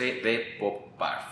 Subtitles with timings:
[0.00, 1.26] 12 de Pop Barf.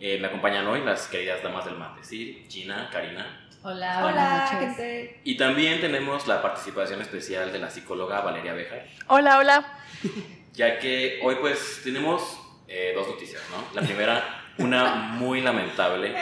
[0.00, 2.46] Eh, me acompañan hoy las queridas damas del mate, ¿sí?
[2.48, 3.46] Gina, Karina.
[3.62, 4.76] Hola, Hola, noches.
[4.76, 5.20] gente.
[5.24, 9.78] Y también tenemos la participación especial de la psicóloga Valeria Bejar, Hola, hola.
[10.54, 13.62] ya que hoy pues tenemos eh, dos noticias, ¿no?
[13.78, 14.22] La primera,
[14.56, 16.14] una muy lamentable.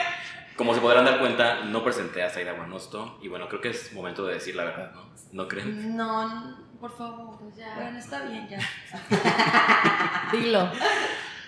[0.57, 3.93] Como se podrán dar cuenta, no presenté a Zaida Guanosto y bueno, creo que es
[3.93, 5.09] momento de decir la verdad, ¿no?
[5.31, 5.95] ¿No creen?
[5.95, 7.75] No, por favor, ya.
[7.75, 8.59] Bueno, está bien ya.
[10.33, 10.69] Dilo.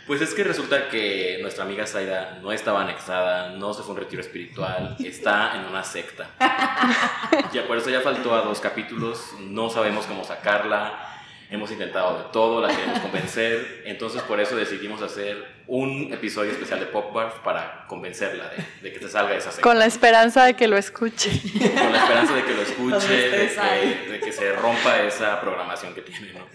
[0.07, 3.93] Pues es que resulta que nuestra amiga Zaida no estaba anexada, no se fue a
[3.95, 6.29] un retiro espiritual, está en una secta.
[7.51, 11.15] Ya por eso ya faltó a dos capítulos, no sabemos cómo sacarla,
[11.49, 16.79] hemos intentado de todo, la queremos convencer, entonces por eso decidimos hacer un episodio especial
[16.79, 19.61] de Pop Barf para convencerla de, de que se salga de esa secta.
[19.61, 21.31] Con la esperanza de que lo escuche.
[21.57, 25.93] Con la esperanza de que lo escuche, de que, de que se rompa esa programación
[25.93, 26.45] que tiene, ¿no?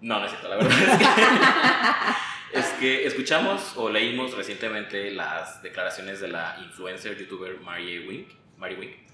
[0.00, 1.04] No, no es cierto, la verdad es que,
[2.54, 8.74] es que escuchamos o leímos recientemente las declaraciones de la influencer youtuber Mary Wink, Mary
[8.76, 9.04] Wink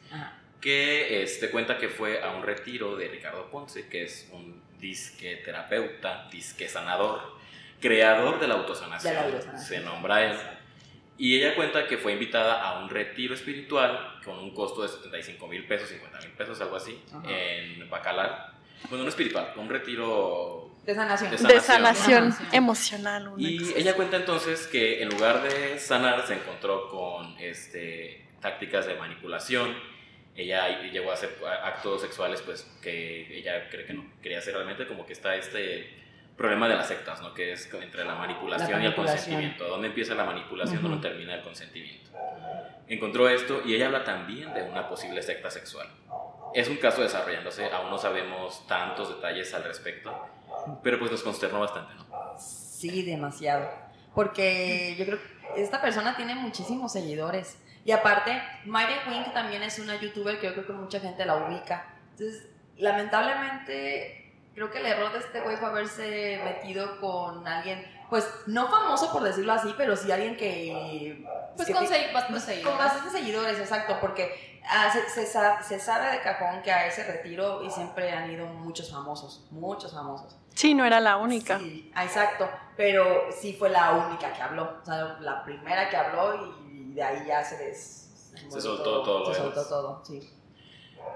[0.60, 5.36] que este, cuenta que fue a un retiro de Ricardo Ponce, que es un disque
[5.36, 7.38] terapeuta, disque sanador,
[7.80, 9.66] creador de la autosanación, De la autosanación.
[9.66, 10.36] se nombra él.
[11.16, 15.46] Y ella cuenta que fue invitada a un retiro espiritual con un costo de 75
[15.48, 17.22] mil pesos, 50 mil pesos, algo así, Ajá.
[17.30, 18.52] en Bacalar.
[18.88, 21.30] Bueno, no espiritual, un retiro De sanación.
[21.30, 21.62] De De Sanación.
[21.62, 22.56] sanación Ajá.
[22.56, 23.32] emocional.
[23.36, 28.86] y cosa ella cuenta entonces que en lugar de sanar se encontró con este, tácticas
[28.86, 29.74] de manipulación.
[30.36, 34.86] Ella llegó a hacer actos sexuales pues que ella cree que no quería hacer realmente,
[34.86, 35.90] como que está este
[36.36, 37.34] problema de las sectas, ¿no?
[37.34, 39.16] Que es entre la manipulación, La y el manipulación.
[39.18, 39.68] consentimiento.
[39.68, 40.78] ¿Dónde empieza la manipulación?
[40.78, 40.88] Ujú.
[40.88, 42.10] ¿Dónde termina el consentimiento?
[42.88, 45.88] Encontró esto y ella habla también de una posible secta sexual.
[46.54, 50.26] Es un caso desarrollándose, aún no sabemos tantos detalles al respecto,
[50.82, 52.06] pero pues nos consternó bastante, ¿no?
[52.38, 53.68] Sí, demasiado.
[54.14, 55.18] Porque yo creo
[55.54, 57.58] que esta persona tiene muchísimos seguidores.
[57.84, 61.36] Y aparte, Mayre Wink también es una youtuber que yo creo que mucha gente la
[61.36, 61.86] ubica.
[62.12, 68.28] Entonces, lamentablemente, creo que el error de este güey fue haberse metido con alguien, pues
[68.46, 71.24] no famoso por decirlo así, pero sí alguien que.
[71.56, 72.78] Pues que con ti- segui- bastantes Con seguidores.
[72.78, 77.62] bastantes seguidores, exacto, porque ah, se, se se sabe de cajón que a ese retiro
[77.62, 80.36] y siempre han ido muchos famosos, muchos famosos.
[80.54, 81.58] Sí, no era la única.
[81.58, 85.96] Sí, ah, exacto, pero sí fue la única que habló, o sea, la primera que
[85.96, 87.96] habló y de ahí ya se des...
[88.48, 90.20] Se soltó todo Se soltó todo, sí.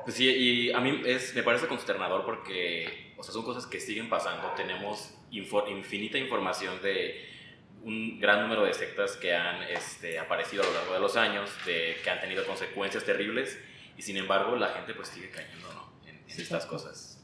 [0.05, 3.81] Pues sí, y a mí es, me parece consternador porque, o sea, son cosas que
[3.81, 4.49] siguen pasando.
[4.57, 7.29] Tenemos info- infinita información de
[7.85, 11.51] un gran número de sectas que han este, aparecido a lo largo de los años,
[11.67, 13.59] de, que han tenido consecuencias terribles,
[13.97, 15.93] y sin embargo la gente pues sigue cayendo ¿no?
[16.09, 17.23] en, en Sí, estas cosas.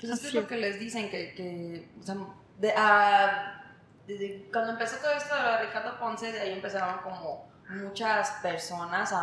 [0.00, 2.16] Pues es que es lo que les dicen, que, que o sea,
[2.58, 3.74] de- ah,
[4.06, 9.18] desde cuando empezó todo esto de Ricardo Ponce, de ahí empezaron como muchas personas a,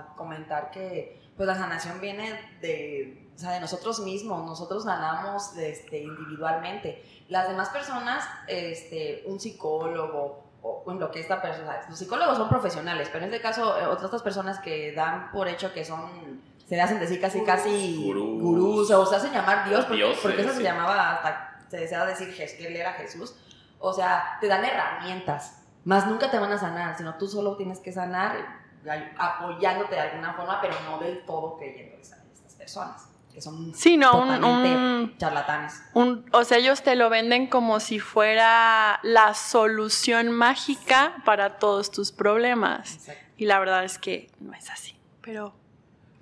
[0.00, 5.56] a comentar que pues la sanación viene de, o sea, de nosotros mismos, nosotros sanamos
[5.56, 7.04] este, individualmente.
[7.28, 12.48] Las demás personas, este, un psicólogo, o en lo que esta persona, los psicólogos son
[12.48, 16.80] profesionales, pero en este caso, eh, otras personas que dan por hecho que son, se
[16.80, 18.42] hacen decir casi, casi Gurús.
[18.42, 20.62] gurús, o se hacen llamar Dios, porque, Dioses, porque eso se sí.
[20.64, 23.36] llamaba hasta, se desea decir que él era Jesús.
[23.78, 27.78] O sea, te dan herramientas, más nunca te van a sanar, sino tú solo tienes
[27.78, 28.34] que sanar
[29.16, 33.96] apoyándote de alguna forma, pero no del todo creyendo a estas personas, que son Sí,
[33.96, 35.80] no, un, totalmente un, charlatanes.
[35.94, 41.90] un- O sea, ellos te lo venden como si fuera la solución mágica para todos
[41.92, 42.94] tus problemas.
[42.96, 43.24] Exacto.
[43.36, 44.96] Y la verdad es que no es así.
[45.22, 45.54] Pero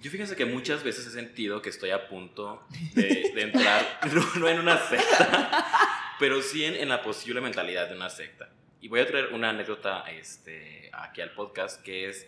[0.01, 2.63] Yo fíjense que muchas veces he sentido que estoy a punto
[2.95, 3.83] de, de entrar,
[4.13, 5.65] no, no en una secta,
[6.19, 8.51] pero sí en, en la posible mentalidad de una secta.
[8.83, 12.27] Y voy a traer una anécdota este, aquí al podcast, que es,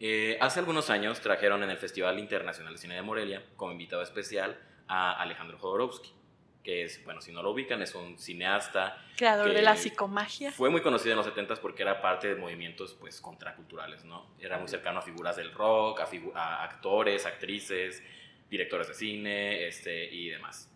[0.00, 4.02] eh, hace algunos años trajeron en el Festival Internacional de Cine de Morelia como invitado
[4.02, 4.58] especial
[4.88, 6.12] a Alejandro Jodorowsky,
[6.64, 10.52] que es, bueno, si no lo ubican, es un cineasta creador de la psicomagia.
[10.52, 14.26] fue muy conocido en los 70s porque era parte de movimientos pues contraculturales, ¿no?
[14.40, 18.02] Era muy cercano a figuras del rock, a, figu- a actores, actrices,
[18.50, 20.70] directores de cine este, y demás.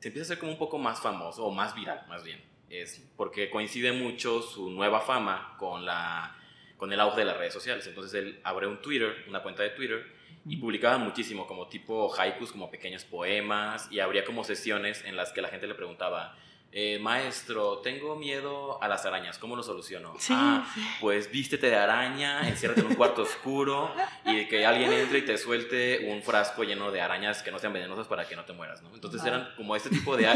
[0.00, 3.06] Se empieza a ser como un poco más famoso, o más viral más bien, es
[3.16, 6.34] porque coincide mucho su nueva fama con, la,
[6.76, 7.86] con el auge de las redes sociales.
[7.86, 10.06] Entonces él abre un Twitter, una cuenta de Twitter,
[10.48, 15.32] y publicaba muchísimo, como tipo haikus, como pequeños poemas, y habría como sesiones en las
[15.32, 16.36] que la gente le preguntaba,
[16.78, 20.14] eh, maestro, tengo miedo a las arañas, ¿cómo lo soluciono?
[20.18, 20.80] Sí, ah, sí.
[21.00, 23.94] pues vístete de araña, enciérrate en un cuarto oscuro
[24.26, 27.72] y que alguien entre y te suelte un frasco lleno de arañas que no sean
[27.72, 28.92] venenosas para que no te mueras, ¿no?
[28.92, 30.26] Entonces eran como este tipo de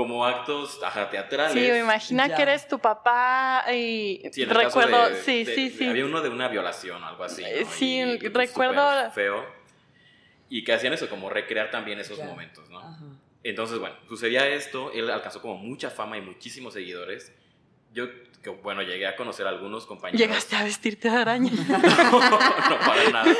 [0.00, 1.52] como actos ajá, teatrales.
[1.52, 2.34] Sí, me imagina Ya.
[2.36, 5.76] que eres tu papá y Sí, en el caso recuerdo, de- sí, de- sí, de-
[5.76, 5.86] sí.
[5.88, 7.42] Había uno de una violación o algo así.
[7.42, 7.70] ¿no?
[7.70, 9.44] Sí, Y- y, recuerdo- feo.
[10.48, 12.24] Y que hacían eso, como recrear también esos Ya.
[12.24, 12.78] momentos, ¿no?
[12.78, 12.96] Ajá.
[13.42, 17.30] Entonces, bueno, sucedía esto, él alcanzó como mucha fama y muchísimos seguidores.
[17.92, 18.06] Yo,
[18.42, 20.18] que, bueno, llegué a conocer a algunos compañeros.
[20.20, 21.50] Llegaste a vestirte de araña.
[22.10, 23.34] no, no, para nada.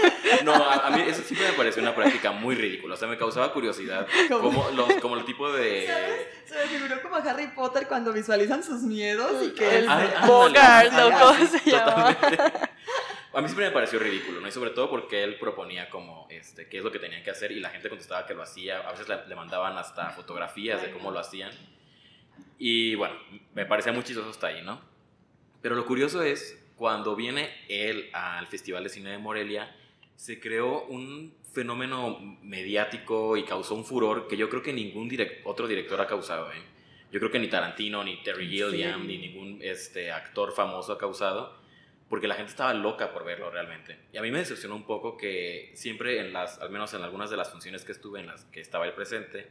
[0.45, 2.95] No, a, a mí eso siempre me pareció una práctica muy ridícula.
[2.95, 4.07] O sea, me causaba curiosidad.
[4.29, 4.51] ¿Cómo?
[4.65, 5.89] Como, los, como el tipo de.
[6.45, 9.79] Se me figuró como a Harry Potter cuando visualizan sus miedos y que...
[9.79, 10.25] El Ah.
[10.27, 12.15] Bogart, Ah, ¿o cómo se llama?
[12.15, 12.71] totalmente.
[13.33, 14.49] A mí siempre me pareció ridículo, ¿no?
[14.49, 17.53] Y sobre todo porque él proponía como, este, qué es lo que tenían que hacer
[17.53, 18.81] y la gente contestaba que lo hacía.
[18.81, 21.53] A veces le, le mandaban hasta fotografías de cómo lo hacían.
[22.59, 23.15] Y bueno,
[23.55, 24.81] me parecía muy chistoso hasta ahí, ¿no?
[25.63, 29.75] Pero lo curioso es, cuando viene él al Festival de Cine de Morelia,
[30.17, 35.11] se creó un fenómeno mediático y causó un furor que yo creo que ningún
[35.45, 36.63] otro director ha causado, ¿eh?
[37.13, 40.99] Yo creo que ni Tarantino, ni Terry ¿En Gilliam, ni ningún este, actor famoso ha
[40.99, 41.59] causado,
[42.09, 43.99] porque la gente estaba loca por verlo realmente.
[44.13, 47.29] Y a mí me decepcionó un poco que siempre en las, al menos en algunas
[47.31, 49.49] de las funciones que estuve en las que estaba él presente,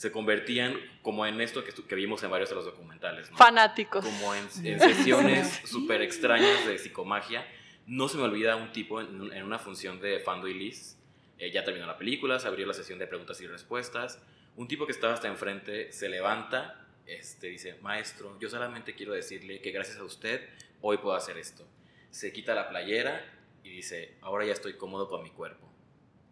[0.00, 3.36] se convertían como en esto que, que vimos en varios de los documentales, ¿no?
[3.36, 4.02] Fanáticos.
[4.02, 7.46] como en, en sesiones súper extrañas de psicomagia.
[7.86, 10.96] No se me olvida un tipo en, en una función de Fando y Liz.
[11.36, 14.22] eh, ya terminó la película, se abrió la sesión de preguntas y respuestas.
[14.56, 19.60] Un tipo que estaba hasta enfrente se levanta, este, dice, maestro, yo solamente quiero decirle
[19.60, 20.48] que gracias a usted
[20.80, 21.68] hoy puedo hacer esto.
[22.10, 23.22] Se quita la playera
[23.62, 25.69] y dice, ahora ya estoy cómodo con mi cuerpo.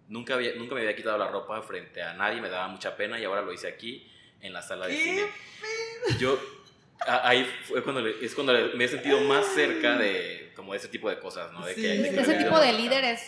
[0.08, 3.18] Nunca, había, nunca me había quitado la ropa frente a nadie, me daba mucha pena
[3.20, 4.10] y ahora lo hice aquí
[4.40, 5.22] en la sala de ¿Qué cine.
[6.18, 6.38] Yo
[7.06, 10.72] a- ahí fue cuando le- es cuando le- me he sentido más cerca de como
[10.72, 11.64] de ese tipo de cosas, ¿no?
[11.64, 11.82] De Sí.
[11.82, 13.20] que, De que ese tipo de líderes.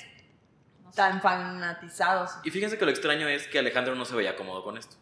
[0.83, 0.97] no sé.
[0.97, 2.31] Tan fanatizados.
[2.45, 4.97] Y fíjense que lo extraño es que Alejandro no se veía cómodo con esto.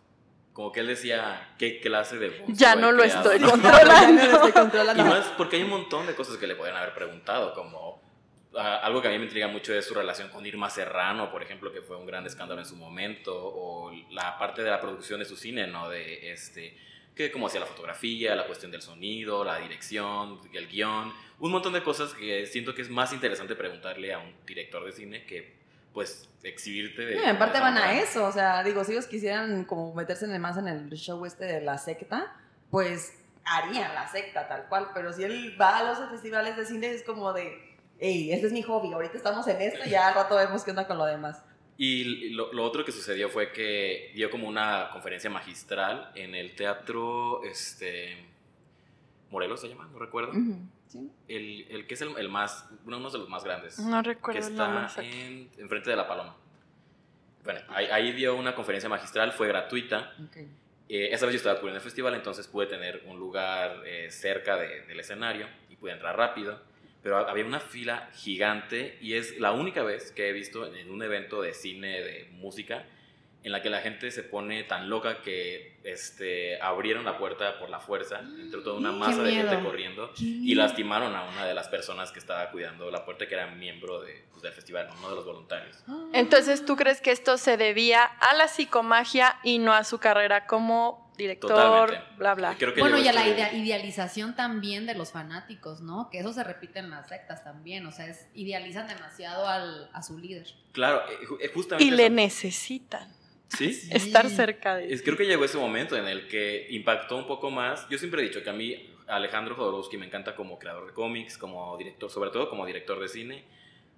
[0.53, 3.49] Como que él decía, ¿qué clase de monstruo Ya he no lo creado?" estoy
[4.53, 5.03] Ya controlando.
[5.03, 8.08] Y más porque hay un montón de cosas que le podrían haber preguntado, como ah,
[8.57, 11.73] algo que a mí me intriga mucho es su relación con Irma Serrano, por ejemplo,
[11.73, 15.27] que fue un gran escándalo en su momento, o la parte de la producción de
[15.27, 15.89] su cine, ¿no?
[15.89, 16.77] De este,
[17.15, 21.73] que cómo hacía la fotografía, la cuestión del sonido, la dirección, el guion, un montón
[21.73, 25.57] de cosas que siento que es más interesante preguntarle a un director de cine que,
[25.93, 27.17] pues, exhibirte de...
[27.17, 30.25] No, y aparte de van a eso, o sea, digo, si ellos quisieran como meterse
[30.25, 32.35] en más en el show este de la secta,
[32.71, 36.91] pues harían la secta tal cual, pero si él va a los festivales de cine
[36.91, 40.15] es como de, hey, este es mi hobby, ahorita estamos en esto y ya al
[40.15, 41.43] rato vemos qué onda con lo demás.
[41.77, 46.55] Y lo, lo otro que sucedió fue que dio como una conferencia magistral en el
[46.57, 48.25] teatro, este,
[49.31, 50.33] Morelos se llama, no recuerdo.
[50.89, 51.11] ¿sí?
[51.29, 54.09] El, el que es el, el más, uno uno de los más grandes, No que
[54.09, 56.35] recuerdo nombre está en, enfrente de la Paloma.
[57.45, 60.13] Bueno, ahí, ahí dio una conferencia magistral, fue gratuita.
[60.25, 60.37] Ok.
[60.89, 64.57] Eh, esa vez yo estaba cubriendo el festival, entonces pude tener un lugar eh, cerca
[64.57, 66.61] de- del escenario y pude entrar rápido.
[67.03, 71.03] Pero había una fila gigante y es la única vez que he visto en un
[71.03, 72.85] evento de cine, de música,
[73.45, 77.71] en la que la gente se pone tan loca que este, abrieron la puerta por
[77.71, 81.69] la fuerza, entró toda una masa de gente corriendo y lastimaron a una de las
[81.69, 85.15] personas que estaba cuidando la puerta, que era miembro de, pues, del festival, uno de
[85.15, 85.83] los voluntarios.
[86.13, 90.47] Entonces, ¿tú crees que esto se debía a la psicomagia y no a su carrera
[90.47, 92.17] como director, Totalmente.
[92.17, 92.55] bla, bla?
[92.59, 96.09] Creo que Bueno, y a la este- idea- idealización también de los fanáticos, ¿no?
[96.11, 100.03] Que eso se repite en las sectas también, o sea, es, idealizan demasiado al, a
[100.03, 100.47] su líder.
[100.73, 101.85] Claro, eh, eh, justamente...
[101.85, 102.15] Y le eso.
[102.15, 103.13] necesitan
[103.49, 103.73] ¿Sí?
[103.75, 103.91] Sí.
[103.93, 107.51] estar cerca de Es, creo que llegó ese momento en el que impactó un poco
[107.51, 107.87] más.
[107.91, 111.37] Yo siempre he dicho que a mí Alejandro Jodorowsky me encanta como creador de cómics,
[111.39, 113.45] como director, sobre todo como director de cine,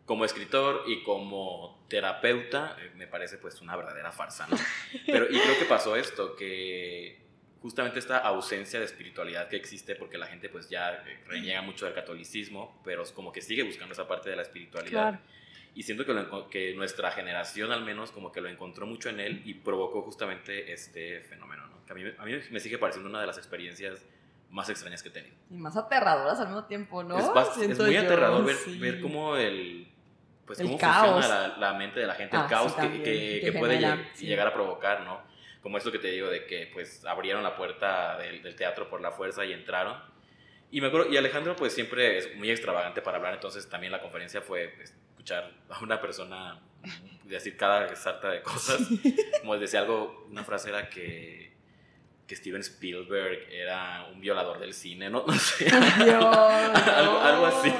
[0.05, 4.57] como escritor y como terapeuta, eh, me parece pues una verdadera farsa, ¿no?
[5.07, 7.21] Pero y creo que pasó esto, que
[7.61, 11.85] justamente esta ausencia de espiritualidad que existe porque la gente pues ya eh, reniega mucho
[11.85, 14.91] del catolicismo, pero es como que sigue buscando esa parte de la espiritualidad.
[14.91, 15.19] Claro.
[15.75, 19.21] Y siento que, lo que nuestra generación al menos como que lo encontró mucho en
[19.21, 21.87] él y provocó justamente este fenómeno, ¿no?
[21.87, 24.05] Que a mí, a mí me sigue pareciendo una de las experiencias
[24.51, 25.35] más extrañas que he tenido.
[25.51, 27.19] Y más aterradoras al mismo tiempo, ¿no?
[27.19, 28.79] es, bas- es muy yo, aterrador ver, sí.
[28.79, 29.87] ver cómo el...
[30.47, 31.13] Pues El cómo caos.
[31.13, 33.53] funciona la, la mente de la gente, Ah, el sí, caos que, también, que- que
[33.53, 34.27] que puede genera, lleg- sí.
[34.27, 35.21] llegar a provocar, ¿no?
[35.63, 39.01] Como esto que te digo de que pues abrieron la puerta del, del teatro por
[39.01, 39.97] la fuerza y entraron.
[40.73, 44.01] Y me acuerdo, y Alejandro pues siempre es muy extravagante para hablar, entonces también la
[44.01, 46.59] conferencia fue pues, escuchar a una persona
[47.25, 48.81] decir cada sarta de cosas.
[49.43, 51.50] Como decía algo, una frase era que,
[52.31, 55.65] que Steven Spielberg era un violador del cine, no, no sé.
[55.65, 57.73] Dios, algo, así.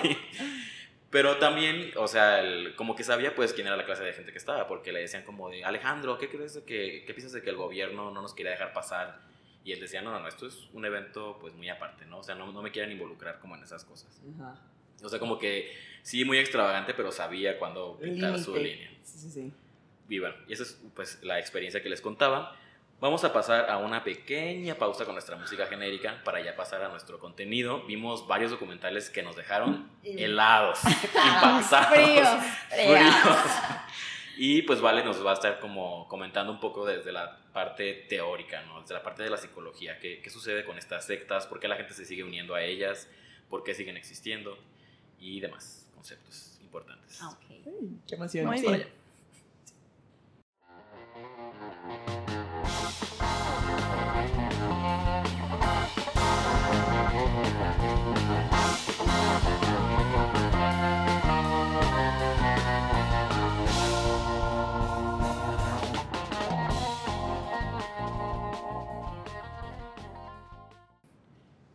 [1.09, 4.33] Pero también, o sea, el- como que sabía pues quién era la clase de gente
[4.33, 7.43] que estaba, porque le decían como de, Alejandro, ¿qué crees de que, qué piensas de
[7.43, 9.21] que el gobierno no nos quería dejar pasar?
[9.65, 12.19] Y él decía, no, no, no, esto es un evento pues muy aparte, ¿no?
[12.19, 14.21] O sea, no, no me quieren involucrar como en esas cosas.
[14.37, 14.57] Ajá.
[15.05, 18.91] O sea, como que sí, muy extravagante, pero sabía cuándo pintar su línea.
[19.05, 19.53] Sí, sí, sí.
[20.09, 22.57] Y bueno, y esa es pues la experiencia que les contaba.
[23.01, 26.89] Vamos a pasar a una pequeña pausa con nuestra música genérica para ya pasar a
[26.91, 27.83] nuestro contenido.
[27.87, 32.29] Vimos varios documentales que nos dejaron helados, impactados, Fríos.
[32.69, 33.15] fríos.
[34.43, 38.63] Y pues Vale nos va a estar como comentando un poco desde la parte teórica,
[38.63, 38.81] ¿no?
[38.81, 39.99] Desde la parte de la psicología.
[39.99, 41.47] ¿Qué, qué sucede con estas sectas?
[41.47, 43.07] ¿Por qué la gente se sigue uniendo a ellas?
[43.51, 44.57] ¿Por qué siguen existiendo?
[45.19, 47.19] Y demás conceptos importantes.
[47.21, 47.45] Ah, ok.
[48.07, 48.47] Qué emoción.
[48.47, 49.00] Muy bien.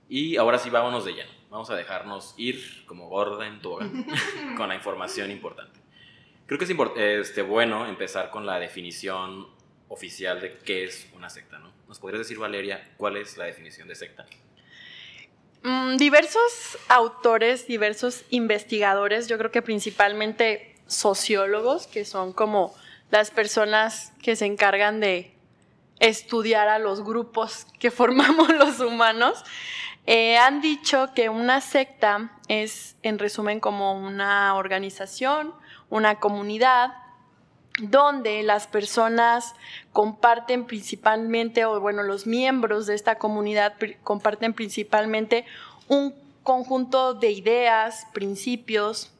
[0.07, 1.31] Y ahora sí, vámonos de lleno.
[1.49, 4.05] Vamos a dejarnos ir como gorda en tobogán
[4.57, 5.79] con la información importante.
[6.45, 6.71] Creo que es
[7.27, 9.47] este, bueno empezar con la definición
[9.87, 11.71] oficial de qué es una secta, ¿no?
[11.87, 14.25] ¿Nos podrías decir, Valeria, cuál es la definición de secta?
[15.63, 22.75] Mm, diversos autores, diversos investigadores, yo creo que principalmente sociólogos, que son como
[23.09, 25.35] las personas que se encargan de
[25.99, 29.43] estudiar a los grupos que formamos los humanos,
[30.07, 35.53] eh, han dicho que una secta es, en resumen, como una organización,
[35.89, 36.93] una comunidad,
[37.79, 39.53] donde las personas
[39.91, 45.45] comparten principalmente, o bueno, los miembros de esta comunidad comparten principalmente
[45.87, 49.11] un conjunto de ideas, principios,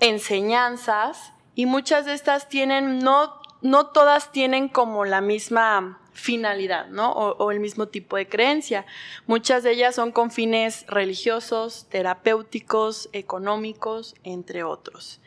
[0.00, 7.12] enseñanzas, y muchas de estas tienen, no, no todas tienen como la misma finalidad, ¿no?
[7.12, 8.86] O, el mismo tipo de creencia.
[9.26, 15.20] Muchas de ellas son con fines religiosos, terapéuticos, económicos, entre otros.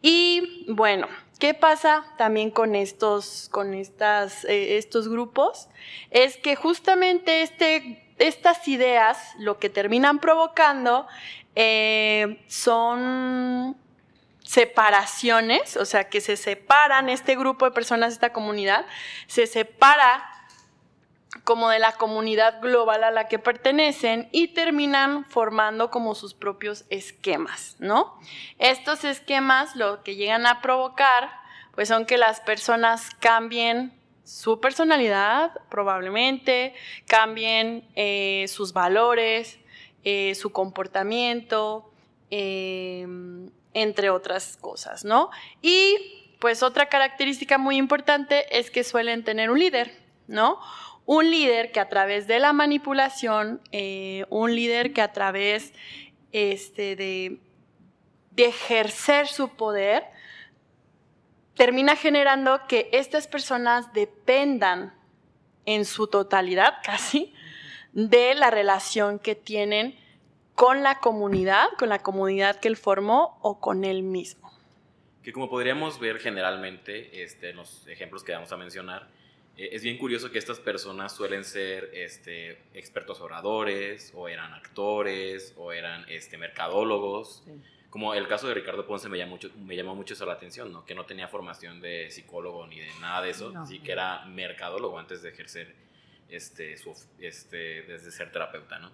[0.00, 1.06] Y bueno,
[1.38, 5.68] ¿qué pasa también con estos, con estas, eh, estos grupos?
[6.10, 11.06] Es que justamente este, estas ideas lo que terminan provocando
[11.54, 13.76] eh, son
[14.44, 18.86] separaciones, o sea, que se separan este grupo de personas, esta comunidad,
[19.26, 20.28] se separa
[21.44, 26.84] como de la comunidad global a la que pertenecen y terminan formando como sus propios
[26.90, 28.18] esquemas, ¿no?
[28.58, 31.30] Estos esquemas lo que llegan a provocar,
[31.74, 36.74] pues son que las personas cambien su personalidad, probablemente,
[37.06, 39.58] cambien eh, sus valores,
[40.04, 41.90] eh, su comportamiento,
[42.30, 43.06] eh,
[43.74, 45.30] entre otras cosas, ¿no?
[45.60, 45.96] Y
[46.38, 49.92] pues otra característica muy importante es que suelen tener un líder,
[50.26, 50.58] ¿no?
[51.06, 55.72] Un líder que a través de la manipulación, eh, un líder que a través
[56.32, 57.38] este, de,
[58.32, 60.04] de ejercer su poder,
[61.54, 64.94] termina generando que estas personas dependan
[65.64, 67.32] en su totalidad casi
[67.92, 70.01] de la relación que tienen
[70.54, 74.50] con la comunidad, con la comunidad que él formó o con él mismo.
[75.22, 79.08] Que como podríamos ver generalmente este, en los ejemplos que vamos a mencionar,
[79.56, 85.54] eh, es bien curioso que estas personas suelen ser este, expertos oradores, o eran actores,
[85.56, 87.42] o eran este, mercadólogos.
[87.44, 87.52] Sí.
[87.90, 90.72] Como el caso de Ricardo Ponce me llamó mucho, me llamó mucho eso la atención,
[90.72, 90.84] ¿no?
[90.86, 93.66] que no tenía formación de psicólogo ni de nada de eso, No.
[93.66, 95.74] sí que era mercadólogo antes de ejercer
[96.30, 98.78] este, su, of- este, desde ser terapeuta.
[98.78, 98.90] ¿no?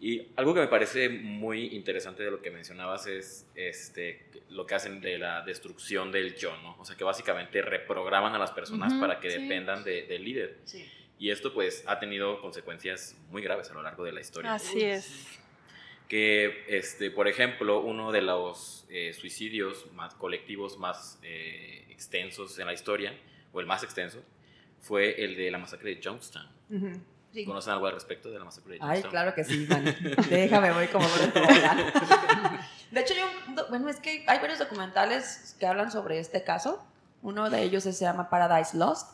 [0.00, 4.74] Y algo que me parece muy interesante de lo que mencionabas es este, lo que
[4.74, 6.76] hacen de la destrucción del yo, ¿no?
[6.78, 9.40] O sea, que básicamente reprograman a las personas para que sí.
[9.42, 10.58] dependan de- del líder.
[10.64, 10.84] Sí.
[11.18, 14.52] Y esto pues ha tenido consecuencias muy graves a lo largo de la historia.
[14.54, 15.38] Así es.
[16.08, 22.66] Que, este, por ejemplo, uno de los eh, suicidios más colectivos más eh, extensos en
[22.66, 23.18] la historia,
[23.52, 24.22] o el más extenso,
[24.80, 26.46] fue el de la masacre de Jonestown.
[26.68, 27.00] Ujú.
[27.34, 27.44] Sí.
[27.44, 29.90] ¿Conocen algo al respecto de la masacre de Ay, claro que sí, Dani.
[30.30, 31.04] Déjame, voy como.
[32.90, 33.24] De hecho, yo,
[33.70, 36.82] bueno, es que hay varios documentales que hablan sobre este caso.
[37.22, 39.10] Uno de ellos se llama Paradise Lost.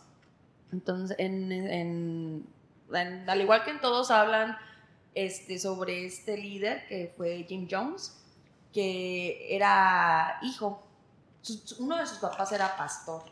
[0.73, 2.47] Entonces, en, en-
[2.93, 4.59] en- al igual que en todos hablan
[5.15, 8.21] este, sobre este líder que fue Jim Jones,
[8.73, 10.87] que era hijo.
[11.79, 13.23] Uno de sus papás era pastor.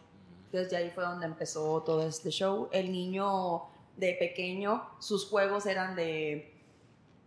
[0.46, 2.70] Entonces, de ahí fue donde empezó todo este show.
[2.72, 3.64] El niño
[3.98, 6.54] de pequeño, sus juegos eran de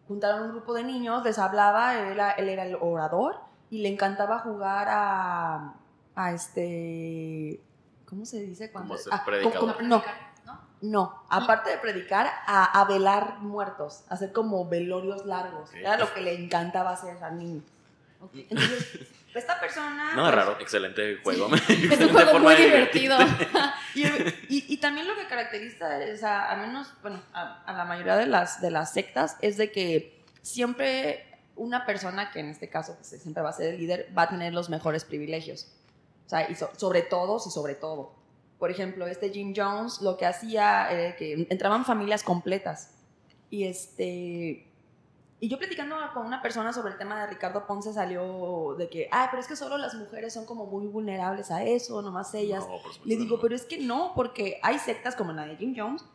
[0.07, 3.35] juntar a un grupo de niños, les hablaba, él era, él era el orador
[3.69, 5.73] y le encantaba jugar a,
[6.15, 7.61] a este,
[8.05, 8.71] ¿cómo se dice?
[8.71, 9.59] Cuando, Como ah, predicador.
[9.59, 10.03] como- como- no,
[10.81, 15.71] no, aparte de predicar, a, a velar muertos, hacer como velorios largos.
[15.73, 17.61] Era lo que le encantaba hacer al niño.
[18.19, 18.31] Ok.
[18.49, 19.07] Entonces,
[19.39, 20.13] esta persona...
[20.15, 21.47] Nada pues, raro, excelente juego.
[21.67, 23.17] Es Excelente un juego forma muy divertido.
[23.93, 27.83] Y, y- y también lo que caracteriza, o sea, al menos, bueno, a, a la
[27.83, 31.25] mayoría de las, de las sectas, es de que siempre
[31.57, 34.29] una persona, que en este caso pues, siempre va a ser el líder, va a
[34.29, 35.67] tener los mejores privilegios.
[36.25, 38.15] O sea, y so- sobre todos y sobre todo.
[38.59, 42.91] Por ejemplo, este Jim Jones lo que hacía era que entraban familias completas.
[43.49, 44.70] Y este...
[45.43, 49.09] Y yo platicando con una persona sobre el tema de Ricardo Ponce salió de que,
[49.11, 52.63] ah, pero es que solo las mujeres son como muy vulnerables a eso, nomás ellas.
[52.67, 55.73] No, supuesto Le digo, pero es que no, porque hay sectas como la de Jim
[55.75, 56.05] Jones,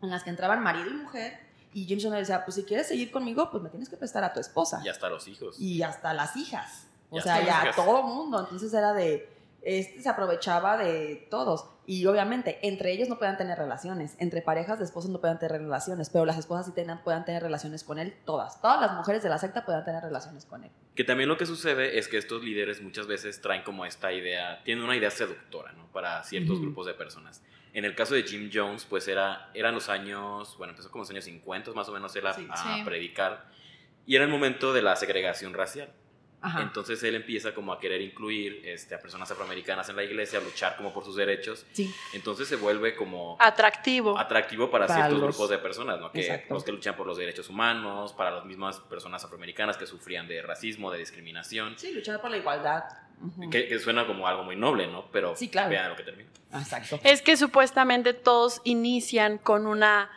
[0.00, 1.40] en las que entraban marido y mujer,
[1.74, 4.32] y Jim Jones decía, pues si quieres seguir conmigo, pues me tienes que prestar a
[4.32, 4.80] tu esposa.
[4.84, 5.58] Y hasta los hijos.
[5.58, 6.86] Y hasta las hijas.
[7.10, 7.74] O sea, ya hijas.
[7.74, 8.38] todo mundo.
[8.38, 9.28] Entonces era de,
[9.68, 11.68] este se aprovechaba de todos.
[11.86, 14.14] Y obviamente, entre ellos no podían tener relaciones.
[14.18, 16.10] Entre parejas de esposos no podían tener relaciones.
[16.10, 18.60] Pero las esposas sí tenían, podían tener relaciones con él, todas.
[18.60, 20.70] Todas las mujeres de la secta podían tener relaciones con él.
[20.94, 24.62] Que también lo que sucede es que estos líderes muchas veces traen como esta idea,
[24.64, 25.86] tienen una idea seductora, ¿no?
[25.92, 27.42] Para ciertos grupos de personas.
[27.72, 31.10] En el caso de Jim Jones, pues era, eran los años, bueno, empezó como los
[31.10, 32.46] años 50, más o menos él a, Sí.
[32.50, 32.82] a Sí.
[32.84, 33.46] predicar.
[34.06, 35.90] Y era el momento de la segregación racial.
[36.40, 36.62] Ajá.
[36.62, 40.42] Entonces él empieza como a querer incluir este, a personas afroamericanas en la iglesia, a
[40.42, 41.66] luchar como por sus derechos.
[41.72, 41.92] sí.
[42.12, 44.16] Entonces se vuelve como Atractivo.
[44.18, 46.12] atractivo para, Para ciertos los- grupos de personas, ¿no?
[46.12, 46.54] Que Exacto.
[46.54, 50.40] los que luchan por los derechos humanos, para las mismas personas afroamericanas que sufrían de
[50.42, 51.76] racismo, de discriminación.
[51.76, 52.84] Sí, luchar por la igualdad.
[53.50, 55.06] Que, que suena como algo muy noble, ¿no?
[55.10, 55.70] Pero Sí, claro.
[55.70, 56.30] vean lo que termina.
[56.54, 57.00] Exacto.
[57.02, 60.08] Es que supuestamente todos inician con una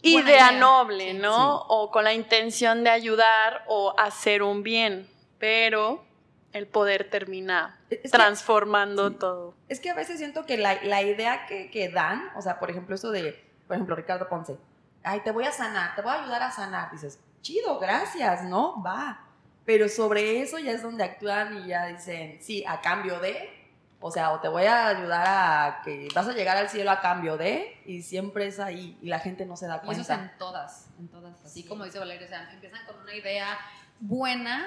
[0.00, 0.52] idea idea.
[0.52, 1.58] noble, Sí, ¿no?
[1.58, 1.64] sí.
[1.68, 5.06] O con la intención de ayudar o hacer un bien,
[5.38, 6.04] pero
[6.52, 9.14] el poder termina Es que- transformando sí.
[9.16, 9.54] todo.
[9.68, 12.70] Es que a veces siento que la, la idea que, que dan, o sea, por
[12.70, 13.32] ejemplo, eso de,
[13.66, 14.56] por ejemplo, Ricardo Ponce,
[15.02, 16.90] ay, te voy a sanar, te voy a ayudar a sanar.
[16.90, 18.82] Dices, chido, gracias, ¿no?
[18.82, 19.24] Va.
[19.64, 23.50] Pero sobre eso ya es donde actúan y ya dicen, sí, a cambio de,
[24.00, 27.00] o sea, o te voy a ayudar a que vas a llegar al cielo a
[27.00, 30.06] cambio de, y siempre es ahí, y la gente no se da Y eso es
[30.06, 30.24] cuenta.
[30.32, 31.44] en todas, en todas.
[31.44, 31.68] Así Sí.
[31.68, 33.58] como dice Valeria, o sea, empiezan con una idea
[34.00, 34.66] buena,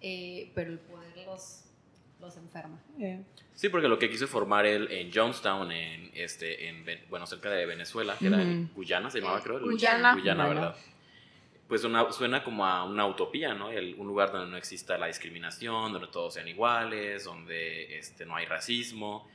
[0.00, 1.64] eh, pero el poder los,
[2.20, 2.78] los enferma.
[2.98, 3.22] Eh,
[3.54, 7.66] Sí, porque lo que quiso formar él en Jonestown, en, este, en, bueno, cerca de
[7.66, 8.70] Venezuela, que era en.
[8.74, 9.60] Guyana, se llamaba, Eh, creo.
[9.60, 10.14] Guyana.
[10.14, 10.46] Guyana.
[10.48, 10.76] ¿verdad?
[11.68, 13.70] Pues una- suena como a una utopía, ¿no?
[13.70, 18.34] El- un lugar donde no exista la discriminación, donde todos sean iguales, donde este, no
[18.34, 19.28] hay racismo.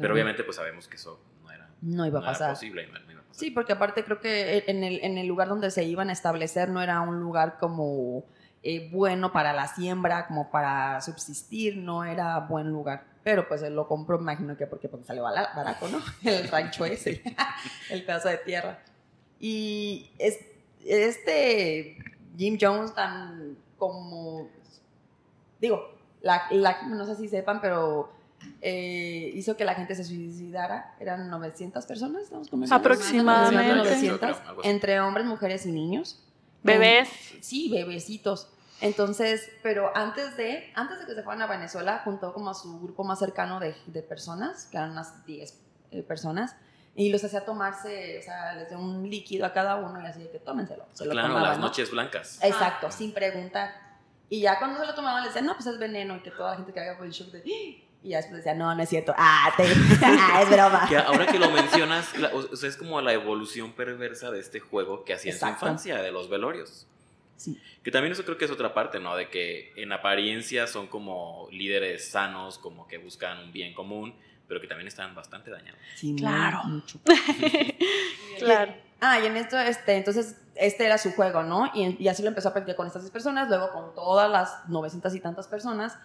[0.00, 2.50] Pero obviamente pues sabemos que eso no era, no iba a no era pasar.
[2.54, 2.84] posible.
[2.84, 3.38] y no- no iba a pasar.
[3.40, 6.70] Sí, porque aparte creo que en el, en el lugar donde se iban a establecer
[6.70, 8.24] no era un lugar como
[8.68, 13.04] eh, bueno para la siembra, como para subsistir, no era buen lugar.
[13.22, 16.00] Pero pues él lo compró, me imagino que porque pues, salió barato, ¿no?
[16.30, 17.22] El rancho ese,
[17.90, 18.78] el pedazo de tierra.
[19.40, 20.38] Y es,
[20.84, 21.96] este
[22.36, 24.48] Jim Jones tan como,
[25.60, 28.10] digo, la, la- no sé si sepan, pero
[28.62, 30.94] eh, hizo que la gente se suicidara.
[31.00, 32.48] Eran 900 personas, estamos.
[32.72, 33.56] Aproximadamente.
[33.56, 34.70] Más o menos Sí, 900, creo, algo así.
[34.70, 36.22] entre hombres, mujeres y niños.
[36.62, 37.08] Bebés.
[37.40, 38.48] Sí, bebecitos.
[38.80, 42.78] Entonces, pero antes de, antes de que se fueran a Venezuela, juntó como a su
[42.80, 45.58] grupo más cercano de, de personas, que eran unas 10
[45.92, 46.56] eh, personas,
[46.94, 50.20] y los hacía tomarse, o sea, les dio un líquido a cada uno y así
[50.22, 50.84] de que tómenselo.
[50.92, 51.66] Se lo Claro, tomaban, las ¿no?
[51.66, 52.38] noches blancas.
[52.42, 53.74] Exacto, sin preguntar.
[54.28, 56.50] Y ya cuando se lo tomaban, le decían, no, pues es veneno, y que toda
[56.52, 57.82] la gente que haga por el shock de, "¡Ah!".
[58.02, 59.64] y ya después decía, no, no es cierto, ah, te-
[60.04, 60.86] ah, es broma.
[60.88, 64.60] Que ahora que lo mencionas, cla- o sea, es como la evolución perversa de este
[64.60, 66.86] juego que hacía en su infancia, de los velorios.
[67.36, 67.60] Sí.
[67.82, 69.14] Que también eso creo que es otra parte, ¿no?
[69.16, 74.14] De que en apariencia son como líderes sanos, como que buscan un bien común,
[74.48, 75.78] pero que también están bastante dañados.
[75.94, 76.64] Sí, Claro.
[76.64, 76.98] mucho.
[78.38, 78.74] Claro.
[79.00, 81.70] Ah, y en esto, este, entonces, este era su juego, ¿no?
[81.74, 84.68] Y, y así lo empezó a practicar con estas 10 personas, luego con todas las
[84.68, 85.96] 900 y tantas personas,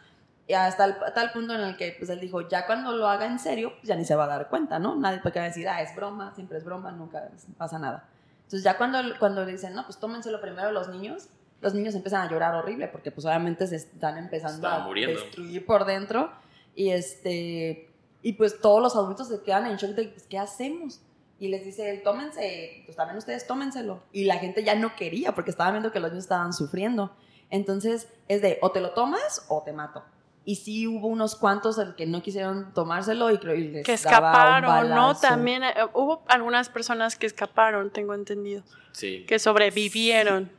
[0.48, 3.26] y hasta el, tal punto en el que, pues, él dijo, ya cuando lo haga
[3.26, 4.96] en serio, pues, ya ni se va a dar cuenta, ¿no?
[4.96, 8.06] Nadie puede decir, ah, es broma, siempre es broma, nunca pasa nada.
[8.52, 11.30] Entonces, ya cuando, cuando le dicen, no, pues, tómenselo primero los niños,
[11.62, 15.22] los niños empiezan a llorar horrible, porque, pues, obviamente se están empezando a muriendo.
[15.22, 16.32] destruir por dentro,
[16.76, 17.88] y este...
[18.24, 21.00] Y pues todos los adultos se quedan en shock de, pues, ¿qué hacemos?
[21.40, 24.04] Y les dice, él, tómense, pues también ustedes tómenselo.
[24.12, 27.16] Y la gente ya no quería porque estaban viendo que los niños estaban sufriendo.
[27.50, 30.04] Entonces es de, o te lo tomas o te mato.
[30.44, 33.96] Y sí hubo unos cuantos el que no quisieron tomárselo y creo y les Que
[33.98, 35.16] daba un escaparon, ¿no?
[35.16, 39.26] También eh, hubo algunas personas que escaparon, tengo entendido, Sí.
[39.28, 40.52] que sobrevivieron.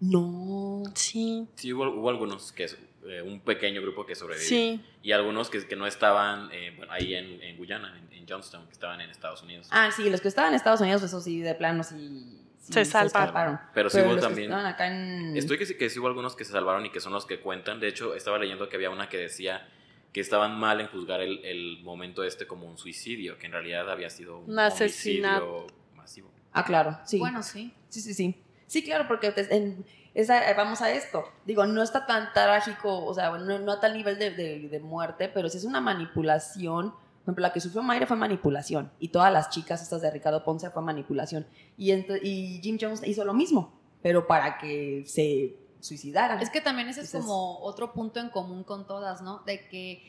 [0.00, 0.82] No.
[0.94, 2.66] Sí, Sí, hubo, hubo algunos que,
[3.06, 4.48] eh, un pequeño grupo que sobrevivió.
[4.48, 4.80] sí.
[5.02, 8.66] Y algunos que, que no estaban eh, bueno, ahí en, en Guyana, en, en Johnstown,
[8.66, 9.66] que estaban en Estados Unidos.
[9.70, 12.40] Ah, sí, los que estaban en Estados Unidos, eso sí, de plano sí.
[12.72, 13.06] Se salvaron.
[13.26, 13.60] escaparon.
[13.74, 15.36] Pero sí hubo también- estaban acá en.
[15.36, 17.40] Estoy que sí, que sí hubo algunos que se salvaron y que son los que
[17.40, 17.80] cuentan.
[17.80, 19.66] De hecho, estaba leyendo que había una que decía
[20.12, 23.90] que estaban mal en juzgar el, el momento este como un suicidio, que en realidad
[23.90, 25.44] había sido un, Un asesinato.
[25.56, 26.30] homicidio masivo.
[26.52, 27.18] Ah, claro, sí.
[27.18, 27.74] Bueno, sí.
[27.88, 28.42] Sí, sí, sí.
[28.66, 31.24] Sí, claro, porque te- en- esa- eh, vamos a esto.
[31.44, 34.80] Digo, no está tan trágico, o sea, no, no a tal nivel de, de- de
[34.80, 36.94] muerte, pero sí es una manipulación.
[37.28, 38.90] Por ejemplo, la que sufrió Mayra fue manipulación.
[38.98, 41.46] Y todas las chicas estas de Ricardo Ponce fue manipulación.
[41.76, 46.40] Y, y Jim Jones hizo lo mismo, pero para que se suicidaran.
[46.40, 49.40] Es que también ese es como otro punto en común con todas, ¿no?
[49.40, 50.02] De que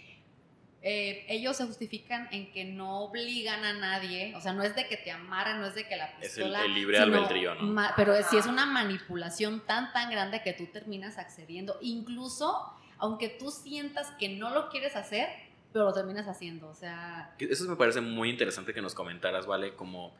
[0.81, 4.87] eh, ellos se justifican en que no obligan a nadie, o sea, no es de
[4.87, 6.63] que te amaran, no es de que la Es el- pistola...
[6.63, 7.63] el libre sino albedrío, ¿no?
[7.63, 12.57] ma- pero si es una manipulación tan, tan grande que tú terminas accediendo, incluso
[12.97, 15.27] aunque tú sientas que no lo quieres hacer,
[15.71, 17.35] pero lo terminas haciendo, o sea...
[17.39, 19.75] Eso me parece muy interesante que nos comentaras, ¿vale?
[19.75, 20.15] Como,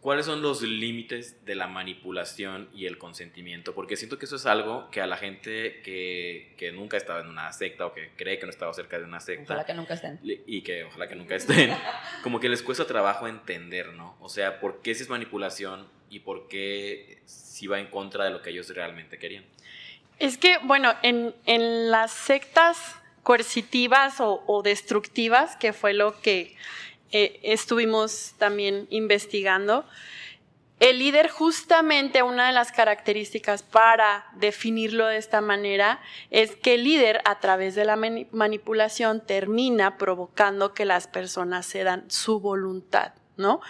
[0.00, 3.74] ¿cuáles son los límites de la manipulación y el consentimiento?
[3.74, 7.20] Porque siento que eso es algo que a la gente que, que nunca ha estado
[7.20, 9.64] en una secta o que cree que no ha estado cerca de una secta, Ojalá
[9.64, 10.20] que nunca estén.
[10.22, 11.74] y que ojalá que nunca estén,
[12.22, 14.16] como que les cuesta trabajo entender, ¿no?
[14.20, 18.30] O sea, ¿por qué si es manipulación y por qué si va en contra de
[18.30, 19.44] lo que ellos realmente querían?
[20.18, 26.56] Es que, bueno, en, en las sectas coercitivas o, destructivas, que fue lo que
[27.12, 29.84] eh, estuvimos también investigando,
[30.80, 36.82] el líder justamente una de las características para definirlo de esta manera es que el
[36.82, 43.12] líder a través de la mani- manipulación termina provocando que las personas cedan su voluntad,
[43.36, 43.60] ¿no?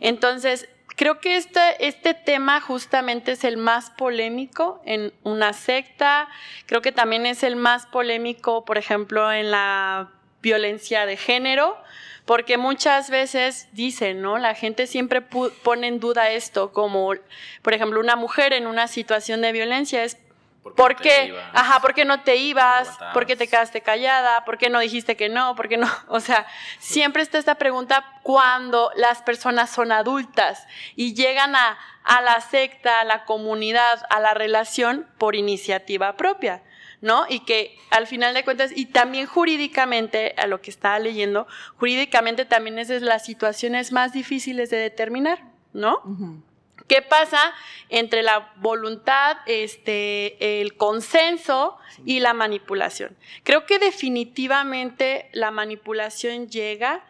[0.00, 0.66] Entonces,
[1.02, 6.28] creo que este, este tema justamente es el más polémico en una secta,
[6.66, 10.12] creo que también es el más polémico, por ejemplo, en la
[10.42, 11.76] violencia de género,
[12.24, 14.38] porque muchas veces dicen, ¿no?
[14.38, 17.14] La gente siempre pone en duda esto, como,
[17.62, 20.14] por ejemplo, una mujer en una situación de violencia es
[20.62, 21.36] ¿Por ¿Por no qué?
[21.52, 22.86] Ajá, ¿por qué no te ibas?
[22.86, 23.14] aguantabas?
[23.14, 24.44] ¿Por qué te quedaste callada?
[24.44, 25.56] ¿Por qué no dijiste que no?
[25.56, 25.88] ¿Por qué no?
[26.08, 26.46] O sea,
[26.78, 33.00] siempre está esta pregunta cuando las personas son adultas y llegan a, a la secta,
[33.00, 36.62] a la comunidad, a la relación por iniciativa propia.
[37.00, 37.26] ¿no?
[37.28, 42.44] Y que al final de cuentas, y también jurídicamente, a lo que estaba leyendo, jurídicamente
[42.44, 46.00] también es de las situaciones más difíciles de determinar, ¿no?
[46.04, 46.40] Ujú.
[46.88, 47.52] ¿Qué pasa
[47.88, 53.16] entre la voluntad, este, el consenso y la manipulación?
[53.44, 57.04] Creo que definitivamente la manipulación llega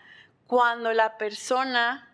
[0.46, 2.08] cuando la persona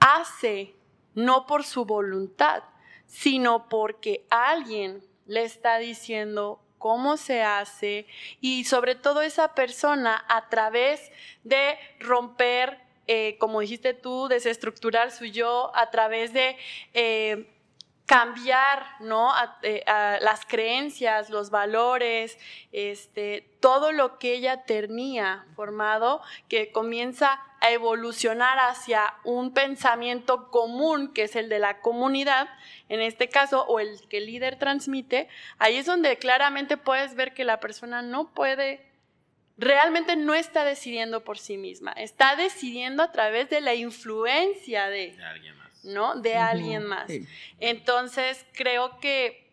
[0.00, 0.74] hace
[1.14, 2.62] no por su voluntad,
[3.06, 8.06] sino porque alguien le está diciendo cómo se hace
[8.40, 11.10] y sobre todo esa persona a través
[11.44, 16.58] de romper eh, como dijiste tú, desestructurar su yo a través de
[16.92, 17.48] eh,
[18.04, 19.32] cambiar ¿no?
[19.62, 22.38] Eh, las creencias, los valores,
[22.70, 31.12] este, todo lo que ella tenía formado, que comienza a evolucionar hacia un pensamiento común,
[31.14, 32.48] que es el de la comunidad,
[32.90, 37.32] en este caso, o el que el líder transmite, ahí es donde claramente puedes ver
[37.32, 38.87] que la persona no puede
[39.58, 45.12] realmente no está decidiendo por sí misma, está decidiendo a través de la influencia de,
[45.12, 45.84] De alguien más.
[45.84, 46.14] ¿no?
[46.14, 47.08] De alguien más.
[47.08, 47.26] Sí.
[47.58, 49.47] Entonces, creo que,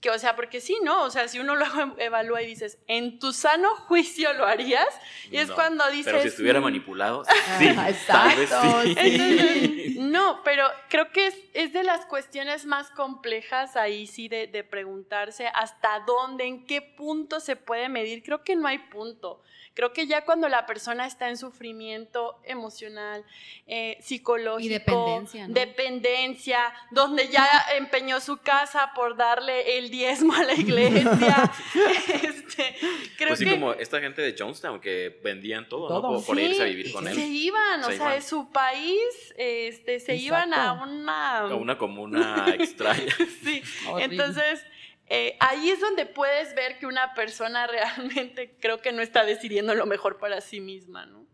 [0.00, 1.04] que, o sea, porque sí, ¿no?
[1.04, 4.86] O sea, si uno luego evalúa y dices, en tu sano juicio lo harías,
[5.30, 6.06] y es No, cuando dices...
[6.06, 6.64] Pero si estuviera "Mm".
[6.64, 7.24] manipulado,
[7.58, 8.94] sí, tal vez exacto, sí.
[8.96, 14.46] Entonces, no, pero creo que es, es de las cuestiones más complejas ahí sí de,
[14.46, 18.22] de preguntarse hasta dónde, en qué punto se puede medir.
[18.22, 19.42] Creo que no hay punto.
[19.76, 23.24] Creo que ya cuando la persona está en sufrimiento emocional,
[23.66, 25.54] eh, psicológico, Y dependencia, ¿no?
[25.54, 31.52] dependencia, donde ya empeñó su casa por darle el diezmo a la iglesia,
[32.22, 32.74] este,
[33.18, 36.02] creo Pues sí, que como esta gente de Jonestown que vendían todo, Todo.
[36.12, 36.16] ¿no?
[36.18, 37.18] Por, por Sí, irse a vivir con se él.
[37.34, 41.38] iban, o Se sea, de su país, este, se iban a una...
[41.40, 43.14] A una comuna extraña.
[43.44, 44.04] Sí, Horrible.
[44.14, 44.64] entonces
[45.08, 49.74] eh, ahí es donde puedes ver que una persona realmente creo que no está decidiendo
[49.74, 51.26] lo mejor para sí misma, ¿no?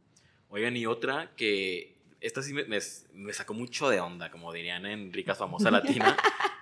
[0.49, 2.79] Oigan, y otra que esta sí me, me-
[3.15, 6.17] me sacó mucho de onda, como dirían en Ricas Famosa Latina.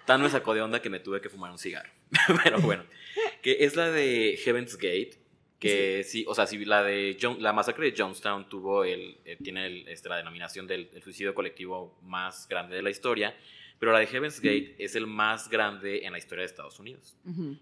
[0.07, 1.91] Tan me sacó de onda que me tuve que fumar un cigarro.
[2.45, 2.85] Pero bueno,
[3.43, 5.19] que es la de Heaven's Gate,
[5.59, 9.37] Que sí, o sea, si la de John- la masacre de Jonestown tuvo el, eh,
[9.43, 13.37] tiene el- este, la denominación del el suicidio colectivo más grande de la historia,
[13.81, 17.17] pero la de Heaven's Gate es el más grande en la historia de Estados Unidos,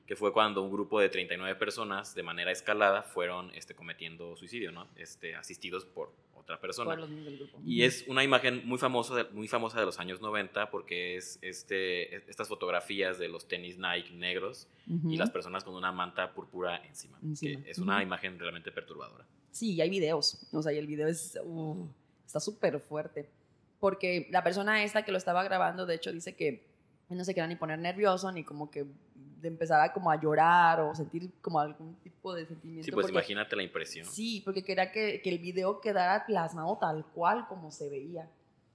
[0.04, 4.72] que fue cuando un grupo de 39 personas de manera escalada fueron este, cometiendo suicidio,
[4.72, 4.88] ¿no?
[4.96, 6.90] Este, asistidos por otra persona.
[6.90, 7.60] Por los niños del grupo.
[7.64, 11.38] Y es una imagen muy famosa, de, muy famosa de los años 90 porque es
[11.40, 14.66] este, estas fotografías de los tenis Nike negros
[15.08, 17.16] y las personas con una manta púrpura encima.
[17.22, 17.62] Encima.
[17.62, 19.24] que es una imagen realmente perturbadora.
[19.52, 20.48] Sí, y hay videos.
[20.52, 21.38] O sea, y el video es.
[21.44, 21.86] uh,
[22.26, 23.30] está súper fuerte.
[23.80, 26.66] Porque la persona esta que lo estaba grabando, de hecho, dice que
[27.08, 30.80] no se quería ni poner nervioso, ni como que de empezar a como a llorar
[30.80, 32.84] o sentir como algún tipo de sentimiento.
[32.84, 34.04] Sí, pues porque- imagínate la impresión.
[34.06, 38.28] Sí, porque quería que, que el video quedara plasmado tal cual como se veía.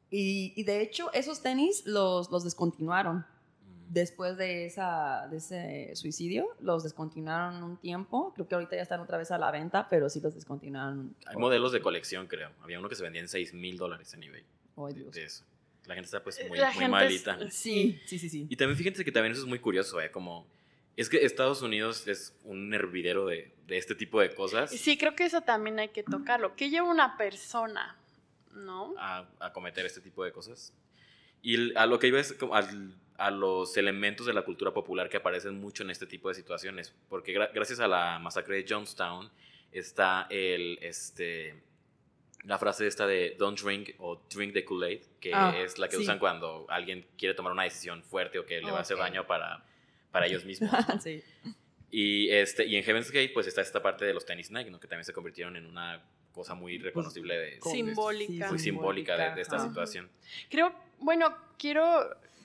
[0.09, 3.17] Y, y de hecho, esos tenis los, los descontinuaron.
[3.17, 3.23] Mm.
[3.93, 8.31] Después de, esa, de ese suicidio, los descontinuaron un tiempo.
[8.33, 11.13] Creo que ahorita ya están otra vez a la venta, pero sí los descontinuaron.
[11.25, 12.51] Hay modelos de colección, creo.
[12.61, 14.43] Había uno que se vendía en 6 mil dólares en eBay.
[14.75, 15.11] De- Dios.
[15.13, 15.43] de eso.
[15.85, 17.37] La gente está pues muy, La muy gente malita.
[17.41, 18.47] es- Sí, sí, sí, sí.
[18.49, 20.09] Y también fíjense que también eso es muy curioso, ¿eh?
[20.11, 20.47] Como...
[20.95, 25.15] Es que Estados Unidos es un hervidero de, de este tipo de cosas Sí, creo
[25.15, 26.55] que eso también hay que tocarlo.
[26.55, 27.97] ¿Qué lleva una persona?
[28.53, 28.93] ¿No?
[28.99, 30.71] a, a cometer este tipo de cosas.
[31.41, 35.09] Y a lo que iba es como al- a los elementos de la cultura popular
[35.09, 36.93] que aparecen mucho en este tipo de situaciones.
[37.09, 39.31] Porque gra- gracias a la masacre de Jonestown
[39.71, 41.55] está el, este,
[42.43, 45.95] la frase esta de don't drink o drink the Kool-Aid, que Ah, es la que
[45.97, 46.01] sí.
[46.03, 49.25] usan cuando alguien quiere tomar una decisión fuerte o que le va a hacer daño
[49.25, 49.63] para,
[50.11, 50.69] para ellos mismos.
[51.03, 51.23] sí.
[51.89, 54.79] Y, este, y en Heaven's Gate pues está esta parte de los tenis Nike, ¿no?
[54.79, 56.03] que también se convirtieron en una
[56.33, 58.49] cosa muy reconocible de, Como- Simbólica.
[58.49, 59.67] muy simbólica de, de esta Ajá.
[59.67, 60.09] situación.
[60.49, 61.85] Creo, bueno, quiero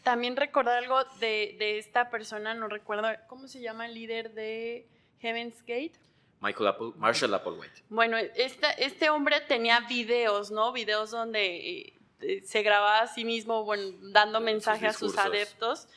[0.04, 4.86] también recordar algo de, de esta persona, no recuerdo, ¿cómo se llama el líder de
[5.20, 5.92] Heaven's Gate?
[6.40, 7.82] Michael Apple, Marshall Applewhite.
[7.88, 10.72] Bueno, esta, este hombre tenía videos, ¿no?
[10.72, 15.18] Videos donde eh, eh, se grababa a sí mismo, bueno, dando Sus mensaje a sus
[15.18, 15.88] adeptos.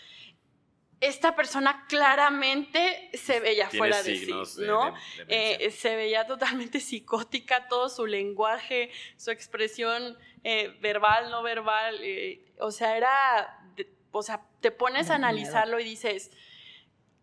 [0.99, 4.93] Esta persona claramente se veía Tiene fuera de sí, de, ¿no?
[5.27, 5.65] de-.
[5.65, 12.45] Eh, se veía totalmente psicótica, todo su lenguaje, su expresión eh, verbal, no verbal, eh,
[12.59, 16.31] o sea, era, de- o sea, te pones a analizarlo y dices,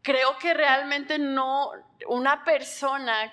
[0.09, 1.71] creo que realmente no,
[2.09, 3.31] una persona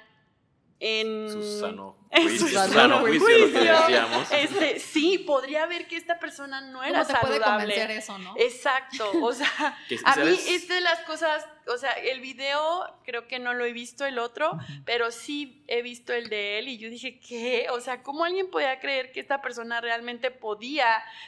[0.81, 1.29] en...
[1.29, 4.31] su sano en juicio, sano juicio, lo que juicio, decíamos.
[4.31, 7.73] Este, sí, podría ver que esta persona no era ¿Cómo te puede saludable.
[7.73, 8.33] convencer eso, no?
[8.37, 9.47] Exacto, o sea,
[10.05, 12.59] a mí es de las cosas, o sea, el video
[13.03, 16.67] creo que no lo he visto el otro, pero sí he visto el de él
[16.67, 17.67] y yo dije, ¿qué?
[17.71, 20.85] O sea, ¿cómo alguien podía creer que esta persona realmente podía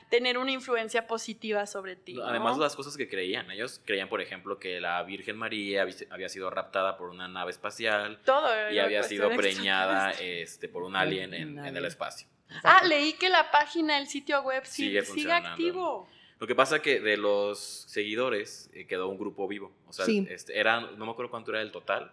[0.09, 2.13] tener una influencia positiva sobre ti?
[2.13, 2.25] ¿no?
[2.25, 3.49] Además, las cosas que creían.
[3.51, 7.51] Ellos creían, por ejemplo, que la Virgen María habí- había sido raptada por una nave
[7.51, 12.27] espacial todo y había sido preñada este, por un alien en, el espacio.
[12.63, 16.07] Ah, leí que la página, el sitio web sí- Sigue sigue, activo.
[16.39, 19.71] Lo que pasa que de los seguidores eh, quedó un grupo vivo.
[19.87, 20.25] O sea, Sí.
[20.29, 22.11] este, eran, no me acuerdo cuánto era el total,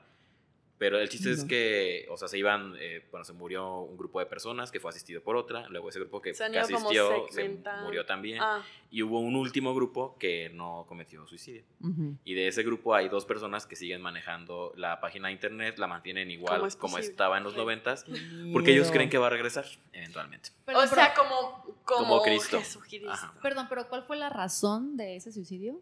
[0.77, 1.49] pero el chiste es No.
[1.49, 4.91] que, o sea, se iban, eh, bueno, se murió un grupo de personas que fue
[4.91, 8.63] asistido por otra, luego ese grupo que, Se que como asistió se murió también, Ah,
[8.91, 11.63] y hubo un último grupo que no cometió suicidio.
[11.81, 12.17] Ujú.
[12.25, 15.87] Y de ese grupo hay dos personas que siguen manejando la página de internet, la
[15.87, 18.05] mantienen igual ¿Cómo es como estaba en los noventas,
[18.53, 20.51] porque ellos creen que va a regresar eventualmente.
[20.65, 22.59] Perdón, o sea, como, como, Como Cristo.
[22.59, 23.11] Jesucristo.
[23.21, 25.81] Pero, perdón, pero ¿cuál fue la razón de ese suicidio?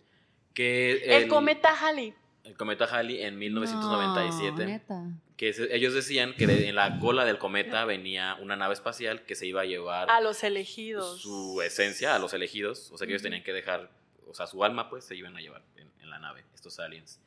[0.55, 2.15] Que El, cometa Halley.
[2.45, 4.53] El cometa Halley en 1997.
[4.65, 5.03] No, neta.
[5.37, 9.23] que se- ellos decían que de- en la cola del cometa venía una nave espacial
[9.25, 11.21] que se iba a llevar A los elegidos.
[11.21, 13.91] su esencia a los elegidos, o sea que ellos tenían que dejar,
[14.29, 17.21] o sea, su alma pues se iban a llevar en, en la nave, estos aliens.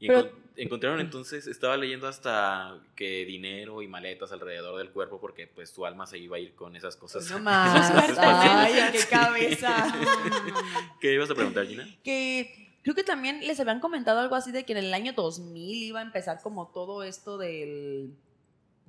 [0.00, 5.20] Y Pero- encon- encontraron entonces, estaba leyendo hasta que dinero y maletas alrededor del cuerpo
[5.20, 7.28] porque pues su alma se iba a ir con esas cosas.
[7.30, 7.90] No más.
[8.18, 9.92] Ay, qué cabeza.
[11.00, 11.88] ¿Qué ibas a preguntar, Gina?
[12.04, 15.82] que creo que también les habían comentado algo así de que en el año 2000
[15.84, 18.14] iba a empezar como todo esto del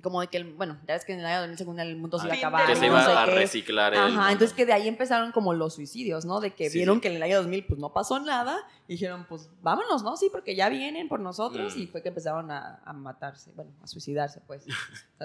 [0.02, 2.18] como de que el, bueno ya ves que en el año 2000 según el mundo
[2.18, 3.34] se iba a acabar que se no iba sé a qué.
[3.34, 4.28] reciclar el Ajá, mundo.
[4.30, 6.40] entonces que de ahí empezaron como los suicidios, ¿no?
[6.40, 7.00] De que Sí, vieron sí.
[7.02, 8.56] que en el año 2000 pues no pasó nada
[8.88, 10.16] y dijeron pues vámonos, ¿no?
[10.16, 11.80] Sí, porque ya vienen por nosotros Mm.
[11.80, 14.64] y fue que empezaron a, a matarse, bueno, a suicidarse pues.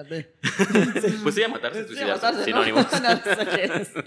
[1.22, 2.62] Pues sí, a matarse, Sí, a suicidarse, matarse, ¿no?
[2.64, 2.86] sinónimos.
[3.96, 4.02] No.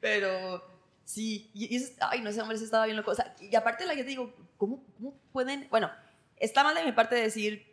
[0.00, 0.64] Pero
[1.12, 3.10] sí, y, y ay, no sé, hombre, sí estaba bien loco.
[3.10, 5.66] O sea, y aparte la gente digo, ¿cómo, ¿cómo pueden?
[5.70, 5.90] Bueno,
[6.36, 7.66] está mal de mi parte decir,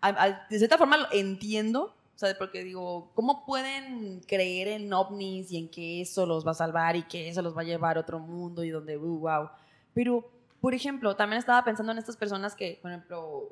[0.00, 4.92] a- a- de cierta forma lo entiendo, o sea, porque digo, ¿cómo pueden creer en
[4.92, 7.64] ovnis y en que eso los va a salvar y que eso los va a
[7.64, 9.48] llevar a otro mundo y donde, uh, wow?
[9.94, 13.48] Pero, por ejemplo, también estaba pensando en estas personas que, por ejemplo,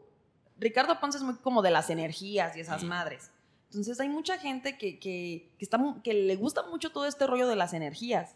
[0.59, 2.89] Ricardo Ponce es muy como de las energías y esas Mm.
[2.89, 3.31] madres.
[3.71, 7.47] Entonces hay mucha gente que, que, que está, que le gusta mucho todo este rollo
[7.49, 8.35] de las energías,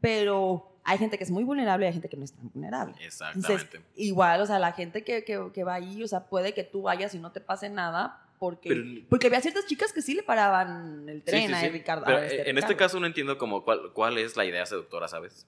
[0.00, 2.94] pero hay gente que es muy vulnerable y hay gente que no es tan vulnerable.
[2.98, 3.80] Entonces, Exactamente.
[3.96, 6.82] igual, o sea, la gente que, que, que va ahí, o sea, puede que tú
[6.82, 10.22] vayas y no te pase nada porque, Pero- porque había ciertas chicas que sí le
[10.22, 11.68] paraban el Sí, tren sí, a sí.
[11.68, 12.02] Ricardo.
[12.04, 14.64] a Pero, este eh, en este caso no entiendo como cuál, cuál es la idea
[14.64, 15.46] seductora, ¿sabes?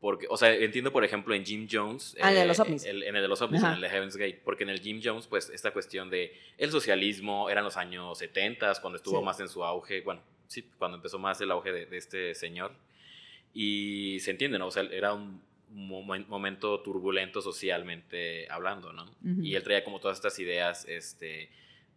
[0.00, 2.14] Porque, o sea, entiendo, por ejemplo, en Jim Jones.
[2.20, 2.84] Ah, en el de eh, los ovnis.
[2.84, 3.70] el- en el de los ovnis, Ajá.
[3.70, 4.40] en el de Heaven's Gate.
[4.44, 8.72] Porque en el Jim Jones, pues, esta cuestión de el socialismo, eran los años 70,
[8.80, 9.24] cuando estuvo Sí.
[9.24, 12.70] más en su auge, bueno, sí, cuando empezó más el auge de, de este señor.
[13.60, 14.68] Y se entiende, ¿no?
[14.68, 15.42] O sea, era un
[15.74, 19.02] momen- momento turbulento socialmente hablando, ¿no?
[19.24, 19.42] Ujú.
[19.42, 21.50] Y él traía como todas estas ideas, este,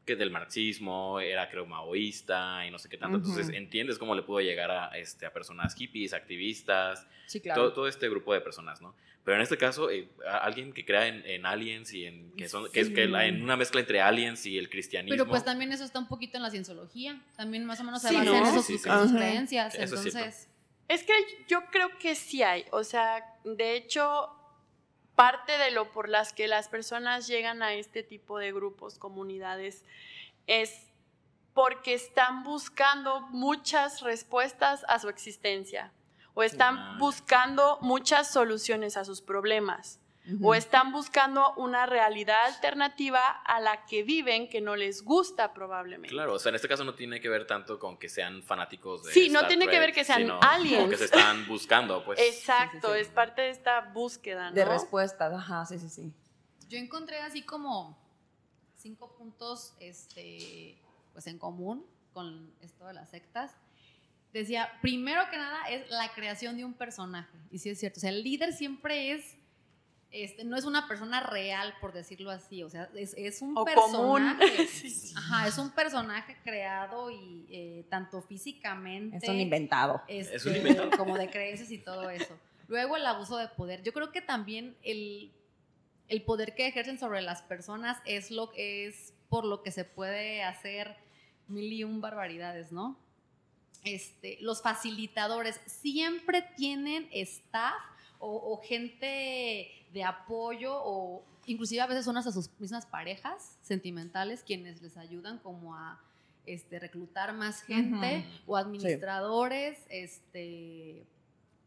[0.04, 3.18] que del marxismo, era creo maoísta y no sé qué tanto.
[3.18, 3.56] Entonces Ujú.
[3.56, 7.62] entiendes cómo le pudo llegar a, este, a personas hippies, activistas, Sí, claro.
[7.62, 8.96] todo, todo este grupo de personas, ¿no?
[9.24, 12.72] Pero en este caso, eh, alguien que crea en, en aliens y en que son,
[12.72, 15.16] que es que la- en una mezcla entre aliens y el cristianismo.
[15.16, 17.22] Pero pues también eso está un poquito en la cienciología.
[17.38, 18.38] También más o menos se Sí, basa ¿no?
[18.38, 19.16] en eso, Sí, sus, sí, sus sí.
[19.16, 19.76] creencias.
[19.76, 19.84] Eso.
[19.96, 20.50] Entonces,
[20.92, 21.14] Es que
[21.48, 24.30] yo creo que sí hay, o sea, de hecho,
[25.16, 29.86] parte de lo por las que las personas llegan a este tipo de grupos, comunidades,
[30.48, 30.90] es
[31.54, 35.94] porque están buscando muchas respuestas a su existencia
[36.34, 40.01] o están buscando muchas soluciones a sus problemas
[40.42, 46.10] o están buscando una realidad alternativa a la que viven que no les gusta probablemente.
[46.10, 49.04] Claro, o sea, en este caso no tiene que ver tanto con que sean fanáticos
[49.04, 50.78] de Sí, no tiene que ver que sean aliens.
[50.78, 52.20] como que se están buscando, pues.
[52.20, 53.02] Exacto, Sí, sí, sí.
[53.02, 54.56] es parte de esta búsqueda, ¿no?
[54.56, 56.14] De respuestas, ajá, sí, sí, sí.
[56.70, 57.98] yo encontré así como
[58.78, 60.78] cinco puntos este,
[61.14, 63.56] pues en común con esto de las sectas.
[64.34, 67.38] Decía, primero que nada es la creación de un personaje.
[67.52, 69.36] Y sí es cierto, o sea, el líder siempre es,
[70.12, 73.66] este, no es una persona real, por decirlo así, o sea, es, es un O
[73.66, 74.36] común.
[74.36, 74.68] personaje.
[74.68, 75.14] Sí.
[75.16, 79.18] Ajá, es un personaje creado y eh, tanto físicamente.
[79.18, 80.02] Es un inventado.
[80.08, 80.90] este, Es un invento.
[80.98, 82.38] como de creencias y todo eso.
[82.68, 83.84] Luego el abuso de poder.
[83.84, 85.32] Yo creo que también el,
[86.08, 90.44] el poder que ejercen sobre las personas es lo es por lo que se puede
[90.44, 90.96] hacer
[91.48, 92.98] mil y un barbaridades, ¿no?
[93.84, 97.74] Este, los facilitadores siempre tienen staff
[98.20, 104.44] o, o gente de apoyo o inclusive a veces son hasta sus mismas parejas sentimentales
[104.44, 106.00] quienes les ayudan como a
[106.46, 111.06] este, reclutar más gente o administradores, este...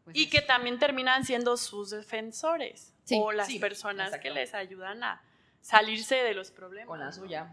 [0.03, 0.31] pues Y eso.
[0.31, 4.23] que también terminan siendo sus defensores Sí, o las sí, personas exacto.
[4.23, 5.21] que les ayudan a
[5.61, 6.87] salirse de los problemas.
[6.87, 7.11] Con la ¿no?
[7.11, 7.51] suya.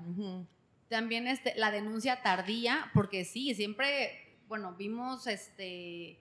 [0.89, 6.19] También este, la denuncia tardía, porque sí, siempre, bueno, vimos este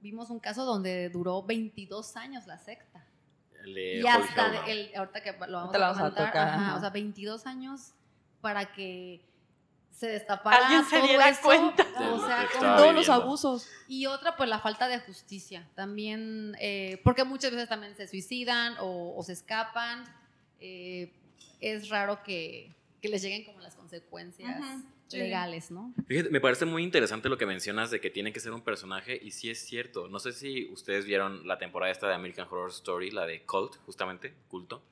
[0.00, 2.97] vimos un caso donde duró 22 años la secta.
[3.68, 6.26] El de y hasta el, ahorita que lo vamos Ahorita lo a vamos a comentar,
[6.28, 6.76] tocar, ajá, ajá.
[6.76, 7.92] o sea, 22 años
[8.40, 9.24] para que
[9.90, 11.84] se destapara Alguien se todo diera eso, cuenta.
[12.12, 13.68] O sea, con Todos los abusos.
[13.88, 15.68] y otra, pues la falta de justicia.
[15.74, 20.04] También, eh, porque muchas veces también se suicidan o, o se escapan.
[20.60, 21.12] eh,
[21.60, 24.60] es raro que, que les lleguen como las consecuencias
[25.08, 25.18] sí.
[25.18, 25.92] legales, ¿no?
[26.06, 29.18] Fíjate, me parece muy interesante lo que mencionas de que tiene que ser un personaje
[29.20, 30.08] y sí es cierto.
[30.08, 33.76] No sé si ustedes vieron la temporada esta de American Horror Story, la de Cult,
[33.84, 34.82] justamente, culto.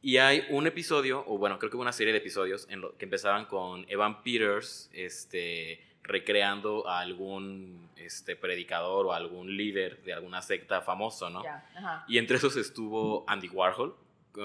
[0.00, 2.96] Y hay un episodio, o bueno, creo que hubo una serie de episodios en lo
[2.98, 10.12] que empezaban con Evan Peters este, recreando a algún este, predicador o algún líder de
[10.12, 11.44] alguna secta famoso, ¿no?
[11.44, 12.04] Ya, ajá.
[12.08, 13.94] Y entre esos estuvo Andy Warhol.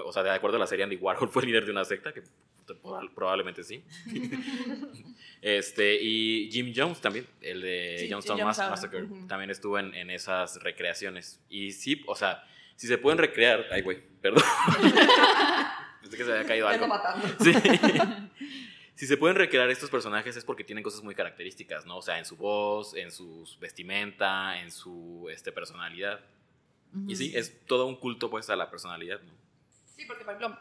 [0.06, 2.22] O sea, de acuerdo a la serie, Andy Warhol fue líder de una secta, que
[3.16, 3.84] probablemente sí.
[5.42, 10.62] este, y Jim Jones también, el de Sí, Mas- Massacre, también estuvo en, en esas
[10.62, 11.40] recreaciones.
[11.50, 12.44] Y sí, o sea,
[12.76, 13.66] si se pueden recrear.
[13.72, 14.44] Ay, güey, perdón.
[16.02, 16.88] Pensé que se había caído algo.
[17.44, 17.54] Sí.
[18.96, 21.98] si se pueden recrear estos personajes es porque tienen cosas muy características, ¿no?
[21.98, 26.22] O sea, en su voz, en su vestimenta, en su este, personalidad.
[27.08, 29.34] Y sí, es todo un culto pues a la personalidad, ¿no?
[29.96, 30.58] Sí, porque por ejemplo,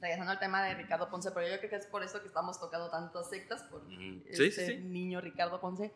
[0.00, 2.58] regresando al tema de Ricardo Ponce, pero yo creo que es por esto que estamos
[2.58, 3.82] tocando tantas sectas, por.
[3.88, 4.76] Sí, este sí, sí.
[4.78, 5.92] niño Ricardo Ponce.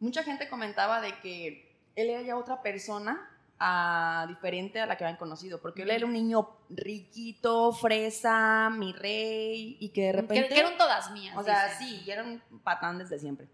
[0.00, 5.04] Mucha gente comentaba de que él era ya otra persona ah, diferente a la que
[5.04, 10.20] habían conocido, porque él era un niño riquito, fresa, mi rey, y que de Que,
[10.20, 10.48] repente...
[10.48, 11.36] que eran todas mías.
[11.38, 13.46] O sea, sí, y era un patán desde siempre.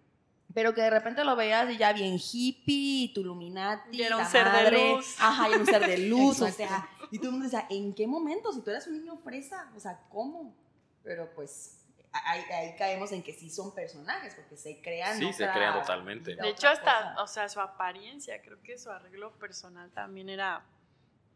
[0.53, 4.17] Pero que de repente lo veías y ya bien hippie, y tu Illuminati, Y era
[4.17, 4.95] un la ser de madre.
[4.95, 5.17] luz.
[5.21, 6.89] Ajá, y era un ser de luz, o sea.
[7.11, 8.53] Y todo el mundo decía, ¿en qué momento?
[8.53, 10.55] Si tú eras un niño fresa, o sea, ¿cómo?
[11.03, 11.81] Pero pues
[12.13, 15.19] ahí, ahí caemos en que sí son personajes, porque se crean.
[15.19, 16.37] Sí, se crean totalmente.
[16.37, 17.23] De hecho, hasta, cosa.
[17.23, 20.65] o sea, su apariencia, creo que su arreglo personal también era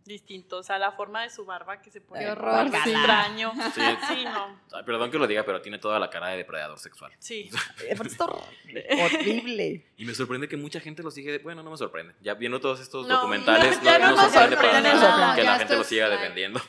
[0.05, 0.59] distinto.
[0.59, 2.91] O sea, la forma de su barba que se pone Qué horror, sí.
[2.91, 3.53] extraño.
[3.75, 3.81] Sí.
[4.09, 4.61] Sí, no.
[4.73, 7.13] Ay, Perdón que lo diga, pero tiene toda la cara de depredador sexual.
[7.19, 7.51] Sí.
[7.85, 9.87] Eh, está horrible.
[9.97, 11.39] Y me sorprende que mucha gente lo sigue.
[11.39, 12.15] Bueno, no me sorprende.
[12.21, 15.35] Ya viendo todos estos No, documentales, ya no, no no nos sorprende para nada nada.
[15.37, 16.61] que Ya la gente lo es siga defendiendo.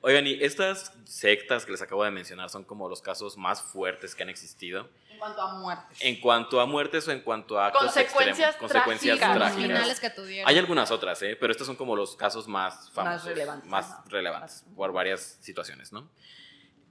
[0.00, 4.14] Oigan, y estas sectas que les acabo de mencionar son como los casos más fuertes
[4.14, 5.98] que han existido En cuanto a muertes.
[6.00, 9.38] en cuanto a muertes o en cuanto a actos Consecuencias extremos, consecuencias trágicas.
[9.38, 9.66] Los trágicas.
[9.78, 10.48] finales que tuvieron.
[10.48, 11.36] Hay algunas otras, ¿eh?
[11.38, 14.04] pero estos son como los casos más famosos, relevantes, más ajá.
[14.08, 16.08] relevantes por varias situaciones, ¿no?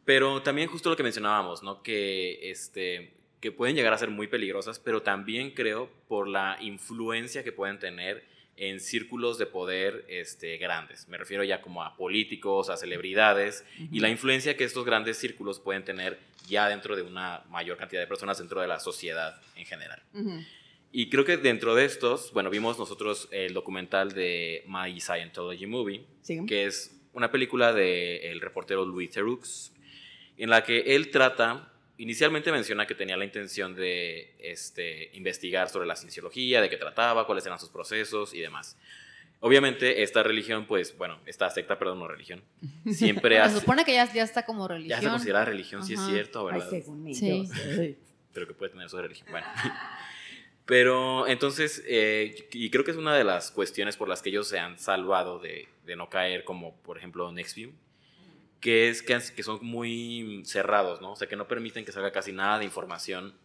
[0.06, 1.82] Pero también justo lo que mencionábamos, ¿no?
[1.82, 7.44] Que, este, que pueden llegar a ser muy peligrosas, pero también creo por la influencia
[7.44, 8.26] que pueden tener
[8.56, 11.08] en círculos de poder este, grandes.
[11.08, 15.60] Me refiero ya como a políticos, a celebridades, y la influencia que estos grandes círculos
[15.60, 19.66] pueden tener ya dentro de una mayor cantidad de personas dentro de la sociedad en
[19.66, 20.02] general.
[20.14, 20.44] Ujú.
[20.96, 26.06] Y creo que dentro de estos, bueno, vimos nosotros el documental de My Scientology Movie,
[26.22, 26.46] Sí.
[26.46, 29.72] que es una película del reportero Louis Theroux,
[30.38, 35.88] en la que él trata, inicialmente menciona que tenía la intención de este, investigar sobre
[35.88, 38.78] la cienciología, de qué trataba, cuáles eran sus procesos y demás.
[39.40, 42.44] Obviamente esta religión, pues, bueno, esta secta, perdón, no religión,
[42.92, 43.60] siempre Se hace...
[43.62, 45.02] supone que ya, ya está como Ya religión.
[45.02, 46.70] se considera religión, sí es cierto, Ay, ¿verdad?
[46.70, 47.18] según ellos.
[47.20, 47.50] Sí.
[47.80, 47.98] Ay.
[48.32, 49.28] pero que puede tener de religión.
[49.32, 49.48] Bueno.
[50.66, 54.48] Pero entonces, eh, y creo que es una de las cuestiones por las que ellos
[54.48, 57.72] se han salvado de, de no caer, como por ejemplo Nextview,
[58.62, 61.12] que es que, que son muy cerrados, ¿no?
[61.12, 63.36] O sea, que no permiten que salga casi nada de información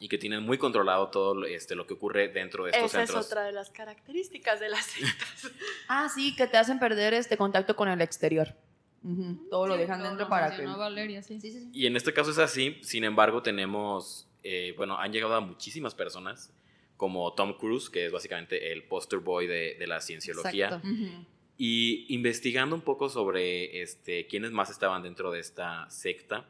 [0.00, 3.02] y que tienen muy controlado todo lo- este, lo que ocurre dentro de estos Esa
[3.02, 3.26] es centros.
[3.26, 5.50] otra de las características de las sectas.
[5.88, 8.54] Ah, sí, que te hacen perder este contacto con el exterior.
[9.02, 10.66] Ujú, Todo lo Sí, dejan como dentro lo para que.
[10.66, 11.40] Valeria, sí.
[11.40, 11.70] Sí, sí, sí.
[11.72, 15.94] Y en este caso es así, sin embargo tenemos, eh, bueno, han llegado a muchísimas
[15.94, 16.50] personas,
[16.96, 20.66] como Tom Cruise, que es básicamente el poster boy de, de la cienciología.
[20.66, 20.88] Exacto.
[20.88, 21.24] Ujú.
[21.58, 26.44] Y investigando un poco sobre este, quiénes más estaban dentro de esta secta,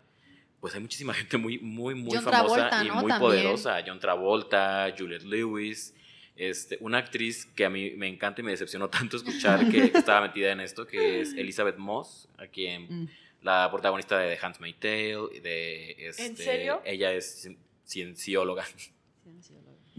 [0.61, 2.95] pues hay muchísima gente muy, muy, muy John famosa Travolta, y ¿no?
[2.95, 3.21] muy También.
[3.21, 3.83] poderosa.
[3.87, 5.95] John Travolta, Juliette Lewis,
[6.37, 10.21] este, una actriz que a mí me encanta y me decepcionó tanto escuchar que, estaba
[10.23, 13.09] metida en esto, que es Elizabeth Moss, a quien Mm.
[13.43, 16.81] la protagonista de The Handmaid's Tale, de, este, serio?
[16.85, 17.51] Ella es
[17.89, 18.65] cien- ciencióloga.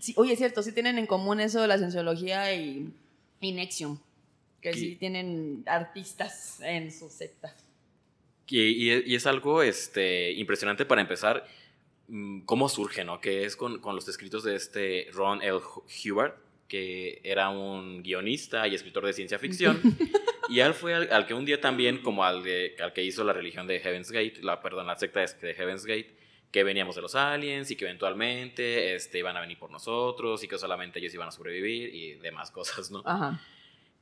[0.02, 2.90] Sí, oye, es cierto, sí tienen en común eso de la cienciología y,
[3.42, 4.00] y Nexium.
[4.62, 4.96] Que sí Sí.
[4.98, 7.56] tienen artistas en su secta.
[8.48, 8.60] Y,
[8.92, 11.46] y- y es algo este, impresionante para empezar,
[12.08, 13.22] mm, cómo surge, ¿no?
[13.22, 15.60] Que es con, con los escritos de este Ron L.
[16.06, 16.34] Hubbard,
[16.68, 19.80] que era un guionista y escritor de ciencia ficción.
[20.50, 23.24] y él fue al, al que un día también, como al, de- al que hizo
[23.24, 26.10] la religión de Heaven's Gate, la, perdón, la secta de Heaven's Gate,
[26.52, 30.48] que veníamos de los aliens y que eventualmente este, iban a venir por nosotros y
[30.48, 33.04] que solamente ellos iban a sobrevivir y demás cosas, ¿no?
[33.06, 33.40] Ajá.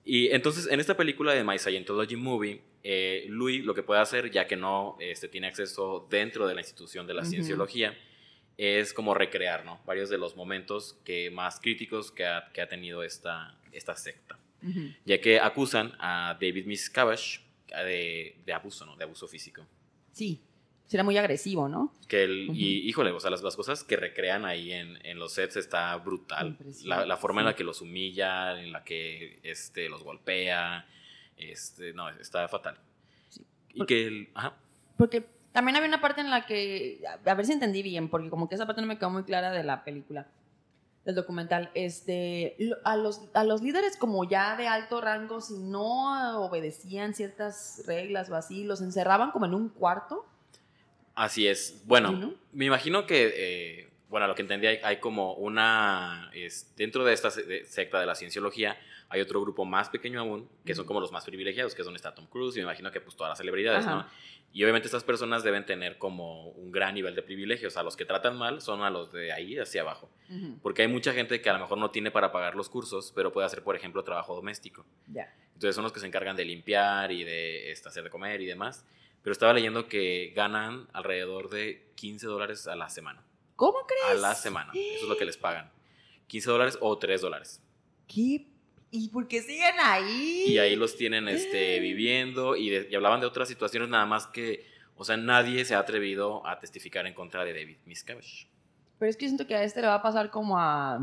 [0.05, 4.31] Y entonces en esta película de My Scientology Movie, eh, Louis lo que puede hacer,
[4.31, 7.31] ya que no este, tiene acceso dentro de la institución de la Ujú.
[7.31, 7.97] cienciología,
[8.55, 9.81] es como recrear ¿no?
[9.85, 14.39] varios de los momentos que más críticos que ha, que ha tenido esta, esta secta.
[14.63, 14.93] Ujú.
[15.05, 18.95] Ya que acusan a David Miscavige de, de abuso, ¿no?
[18.95, 19.67] de abuso físico.
[20.13, 20.39] Sí.
[20.88, 21.93] Será muy agresivo, ¿no?
[22.07, 22.57] Que el, Ujú.
[22.57, 25.95] Y híjole, o sea, las, las cosas que recrean ahí en, en los sets está
[25.97, 26.57] brutal.
[26.85, 27.51] La, la forma en sí.
[27.51, 30.88] la que los humilla, en la que este, los golpea,
[31.35, 32.77] este, no, está fatal.
[33.29, 33.45] Sí.
[33.73, 34.53] Y que el, ajá,
[34.97, 38.47] Porque también había una parte en la que, a ver si entendí bien, porque como
[38.47, 40.27] que esa parte no me quedó muy clara de la película,
[41.03, 46.41] del documental, este, a los, a los líderes como ya de alto rango, si no
[46.45, 50.25] obedecían ciertas reglas o así, los encerraban como en un cuarto.
[51.18, 51.82] Así es.
[51.86, 56.74] Bueno, me imagino que, eh, bueno, a lo que entendí, hay, hay como una, es-
[56.78, 58.78] dentro de esta secta de la cienciología,
[59.09, 61.97] hay otro grupo más pequeño aún, que son como los más privilegiados, que es donde
[61.97, 63.95] está Tom Cruise, y me imagino que pues todas las celebridades, Ajá.
[63.95, 64.07] ¿no?
[64.53, 67.74] Y obviamente estas personas deben tener como un gran nivel de privilegios.
[67.74, 70.09] O sea, los que tratan mal son a los de ahí hacia abajo.
[70.63, 73.32] Porque hay mucha gente que a lo mejor no tiene para pagar los cursos, pero
[73.32, 74.86] puede hacer, por ejemplo, trabajo doméstico.
[75.07, 75.32] Ya.
[75.53, 78.45] Entonces son los que se encargan de limpiar y de este, hacer de comer y
[78.45, 78.86] demás.
[79.28, 83.21] Pero estaba leyendo que ganan alrededor de 15 dólares a la semana.
[83.57, 84.21] ¿Cómo A crees?
[84.21, 84.71] la semana.
[84.73, 85.69] Eso es lo que les pagan.
[86.28, 87.61] 15 dólares o 3 dólares.
[88.07, 88.47] ¿Qué?
[88.89, 90.45] ¿Y por qué siguen ahí?
[90.47, 94.28] Y ahí los tienen este, viviendo y, de- y hablaban de otras situaciones nada más
[94.28, 94.65] que,
[94.95, 98.47] o sea, nadie se ha atrevido a testificar en contra de David Miscavige.
[98.97, 101.01] Pero es que siento que a este le va a pasar como a.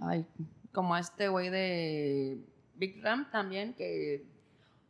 [0.00, 0.24] Ay,
[0.72, 2.38] como a este güey de
[2.76, 4.24] Big Ram también, que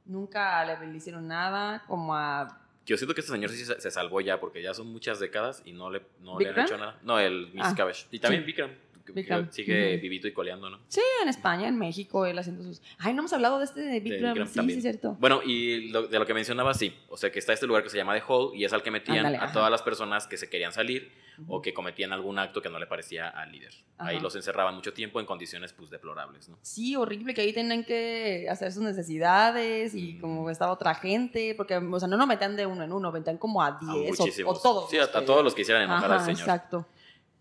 [0.05, 1.83] nunca le, hicieron nada.
[1.87, 2.59] Como a.
[2.85, 5.63] Yo siento que este señor sí se, se salvó ya porque ya son muchas décadas
[5.65, 6.99] y no le, no ¿Big le han hecho nada.
[7.03, 8.07] No, el Ah, Miscavige.
[8.11, 8.47] Y también sí.
[8.47, 8.71] Vikram.
[9.05, 10.03] Que sigue Ujú.
[10.03, 10.79] vivito y coleando, ¿no?
[10.89, 12.83] Sí, en España, en México, él haciendo sus...
[12.99, 14.01] Ay, no hemos hablado de este de.
[14.01, 14.79] Bikram Sí, también.
[14.79, 15.17] sí, cierto.
[15.19, 16.95] Bueno, y lo- de lo que mencionaba, sí.
[17.09, 18.91] O sea, que está este lugar que se llama The Hall y es al que
[18.91, 19.53] metían Ándale, a ajá.
[19.53, 21.13] todas las personas que se querían salir
[21.49, 23.73] o que cometían algún acto que no le parecía al líder.
[23.99, 24.23] Ahí Ajá.
[24.23, 26.59] los encerraban mucho tiempo en condiciones pues deplorables, ¿no?
[26.63, 31.77] Sí, horrible, que ahí tenían que hacer sus necesidades y como estaba otra gente, porque,
[31.77, 34.51] o sea, no nos metían de uno en uno, metían como a A 10 o,
[34.51, 34.91] o todos.
[34.91, 36.41] Sí, a, a todos los que hicieran enojar Ajá, al señor.
[36.41, 36.87] exacto.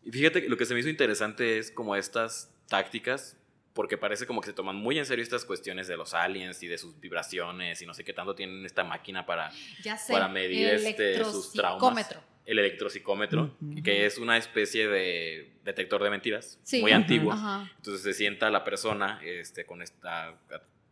[0.04, 3.38] Y fíjate que lo que se me hizo interesante es como estas tácticas,
[3.74, 6.68] porque parece como que se toman muy en serio estas cuestiones de los aliens y
[6.68, 9.52] de sus vibraciones y no sé qué tanto tienen esta máquina para
[9.84, 10.12] Ya sé.
[10.14, 11.82] Para medir, el este, sus traumas.
[11.84, 12.32] electropsicómetro.
[12.46, 13.84] el electropsicómetro, Ujú.
[13.84, 16.82] que es una especie de detector de mentiras Sí.
[16.82, 17.02] muy Ajá.
[17.02, 17.32] antiguo.
[17.32, 17.72] Ajá.
[17.78, 20.36] Entonces se sienta la persona este, con esta...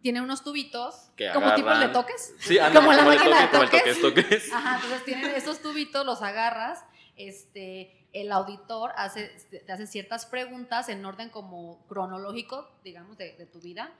[0.01, 2.33] Tiene unos tubitos, Que como tipo de agarran- toques.
[2.39, 4.01] Sí, ándale, Como la el máquina de toque, como el toques.
[4.01, 4.53] toques, toques.
[4.53, 6.85] Ajá, entonces tienen esos tubitos, los agarras,
[7.17, 9.27] este, el auditor hace,
[9.65, 13.91] te hace ciertas preguntas en orden como cronológico, digamos, de, de tu vida,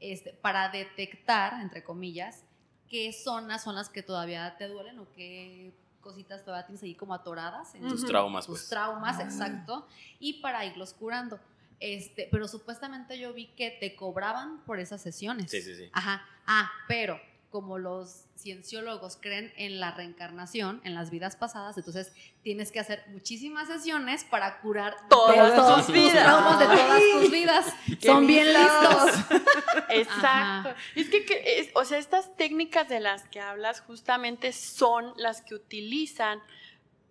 [0.00, 2.44] este, para detectar, entre comillas,
[2.90, 7.14] qué zonas son las que todavía te duelen o qué cositas todavía tienes ahí como
[7.14, 8.68] atoradas en Tus traumas, tus pues.
[8.68, 9.22] traumas, Ah.
[9.22, 9.86] exacto,
[10.20, 11.40] y para irlos curando.
[11.80, 15.50] Este, pero supuestamente yo vi que te cobraban por esas sesiones.
[15.50, 15.88] Sí, sí, sí.
[15.92, 16.24] Ajá.
[16.46, 17.18] Ah, pero
[17.54, 23.04] como los cienciólogos creen en la reencarnación, en las vidas pasadas, entonces tienes que hacer
[23.12, 26.24] muchísimas sesiones para curar Todas todos tus vidas.
[26.24, 27.66] traumas de todas tus vidas.
[28.02, 29.20] Son bien listos.
[29.88, 30.70] Exacto.
[30.70, 30.76] Ajá.
[30.96, 35.40] Es que, que es- o sea, estas técnicas de las que hablas justamente son las
[35.42, 36.40] que utilizan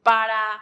[0.03, 0.61] para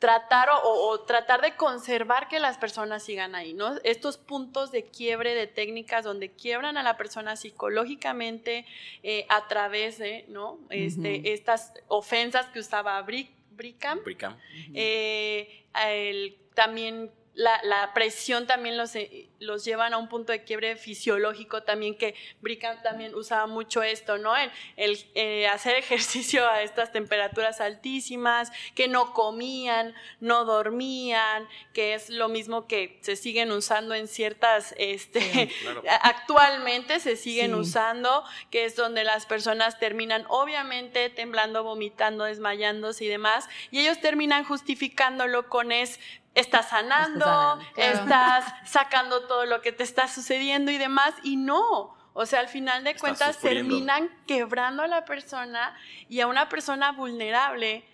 [0.00, 3.76] tratar o, o tratar de conservar que las personas sigan ahí, ¿no?
[3.84, 8.64] Estos puntos de quiebre de técnicas donde quiebran a la persona psicológicamente
[9.02, 10.58] eh, a través de, ¿no?
[10.70, 11.32] Este.
[11.34, 14.02] Estas ofensas que usaba Brick, Brigham.
[14.02, 14.36] Bricam.
[14.74, 20.42] Eh, el- también la, la presión también los, eh, los llevan a un punto de
[20.44, 24.36] quiebre fisiológico también que Brigham también usaba mucho esto, ¿no?
[24.36, 31.94] El, el, eh, hacer ejercicio a estas temperaturas altísimas, que no comían, no dormían, que
[31.94, 35.46] es lo mismo que se siguen usando en ciertas, este, Sí.
[35.62, 35.82] Claro.
[36.02, 37.60] actualmente se siguen Sí.
[37.60, 44.00] usando, que es donde las personas terminan obviamente temblando, vomitando, desmayándose y demás, y ellos
[44.00, 46.00] terminan justificándolo con es
[46.34, 47.98] estás sanando, sanando, claro.
[48.00, 51.96] estás sacando todo lo que te está sucediendo y demás, y no.
[52.12, 53.68] O sea, al final de Estás cuentas sufriendo.
[53.76, 55.76] terminan quebrando a la persona
[56.08, 57.84] y a una persona vulnerable,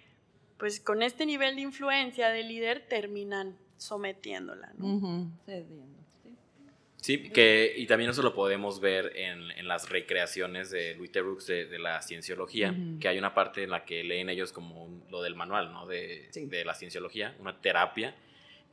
[0.58, 4.72] pues con este nivel de influencia del líder terminan sometiéndola.
[4.78, 5.30] ¿no?
[7.02, 11.38] Sí, que, y también eso lo podemos ver en, en las recreaciones de Louis Theroux
[11.46, 15.04] de, de la cienciología, que hay una parte en la que leen ellos como un-
[15.10, 15.86] lo del manual, ¿no?
[15.86, 16.46] De, Sí.
[16.46, 18.16] de la cienciología, una terapia,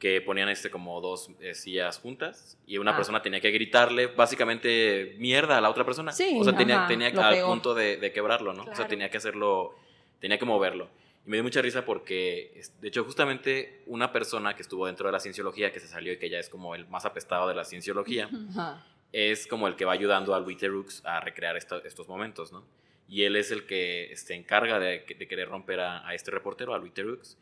[0.03, 2.95] que ponían este como dos eh, sillas juntas y una Ah.
[2.97, 6.11] persona tenía que gritarle básicamente mierda a la otra persona.
[6.11, 7.47] Sí, o sea, tenía, ajá, tenía al peor.
[7.49, 8.63] punto de, de quebrarlo, ¿no?
[8.63, 9.73] O sea, tenía que hacerlo,
[10.19, 10.89] tenía que moverlo.
[11.25, 15.13] Y me dio mucha risa porque, de hecho, justamente una persona que estuvo dentro de
[15.13, 17.63] la cienciología, que se salió y que ya es como el más apestado de la
[17.63, 18.85] cienciología, Ajá.
[19.13, 22.65] es como el que va ayudando a Louis Theroux a recrear estos momentos, ¿no?
[23.07, 26.73] Y él es el que se encarga de, de querer romper a, a este reportero,
[26.73, 27.37] a Louis Theroux,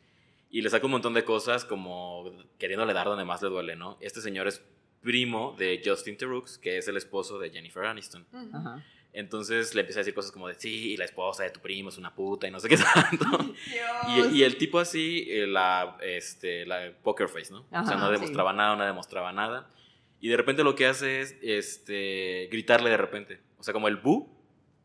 [0.52, 3.96] y le saca un montón de cosas como queriéndole dar donde más le duele, ¿no?
[4.00, 4.62] Este señor es
[5.00, 8.26] primo de Justin Theroux, que es el esposo de Jennifer Aniston.
[8.32, 8.56] Ujú.
[8.56, 8.84] Ajá.
[9.14, 11.88] Entonces le empieza a decir cosas como de, sí, y la esposa de tu primo
[11.88, 13.26] es una puta y no sé qué tanto.
[14.08, 17.60] Y, y el tipo así, eh, la, este, la poker face, ¿no?
[17.60, 18.12] o sea, Ajá, no sí.
[18.12, 19.70] demostraba nada, no demostraba nada.
[20.20, 23.40] Y de repente lo que hace es este, gritarle de repente.
[23.58, 24.28] O sea, como el bu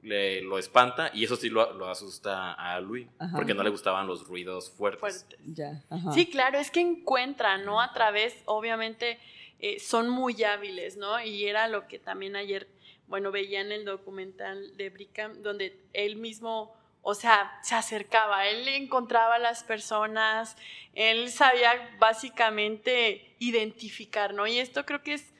[0.07, 3.35] le, lo espanta y eso sí lo, lo asusta a Louis, Ajá.
[3.35, 4.99] porque no le gustaban los ruidos fuertes.
[4.99, 5.39] Fuertes.
[5.45, 5.83] Ya.
[5.89, 6.11] Ajá.
[6.11, 7.79] Sí, claro, es que encuentran, ¿no?
[7.81, 9.19] A través, obviamente,
[9.59, 11.19] eh, son muy hábiles, ¿no?
[11.21, 12.67] Y era lo que también ayer,
[13.07, 18.67] bueno, veía en el documental de Brigham, donde él mismo, o sea, se acercaba, él
[18.67, 20.57] encontraba a las personas,
[20.93, 24.45] él sabía básicamente identificar, ¿no?
[24.47, 25.33] Y esto creo que es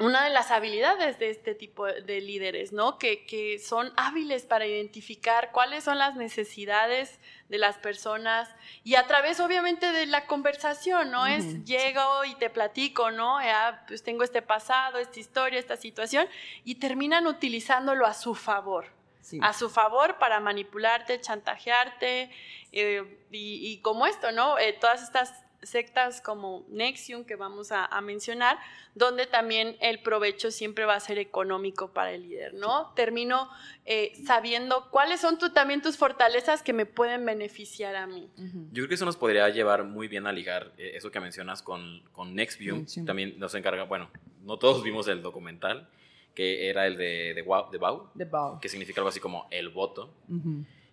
[0.00, 2.98] una de las habilidades de este tipo de líderes, ¿no?
[2.98, 7.18] Que, que son hábiles para identificar cuáles son las necesidades
[7.48, 8.48] de las personas
[8.84, 11.26] y a través obviamente de la conversación, ¿no?
[11.26, 13.40] Es llego y te platico, ¿no?
[13.42, 16.28] Ya, pues tengo este pasado, esta historia, esta situación
[16.64, 18.86] y terminan utilizándolo a su favor,
[19.20, 19.38] Sí.
[19.42, 22.30] a su favor para manipularte, chantajearte
[22.72, 24.58] eh, y, y como esto, ¿no?
[24.58, 28.58] Eh, todas estas sectas como Nexium que vamos a, a, mencionar,
[28.94, 32.92] donde también el provecho siempre va a ser económico para el líder, ¿no?
[32.94, 33.48] Termino
[33.84, 38.30] eh, sabiendo cuáles son tu, también tus fortalezas que me pueden beneficiar a mí.
[38.36, 41.62] Yo creo que eso nos podría llevar muy bien a ligar eh, eso que mencionas
[41.62, 42.86] con, con Nextview.
[43.04, 44.10] También nos encarga, bueno,
[44.44, 45.88] no todos vimos el documental,
[46.34, 49.48] que era el de, de, Wow, de Bau, de Bau, que significa algo así como
[49.50, 50.14] el voto.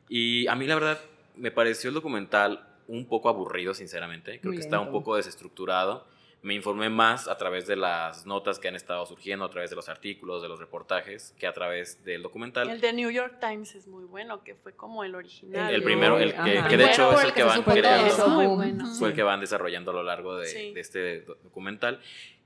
[0.09, 0.99] Y a mí la verdad
[1.35, 4.39] me pareció el documental un poco aburrido, sinceramente.
[4.39, 6.07] Creo que está un poco desestructurado.
[6.41, 9.75] Me informé más a través de las notas que han estado surgiendo, a través de
[9.75, 12.69] los artículos, de los reportajes, que a través del documental.
[12.69, 15.73] El de New York Times es muy bueno, que fue como el original.
[15.73, 19.39] El, primero, el que, de hecho es el que, van creando, fue el que van
[19.39, 21.99] desarrollando a lo largo de, de este documental.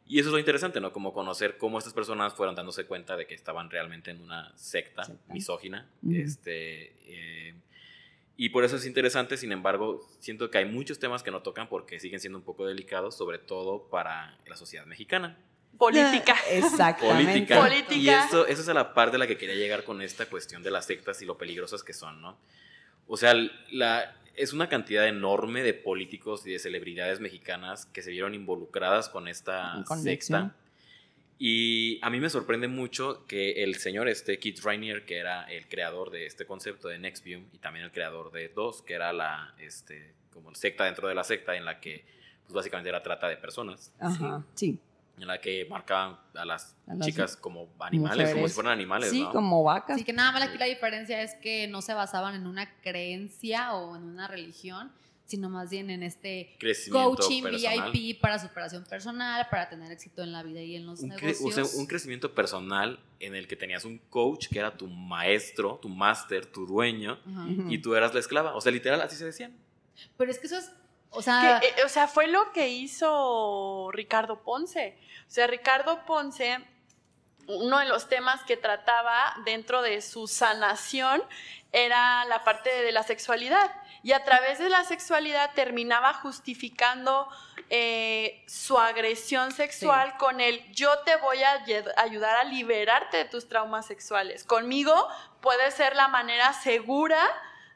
[0.10, 0.92] Y eso es lo interesante, ¿no?
[0.92, 5.04] Como conocer cómo estas personas fueron dándose cuenta de que estaban realmente en una secta,
[5.28, 5.88] misógina.
[6.12, 7.54] este, eh,
[8.42, 11.68] y por eso es interesante, sin embargo, siento que hay muchos temas que no tocan
[11.68, 15.38] porque siguen siendo un poco delicados, sobre todo para la sociedad mexicana.
[15.78, 16.38] Política.
[16.50, 17.54] Exactamente.
[17.54, 17.96] Política.
[17.98, 20.64] Y eso, eso es a la parte de la que quería llegar con esta cuestión
[20.64, 22.38] de las sectas y lo peligrosas que son, ¿no?
[23.08, 23.34] O sea,
[23.72, 29.10] la, es una cantidad enorme de políticos y de celebridades mexicanas que se vieron involucradas
[29.10, 30.56] con esta secta.
[31.42, 35.70] Y a mí me sorprende mucho que el señor este, Keith Rainier, que era el
[35.70, 39.56] creador de este concepto de Nextvium y también el creador de DOS, que era la
[39.58, 42.04] este, como secta dentro de la secta en la que
[42.44, 43.94] pues, básicamente era trata de personas.
[44.00, 44.78] Ajá, sí
[45.20, 49.10] en la que marcaban a las, chicas como animales, como si fueran animales.
[49.10, 49.98] Sí, como vacas.
[49.98, 53.74] Sí, que nada más aquí la diferencia es que no se basaban en una creencia
[53.74, 54.92] o en una religión,
[55.30, 56.58] sino más bien en este
[56.92, 61.76] coaching VIP para superación personal, para tener éxito en la vida y en los negocios.
[61.76, 66.48] un crecimiento personal en el que tenías un coach que era tu maestro, tu máster,
[66.48, 67.20] tu dueño,
[67.70, 68.56] y tú eras la esclava.
[68.56, 69.56] O sea, literal, así se decían.
[70.18, 70.72] Pero es que eso es
[71.12, 74.98] o sea, eh, o sea, fue lo que hizo Ricardo Ponce.
[75.28, 76.60] O sea, Ricardo Ponce,
[77.48, 81.22] uno de los temas que trataba dentro de su sanación
[81.72, 83.72] era la parte de la sexualidad.
[84.02, 87.28] Y a través de la sexualidad terminaba justificando
[87.70, 91.64] eh, su agresión sexual con el yo te voy a
[91.98, 94.44] ayudar a liberarte de tus traumas sexuales.
[94.44, 95.08] Conmigo
[95.42, 97.20] puede ser la manera segura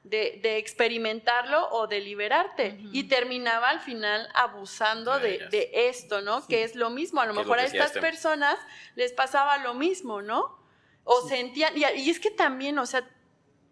[0.03, 2.78] de, experimentarlo o de liberarte.
[2.91, 6.45] Y terminaba al final abusando de, esto, ¿no?
[6.47, 7.21] Que es lo mismo.
[7.21, 8.57] A lo mejor a estas personas
[8.95, 10.59] les pasaba lo mismo, ¿no?
[11.03, 13.07] O sentían, y, es que también, o sea,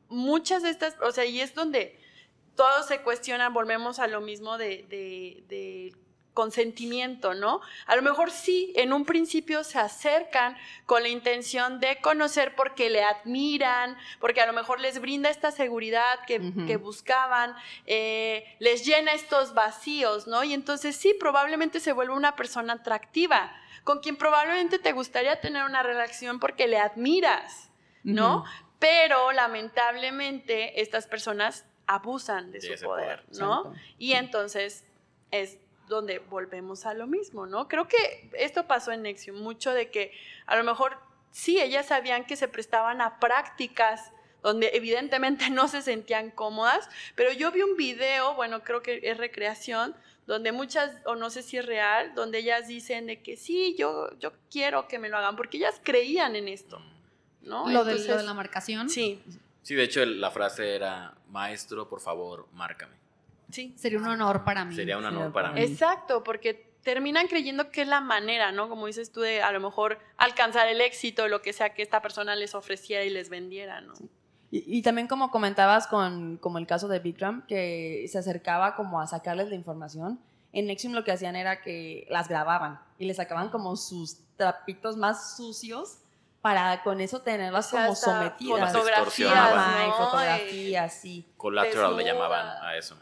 [0.09, 2.00] muchas de estas, o sea, y es donde
[2.55, 5.93] todos se cuestionan, volvemos a lo mismo de, de
[6.33, 7.61] consentimiento, ¿no?
[7.85, 12.89] A lo mejor sí, en un principio se acercan con la intención de conocer porque
[12.89, 16.39] le admiran, porque a lo mejor les brinda esta seguridad que,
[16.77, 20.43] buscaban, eh, les llena estos vacíos, ¿no?
[20.43, 25.63] Y entonces sí, probablemente se vuelve una persona atractiva, con quien probablemente te gustaría tener
[25.65, 27.71] una relación porque le admiras,
[28.03, 28.45] ¿no?
[28.79, 33.73] Pero lamentablemente estas personas abusan de, su poder, ¿no?
[33.97, 34.85] Y entonces
[35.29, 37.67] es donde volvemos a lo mismo, ¿no?
[37.67, 40.13] Creo que esto pasó en Nexium, mucho de que
[40.45, 40.97] a lo mejor
[41.31, 44.11] sí, ellas sabían que se prestaban a prácticas
[44.41, 49.17] donde evidentemente no se sentían cómodas, pero yo vi un video, bueno, creo que es
[49.17, 49.93] recreación,
[50.27, 54.17] donde muchas, o no sé si es real, donde ellas dicen de que sí, yo,
[54.19, 56.81] yo quiero que me lo hagan, porque ellas creían en esto,
[57.41, 57.67] ¿no?
[57.69, 58.89] Lo, de, lo de la marcación.
[58.89, 59.21] Sí.
[59.61, 62.95] Sí, de hecho la frase era, maestro, por favor, márcame.
[63.51, 63.73] Sí.
[63.77, 64.75] Sería un honor para mí.
[64.75, 65.61] Sería un honor para mí.
[65.61, 68.69] Exacto, porque terminan creyendo que es la manera, ¿no?
[68.69, 72.01] Como dices tú, de a lo mejor alcanzar el éxito, lo que sea que esta
[72.01, 73.93] persona les ofreciera y les vendiera, ¿no?
[74.53, 79.07] Y, también como comentabas con como el caso de Bikram, que se acercaba como a
[79.07, 80.19] sacarles la información,
[80.51, 84.97] en Nexium lo que hacían era que las grababan y les sacaban como sus trapitos
[84.97, 85.99] más sucios
[86.41, 88.71] para con eso tenerlas como sometidas.
[88.71, 89.95] Fotografías, ¿no?
[89.95, 91.25] fotografías, sí.
[91.37, 92.97] Collateral le llamaban a eso.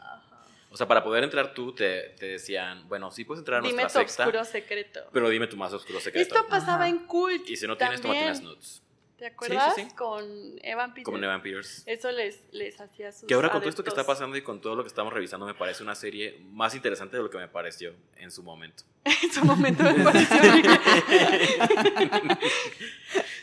[0.72, 3.88] O sea, para poder entrar tú, te, te decían, bueno, sí puedes entrar a nuestra.
[3.88, 5.00] Dime tu oscuro secreto.
[5.12, 6.34] Pero dime tu más oscuro secreto.
[6.34, 7.48] Esto pasaba en Cult.
[7.48, 8.24] Y si no tienes, también.
[8.24, 8.82] tómate unas nudes.
[9.20, 9.74] ¿Te acuerdas?
[9.74, 9.96] Sí, sí, sí.
[9.96, 10.24] Con
[10.62, 11.04] Evan Peters.
[11.04, 11.82] Con Evan Peters.
[11.84, 14.62] Eso les, les hacía sus Que ahora con todo esto que está pasando y con
[14.62, 17.48] todo lo que estamos revisando, me parece una serie más interesante de lo que me
[17.48, 18.84] pareció en su momento.
[19.04, 20.38] en su momento me pareció.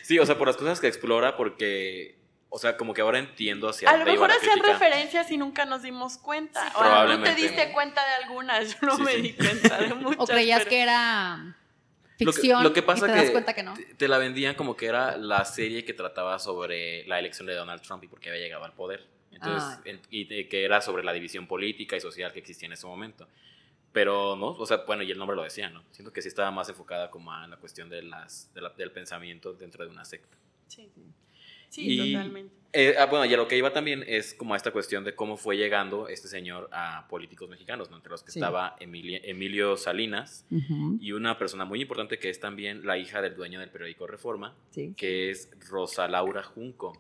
[0.08, 2.16] sí, o sea, por las cosas que explora, porque
[2.50, 5.82] o sea, como que ahora entiendo hacia A lo mejor hacían referencias y nunca nos
[5.82, 6.72] dimos cuenta.
[6.76, 10.20] o no te diste cuenta de algunas, yo no me di cuenta de muchas.
[10.22, 11.58] O creías que era
[12.18, 13.74] ficción lo que, pasa y te das cuenta que no.
[13.98, 17.82] Te, la vendían como que era la serie que trataba sobre la elección de Donald
[17.82, 19.06] Trump y por qué había llegado al poder.
[19.32, 20.00] Entonces, ah.
[20.10, 23.28] y que era sobre la división política y social que existía en ese momento.
[23.94, 25.84] Pero no, o sea, bueno, y el nombre lo decía, ¿no?
[25.92, 28.92] Siento que sí estaba más enfocada como a la cuestión de las, de la- del
[28.92, 30.38] pensamiento dentro de una secta.
[30.68, 30.90] Sí,
[31.70, 32.56] sí Y- totalmente.
[32.74, 35.16] Eh, ah, bueno, y a lo que iba también es como a esta cuestión de
[35.16, 37.96] cómo fue llegando este señor a políticos mexicanos, ¿no?
[37.96, 38.40] Entre los que Sí.
[38.40, 40.46] estaba Emilia- Emilio Salinas
[41.00, 44.54] y una persona muy importante que es también la hija del dueño del periódico Reforma,
[44.70, 44.94] Sí.
[44.96, 46.94] que es Rosa Laura Junco,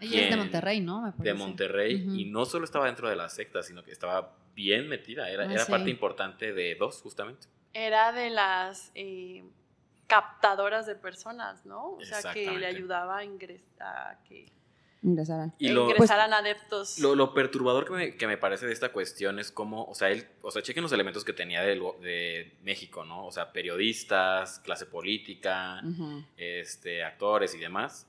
[0.00, 0.36] Ella es de.
[0.36, 1.02] Monterrey, ¿no?
[1.18, 1.34] Me de.
[1.34, 5.44] Monterrey, y no solo estaba dentro de la secta, sino que estaba bien metida, era,
[5.44, 5.70] Ah, era sí.
[5.70, 7.46] parte importante de dos, justamente.
[7.72, 9.42] Era de las eh,
[10.06, 11.92] captadoras de personas, ¿no?
[11.92, 14.46] O sea, que le ayudaba a ingresar, a que
[15.02, 15.54] Ingresaran.
[15.58, 16.98] Y lo, ingresaran adeptos.
[16.98, 20.10] Lo, lo perturbador que me, que me parece de esta cuestión es como, o sea,
[20.10, 23.24] él, o sea, chequen los elementos que tenía de, de México, ¿no?
[23.24, 25.82] O sea, periodistas, clase política,
[26.36, 28.06] este, actores y demás.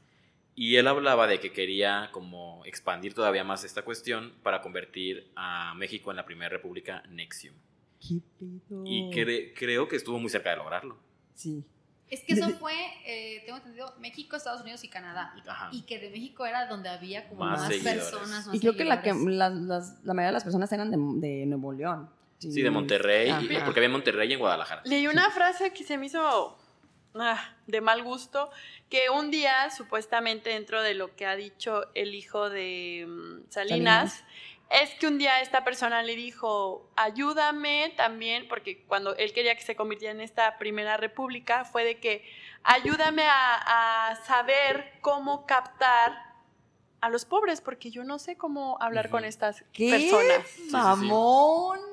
[0.63, 5.73] Y él hablaba de que quería como expandir todavía más esta cuestión para convertir a
[5.75, 7.55] México en la primera república Nexium.
[7.99, 8.83] ¿Qué pedo?
[8.85, 10.99] Y cre- creo que estuvo muy cerca de lograrlo.
[11.33, 11.63] Sí.
[12.09, 12.73] Es que eso fue,
[13.07, 15.33] eh, tengo entendido, México, Estados Unidos y Canadá.
[15.47, 15.69] Ajá.
[15.71, 18.45] Y que de México era donde había como Más personas.
[18.45, 19.37] más Y creo que la, que seguidores.
[19.37, 22.07] las- las- la mayoría de las personas eran de, de Nuevo León.
[22.37, 24.81] Sí, de Monterrey, y- porque había en Monterrey y en Guadalajara.
[24.85, 26.57] Leí una frase que se me hizo
[27.67, 28.49] de mal gusto,
[28.89, 34.23] que un día, supuestamente dentro de lo que ha dicho el hijo de mm, Salinas,
[34.69, 39.63] es que un día esta persona le dijo, ayúdame también, porque cuando él quería que
[39.63, 42.23] se convirtiera en esta primera república, fue de que
[42.63, 46.31] ayúdame a, a saber cómo captar
[47.01, 49.89] a los pobres, porque yo no sé cómo hablar con estas ¿Qué?
[49.89, 50.47] personas.
[50.71, 51.90] Mamón.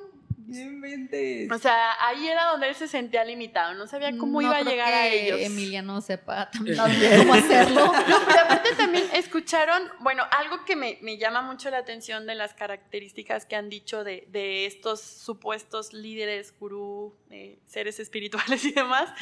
[1.51, 4.61] O sea, ahí era donde él se sentía limitado, no sabía cómo No iba a
[4.61, 5.41] creo llegar a que ellos.
[5.41, 6.79] Emilia no sepa también
[7.19, 7.87] cómo hacerlo.
[7.87, 7.93] No,
[8.27, 12.55] pero aparte también escucharon, bueno, algo que me, me llama mucho la atención de las
[12.55, 19.13] características que han dicho de, de estos supuestos líderes, gurú, eh, seres espirituales y demás,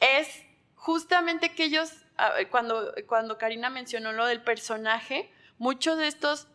[0.00, 0.28] es
[0.74, 1.92] justamente que ellos,
[2.50, 6.48] cuando, cuando Karina mencionó lo del personaje, muchos de estos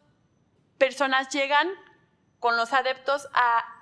[0.78, 1.70] personas llegan
[2.40, 3.81] con los adeptos a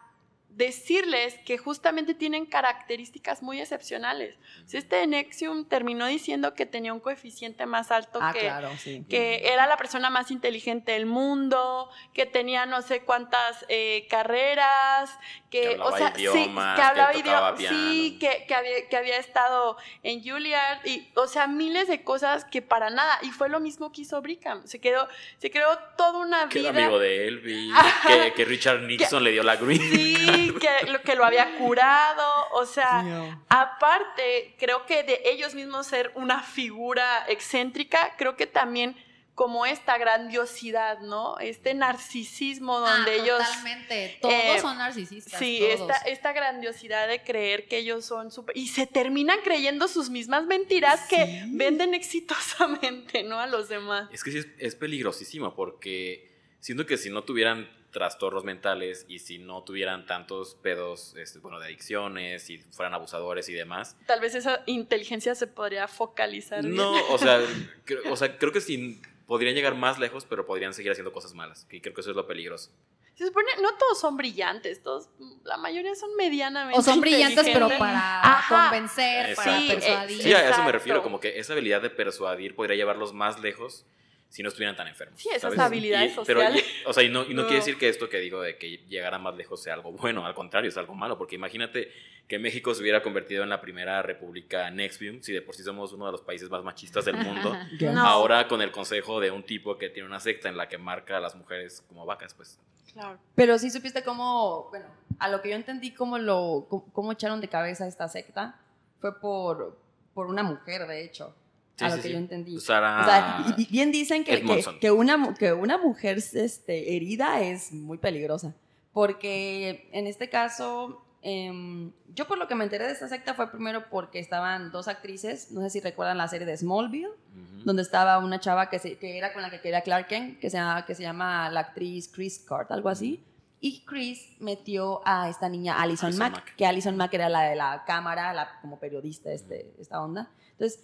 [0.59, 4.37] decirles que justamente tienen características muy excepcionales.
[4.65, 8.69] Si este de Nexium terminó diciendo que tenía un coeficiente más alto Ah, que, claro,
[8.77, 9.05] sí.
[9.09, 15.17] que era la persona más inteligente del mundo, que tenía no sé cuántas eh, carreras,
[15.49, 18.97] que, Que hablaba o sea, idiomas, sí, que que hablaba sí, que, que había, que
[18.97, 23.47] había estado en Juilliard, y, o sea, miles de cosas que para nada, y fue
[23.47, 25.07] lo mismo que hizo Brigham, se quedó,
[25.37, 26.69] se creó toda una Que vida.
[26.71, 27.73] era amigo de Elvis,
[28.07, 29.79] que, que Richard Nixon le dio la green.
[29.81, 33.43] Sí, que lo, que lo había curado, o sea, no.
[33.49, 38.95] aparte, creo que de ellos mismos ser una figura excéntrica, creo que también
[39.39, 41.39] como esta grandiosidad, ¿no?
[41.39, 43.37] Este narcisismo donde Ah, ellos...
[43.37, 44.17] Totalmente.
[44.21, 45.39] Todos eh, son narcisistas.
[45.39, 45.89] Sí, todos.
[45.91, 48.57] esta, esta grandiosidad de creer que ellos son súper...
[48.57, 53.39] Y se terminan creyendo sus mismas mentiras que venden exitosamente, ¿no?
[53.39, 54.09] A los demás.
[54.11, 56.28] Es que sí es, es peligrosísimo porque
[56.59, 61.59] siento que si no tuvieran trastornos mentales y si no tuvieran tantos pedos, este, bueno,
[61.59, 66.61] de adicciones, si fueran abusadores y demás, Tal vez esa inteligencia se podría focalizar.
[66.63, 66.75] bien.
[66.75, 67.39] no, o sea,
[67.85, 71.33] creo, o sea, creo que sí podrían llegar más lejos, pero podrían seguir haciendo cosas
[71.33, 71.67] malas.
[71.71, 72.71] Y creo que eso es lo peligroso.
[73.15, 75.09] Se supone, no todos son brillantes, todos,
[75.43, 78.69] la mayoría son medianamente O son brillantes, pero para Ajá.
[78.69, 79.61] convencer, para Exacto.
[79.61, 80.21] Sí, persuadir.
[80.23, 83.85] Sí, a eso me refiero, como que esa habilidad de persuadir podría llevarlos más lejos
[84.29, 85.19] si no estuvieran tan enfermos.
[85.19, 85.59] Sí, esas ¿sabes?
[85.59, 86.41] habilidades Y- pero,
[86.85, 87.47] o sea, y no, y no No.
[87.47, 90.33] quiere decir que esto que digo de que llegara más lejos sea algo bueno, al
[90.35, 91.91] contrario, es algo malo, porque imagínate
[92.27, 95.93] que México se hubiera convertido en la primera república Nexium, si de por sí somos
[95.93, 97.55] uno de los países más machistas del mundo.
[97.81, 98.05] No.
[98.05, 101.17] ahora con el consejo de un tipo que tiene una secta en la que marca
[101.17, 102.59] a las mujeres como vacas, pues.
[102.93, 103.17] Claro.
[103.35, 104.85] Pero sí supiste cómo, bueno,
[105.17, 108.59] a lo que yo entendí, cómo, lo, cómo, cómo echaron de cabeza esta secta,
[108.99, 109.79] fue por,
[110.13, 111.35] por una mujer, de hecho.
[111.79, 112.13] Sí, a sí, lo que sí.
[112.13, 112.57] yo entendí.
[112.57, 117.71] O sea, y- bien dicen que, que, que una, que una mujer este, herida es
[117.71, 118.53] muy peligrosa.
[118.93, 123.49] Porque en este caso, em, yo por lo que me enteré de esta secta fue
[123.51, 127.63] primero porque estaban dos actrices, no sé si recuerdan la serie de Smallville, Ujú.
[127.63, 130.49] donde estaba una chava que, se- que era con la que quería Clark Kent, que
[130.49, 133.23] se, llama, que se llama la actriz Chris Cart, algo así.
[133.61, 136.55] Y Chris metió a esta niña Alison, Mack.
[136.55, 140.29] que Alison Mack era la de la cámara, la, como periodista, este, esta onda.
[140.51, 140.79] Entonces,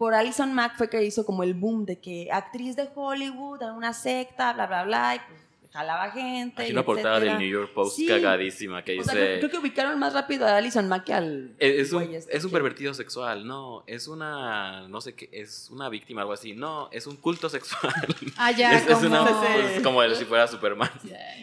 [0.00, 3.72] por Alison Mack fue que hizo como el boom de que actriz de Hollywood, en
[3.72, 6.62] una secta, bla, bla, bla, y pues jalaba gente.
[6.62, 7.36] Hay y una portada del.
[7.36, 8.06] New York Post Sí.
[8.06, 11.54] cagadísima que O sea, creo, creo que ubicaron más rápido a Alison Mack que al.
[11.58, 15.28] Es, es un, este es un que- pervertido sexual, no, es una, no sé qué,
[15.32, 17.92] es una víctima, algo así, no, es un culto sexual.
[18.38, 19.06] Ah, ya, es, es como...
[19.06, 20.90] una, pues, como el- si fuera Superman.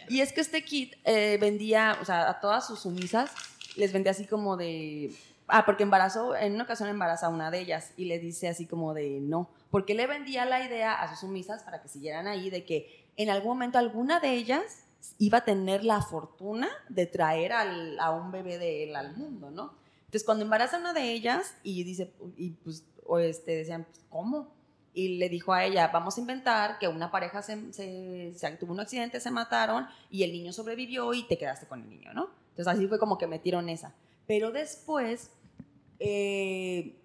[0.08, 3.30] Y es que este kit eh, vendía, o sea, a todas sus sumisas
[3.76, 5.12] les vendía así como de.
[5.48, 8.66] Ah, porque embarazó, en una ocasión embaraza a una de ellas y le dice así
[8.66, 9.50] como de no.
[9.70, 13.30] Porque le vendía la idea a sus sumisas para que siguieran ahí de que en
[13.30, 14.84] algún momento alguna de ellas
[15.18, 19.50] iba a tener la fortuna de traer al- a un bebé de él al mundo,
[19.50, 19.72] ¿no?
[20.00, 24.04] Entonces cuando embaraza a una de ellas y dice, y pues, o este, decían, pues,
[24.10, 24.52] ¿cómo?
[24.92, 28.72] Y le dijo a ella, vamos a inventar que una pareja se, se- se- tuvo
[28.72, 32.30] un accidente, se mataron y el niño sobrevivió y te quedaste con el niño, ¿no?
[32.50, 33.94] Entonces así fue como que metieron esa.
[34.26, 35.30] Pero después
[35.98, 36.96] eh,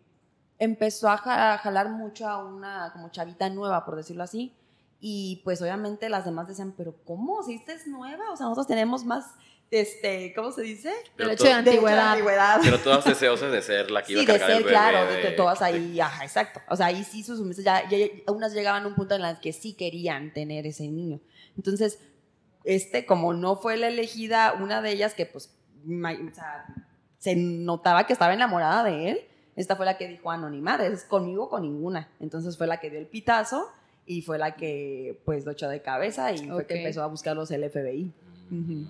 [0.60, 4.54] empezó a ja- a jalar mucho a una como chavita nueva, por decirlo así.
[5.00, 7.44] Y pues obviamente las demás decían, pero ¿cómo?
[7.44, 9.26] Si esta es nueva, o sea, nosotros tenemos más,
[9.70, 10.94] este, ¿cómo se dice?
[11.18, 12.12] Pero Derecho to- de antigüedad.
[12.12, 12.60] antigüedad.
[12.64, 14.78] Pero todas deseosas de ser la que iba Sí, a de cargar el ser, bebé.
[14.78, 16.62] claro, de, de- que todas de- ahí, ajá, exacto.
[16.70, 19.24] O sea, ahí sí sus sumisas ya, ya- ya- unas llegaban a un punto en
[19.24, 21.20] las que sí querían tener ese niño.
[21.58, 22.00] Entonces,
[22.64, 25.54] este, como no fue la elegida, una de ellas que pues,
[25.86, 26.66] o sea,
[27.24, 29.22] se notaba que estaba enamorada de él,
[29.56, 32.10] esta fue la que dijo anonimar, es conmigo con ninguna.
[32.20, 33.72] Entonces fue la que dio el pitazo
[34.06, 37.50] y fue la que pues lo echó de cabeza y fue que empezó a buscarlos
[37.52, 38.12] el FBI.
[38.50, 38.86] Mm.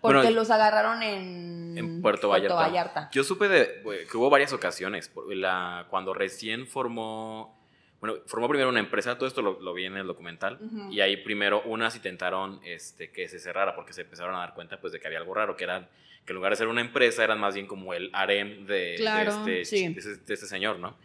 [0.00, 2.54] Porque Bueno, los agarraron en, en Puerto Vallarta.
[2.54, 3.10] Vallarta.
[3.10, 5.10] Yo supe de bueno, que hubo varias ocasiones.
[5.30, 7.58] La, cuando recién formó.
[8.00, 10.58] Bueno, formó primero una empresa, todo esto lo, lo vi en el documental.
[10.60, 10.90] Ujú.
[10.92, 14.80] Y ahí primero unas intentaron este, que se cerrara porque se empezaron a dar cuenta
[14.80, 15.88] pues, de que había algo raro, que eran
[16.24, 18.94] que en lugar de ser una empresa eran más bien como el harem de, de
[18.96, 19.88] Claro, este, sí.
[19.92, 20.96] de de este señor, ¿no?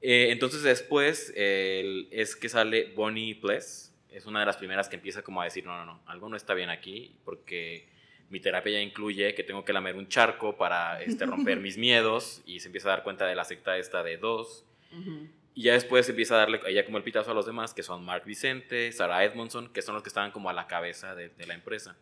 [0.00, 4.96] Eh, entonces después el- es que sale Bonnie Pless, es una de las primeras que
[4.96, 7.88] empieza como a decir, no, no, no, algo no está bien aquí porque
[8.30, 12.42] mi terapia ya incluye que tengo que lamer un charco para este, romper mis miedos
[12.44, 14.64] y se empieza a dar cuenta de la secta esta de dos.
[14.92, 15.28] Ujú.
[15.54, 18.04] Y ya después empieza a darle ella como el pitazo a los demás, que son
[18.04, 21.46] Mark Vicente, Sarah Edmondson, que son los que estaban como a la cabeza de, de
[21.46, 21.96] la empresa.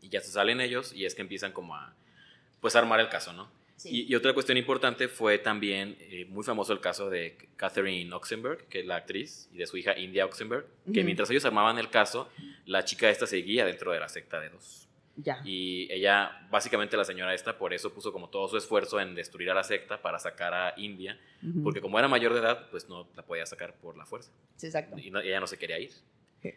[0.00, 1.94] Y ya se salen ellos y es que empiezan como a,
[2.60, 3.48] pues, a armar el caso, ¿no?
[3.76, 3.90] Sí.
[3.90, 8.66] Y, y otra cuestión importante fue también eh, muy famoso el caso de Catherine Oxenberg,
[8.68, 11.90] que es la actriz, y de su hija India Oxenberg, que mientras ellos armaban el
[11.90, 12.30] caso,
[12.66, 14.88] la chica esta seguía dentro de la secta de dos.
[15.16, 15.40] Ya.
[15.44, 19.48] Y ella, básicamente la señora esta, por eso puso como todo su esfuerzo en destruir
[19.50, 21.62] a la secta para sacar a India, Ujú.
[21.62, 24.32] porque como era mayor de edad, pues no la podía sacar por la fuerza.
[24.56, 24.98] Sí, exacto.
[24.98, 25.90] Y no- ella no se quería ir.
[26.42, 26.50] Sí.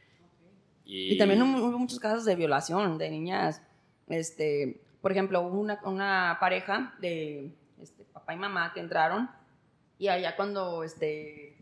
[0.86, 3.62] Y, Y también hubo muchos casos de violación de niñas.
[4.08, 9.30] Este, por ejemplo, hubo una, una pareja de este, papá y mamá que entraron
[10.00, 11.57] y allá cuando este,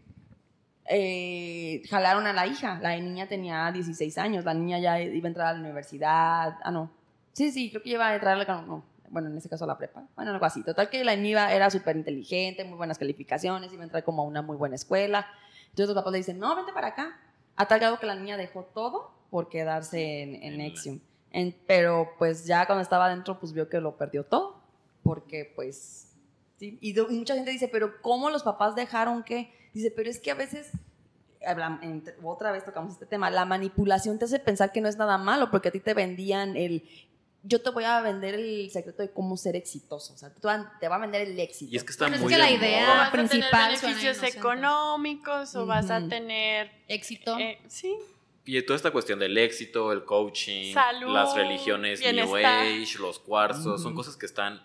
[0.87, 5.29] eh, jalaron a la hija, la niña tenía 16 años, la niña ya iba a
[5.29, 6.57] entrar a la universidad.
[6.63, 6.91] Ah, no.
[7.33, 8.61] Sí, sí, creo que iba a entrar a la.
[8.61, 10.03] No, bueno, en ese caso a la prepa.
[10.15, 10.63] Bueno, algo así.
[10.63, 14.25] Total que la niña era súper inteligente, muy buenas calificaciones, iba a entrar como a
[14.25, 15.27] una muy buena escuela.
[15.69, 17.19] Entonces los papás le dicen, no, vente para acá.
[17.57, 20.99] A tal grado que la niña dejó todo por quedarse en, en Nexium.
[21.31, 24.61] En- pero pues ya cuando estaba adentro, pues vio que lo perdió todo.
[25.03, 26.11] Porque pues...
[26.57, 29.51] Sí, y, y mucha gente dice, pero ¿cómo los papás dejaron que?
[29.75, 30.71] Dice, pero es que a veces...
[32.23, 33.29] Otra vez tocamos este tema.
[33.29, 36.55] La manipulación te hace pensar que no es nada malo porque a ti te vendían
[36.57, 36.83] el...
[37.43, 40.13] Yo te voy a vender el secreto de cómo ser exitoso.
[40.13, 41.71] O sea, te va a vender el éxito.
[41.71, 44.23] y es que está es muy que la idea- O vas a tener principal beneficios
[44.23, 46.71] económicos o vas a tener...
[46.87, 47.37] Éxito.
[47.37, 47.95] eh, sí,
[48.45, 52.35] Y toda esta cuestión del éxito, el coaching, Salud, las religiones New.
[52.37, 54.63] Age, los cuarzos, son cosas que están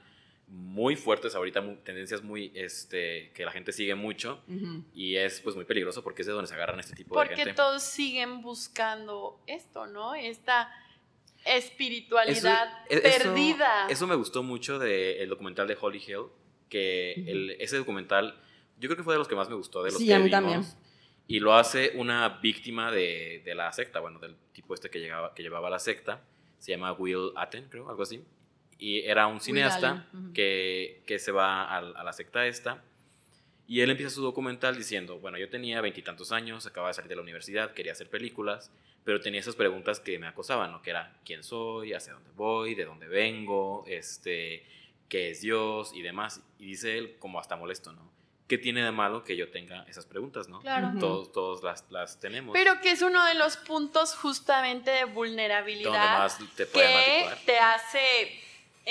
[0.53, 4.43] muy fuertes ahorita, muy- tendencias muy, este, que la gente sigue mucho
[4.93, 7.37] y es pues muy peligroso porque es de donde se agarran este tipo de porque
[7.37, 7.55] gente.
[7.55, 10.15] todos siguen buscando esto, ¿no?
[10.15, 10.73] Esta
[11.45, 13.87] espiritualidad Eso- eso- perdida.
[13.89, 16.27] Eso me gustó mucho del documental de Holly Hill,
[16.69, 18.39] que el- ese documental
[18.79, 20.19] yo creo que fue de los que más me gustó, de los Sí, que a
[20.19, 20.41] mí vimos.
[20.41, 20.63] también.
[21.27, 25.35] Y lo hace una víctima de, de la secta, bueno, del tipo este que, llegaba,
[25.35, 26.25] que llevaba la secta,
[26.59, 28.25] se llama Will Atten, creo, algo así.
[28.81, 30.33] Y era un cineasta Allen, ujú.
[30.33, 32.83] que, que se va a, a la secta esta.
[33.67, 37.17] Y él empieza su documental diciendo, bueno, yo tenía veintitantos años, acababa de salir de
[37.17, 38.73] la universidad, quería hacer películas,
[39.05, 40.83] pero tenía esas preguntas que me acosaban, ¿no?
[40.83, 41.93] Que era, ¿quién soy?
[41.93, 42.75] ¿Hacia dónde voy?
[42.75, 43.85] ¿De dónde vengo?
[43.87, 44.67] Este,
[45.09, 45.93] ¿Qué es Dios?
[45.95, 46.43] Y demás.
[46.59, 48.11] Y dice él, como hasta molesto, ¿no?
[48.49, 50.61] ¿Qué tiene de malo que yo tenga esas preguntas, ¿no?
[50.61, 50.99] Claro.
[50.99, 52.53] Todos, todos las, las tenemos.
[52.53, 57.59] Pero que es uno de los puntos justamente de donde vulnerabilidad más te que te
[57.61, 58.41] hace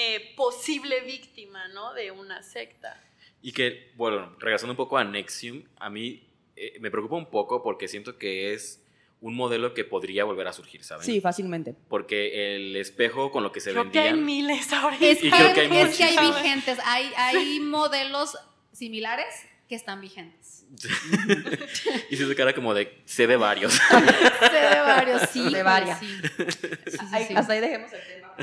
[0.02, 1.93] eh, posible víctima, ¿no?
[1.93, 3.04] De una secta.
[3.41, 6.26] Y que, bueno, regresando un poco a Nexium, a mí
[6.56, 8.82] eh, me preocupa un poco porque siento que es
[9.20, 11.06] un modelo que podría volver a surgir, ¿saben?
[11.06, 11.76] Sí, fácilmente.
[11.89, 14.26] Porque el espejo con lo que se Creo que hay vendían...
[14.26, 15.06] miles ahorita.
[15.06, 18.38] Es, Y que, creo que hay es que hay vigentes, hay, hay modelos
[18.72, 20.66] similares que están vigentes.
[22.10, 23.74] y se cara como de, sé de varios.
[24.39, 25.50] Sé de varios, sí.
[25.50, 26.00] De varias.
[26.00, 26.08] Sí.
[26.88, 26.97] Sí,
[27.28, 27.36] sí.
[27.36, 28.34] Hasta ahí dejemos el tema.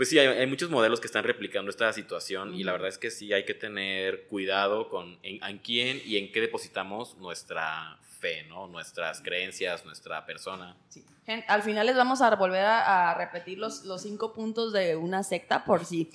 [0.00, 2.96] Pues sí, hay, hay muchos modelos que están replicando esta situación y la verdad es
[2.96, 7.98] que sí hay que tener cuidado con en, en quién y en qué depositamos nuestra
[8.18, 8.66] fe, ¿no?
[8.66, 10.74] Nuestras creencias, nuestra persona.
[10.88, 11.04] Sí.
[11.26, 14.96] Gen- Al final les vamos a volver a, a repetir los, los cinco puntos de
[14.96, 16.08] una secta por si...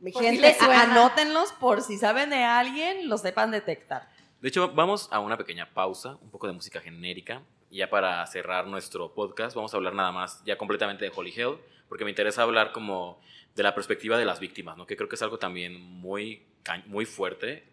[0.00, 0.82] si gente, suena.
[0.82, 4.08] anótenlos por si saben de alguien, los sepan detectar.
[4.42, 7.42] De hecho, vamos a una pequeña pausa, un poco de música genérica.
[7.74, 11.34] Y ya para cerrar nuestro podcast, vamos a hablar nada más ya completamente de Holy
[11.36, 11.56] Hell,
[11.88, 13.20] porque me interesa hablar como
[13.56, 14.86] de la perspectiva de las víctimas, ¿no?
[14.86, 16.46] Que creo que es algo también muy,
[16.86, 17.64] muy fuerte.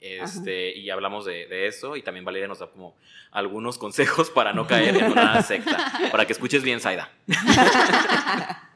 [0.00, 2.96] Este, y hablamos de, de eso y también Valeria nos da como
[3.32, 5.92] algunos consejos para no caer en una secta.
[6.10, 7.12] Para que escuches bien, Saida.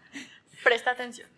[0.62, 1.30] Presta atención.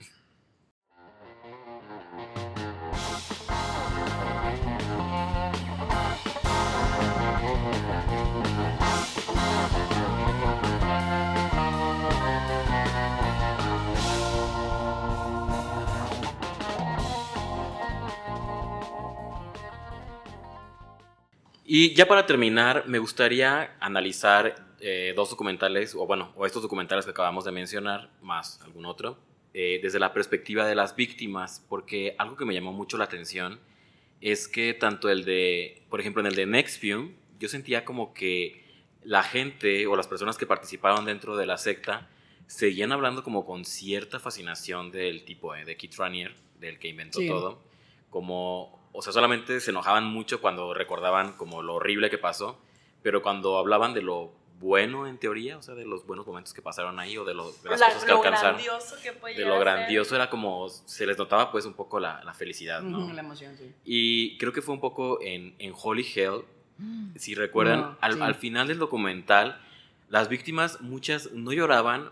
[21.73, 27.05] Y ya para terminar, me gustaría analizar eh, dos documentales, o bueno, o estos documentales
[27.05, 29.19] que acabamos de mencionar, más algún otro,
[29.55, 33.61] eh, desde la perspectiva de las víctimas, porque algo que me llamó mucho la atención
[34.21, 38.65] es que tanto el de, por ejemplo, en el de Nextview, yo sentía como que
[39.05, 42.09] la gente o las personas que participaron dentro de la secta
[42.49, 47.21] seguían hablando como con cierta fascinación del tipo eh, de Keith Raniere, del que inventó
[47.21, 47.29] Sí.
[47.29, 47.63] todo,
[48.11, 52.59] como, o sea, solamente se enojaban mucho cuando recordaban como lo horrible que pasó,
[53.03, 56.61] pero cuando hablaban de lo bueno en teoría, o sea, de los buenos momentos que
[56.61, 59.35] pasaron ahí o de, lo- de las La- cosas que lo alcanzaron, grandioso que puede
[59.37, 59.65] de lo a ser.
[59.65, 63.11] grandioso era como, se les notaba pues un poco la, la felicidad, ¿no?
[63.13, 63.73] La emoción, sí.
[63.85, 66.43] Y creo que fue un poco en, en Holy Hell,
[67.17, 68.21] si recuerdan, No, al, sí.
[68.21, 69.59] al final del documental,
[70.11, 72.11] las víctimas, muchas no lloraban,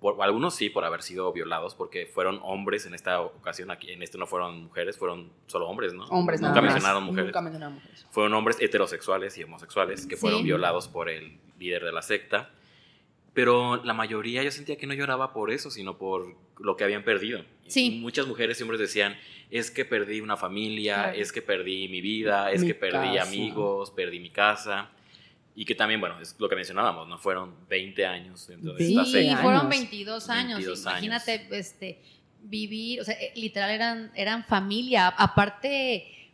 [0.00, 4.02] por, algunos sí, por haber sido violados, porque fueron hombres en esta ocasión, aquí en
[4.02, 6.04] este no fueron mujeres, fueron solo hombres, ¿no?
[6.06, 6.72] Hombres Nunca nada más.
[6.74, 7.26] mencionaron mujeres.
[7.26, 8.06] Nunca mencionaron mujeres.
[8.10, 10.20] Fueron hombres heterosexuales y homosexuales que Sí.
[10.20, 12.50] fueron violados por el líder de la secta.
[13.34, 17.04] Pero la mayoría yo sentía que no lloraba por eso, sino por lo que habían
[17.04, 17.44] perdido.
[17.68, 17.96] Sí.
[17.96, 19.16] Y muchas mujeres y hombres decían,
[19.50, 21.18] es que perdí una familia, Claro.
[21.18, 23.22] es que perdí mi vida, es Mi que perdí casa.
[23.28, 24.90] amigos, perdí mi casa.
[25.58, 27.18] Y que también, bueno, es lo que mencionábamos, ¿no?
[27.18, 29.68] Fueron 20 años dentro de esta Sí, fueron años.
[29.70, 30.54] 22 años.
[30.58, 32.00] 22 Imagínate, este,
[32.44, 35.08] vivir, o sea, eh, literal eran, eran familia.
[35.08, 36.30] Aparte,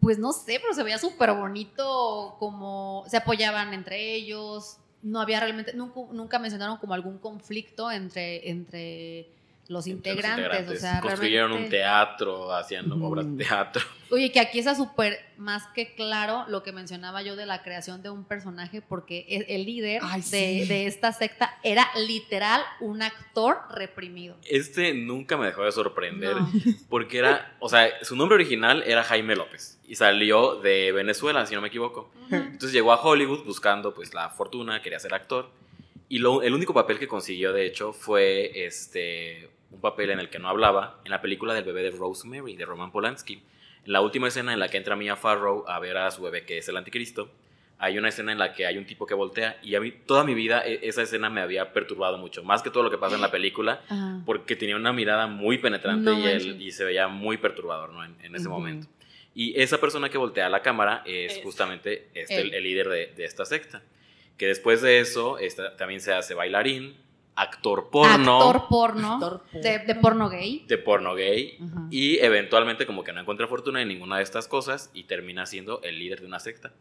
[0.00, 4.76] pues no sé, pero se veía súper bonito como se apoyaban entre ellos.
[5.00, 9.30] No había realmente, nunca, nunca mencionaron como algún conflicto entre, entre
[9.68, 10.68] los integrantes.
[10.68, 13.82] O sea, Construyeron un teatro, hacían obras de teatro.
[14.10, 18.02] Oye, que aquí está súper más que claro lo que mencionaba yo de la creación
[18.02, 20.64] de un personaje, porque el, el líder Ay, de, sí.
[20.66, 24.36] de esta secta era literal un actor reprimido.
[24.44, 26.36] Este nunca me dejó de sorprender.
[26.36, 26.52] No.
[26.90, 31.54] Porque era, o sea, su nombre original era Jaime López y salió de Venezuela, si
[31.54, 32.12] no me equivoco.
[32.30, 35.50] Entonces llegó a Hollywood buscando pues la fortuna, quería ser actor.
[36.12, 40.28] Y lo- el único papel que consiguió, de hecho, fue este, un papel en el
[40.28, 43.42] que no hablaba en la película del bebé de Rosemary, de Roman Polanski.
[43.86, 46.44] En la última escena en la que entra Mia Farrow a ver a su bebé,
[46.44, 47.30] que es el anticristo,
[47.78, 50.22] hay una escena en la que hay un tipo que voltea y a mí toda
[50.22, 53.16] mi vida e- esa escena me había perturbado mucho, más que todo lo que pasa
[53.16, 54.20] en la película, Ajá.
[54.26, 56.60] porque tenía una mirada muy penetrante No y, él- manches.
[56.60, 58.04] y se veía muy perturbador ¿no?
[58.04, 58.86] en, en ese momento.
[59.34, 61.42] Y esa persona que voltea a la cámara es Es.
[61.42, 63.82] justamente este, el, el líder de, de esta secta.
[64.42, 66.96] Que después de eso esta- también se hace bailarín,
[67.36, 70.64] actor porno, Actor porno, Actor de, de porno gay.
[70.66, 71.58] de porno gay.
[71.92, 75.80] Y eventualmente como que no encuentra fortuna en ninguna de estas cosas y termina siendo
[75.82, 76.72] el líder de una secta.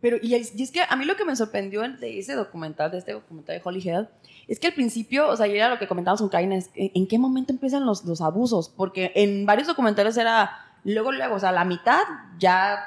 [0.00, 2.90] Pero, y es, y es que a mí lo que me sorprendió de ese documental,
[2.90, 4.08] de este documental de Holy Hell,
[4.48, 7.06] es que al principio, o sea, y era lo que comentábamos con Karina, es en
[7.06, 11.52] qué momento empiezan los, los abusos, porque en varios documentales era luego, luego, o sea,
[11.52, 12.00] la mitad
[12.38, 12.78] ya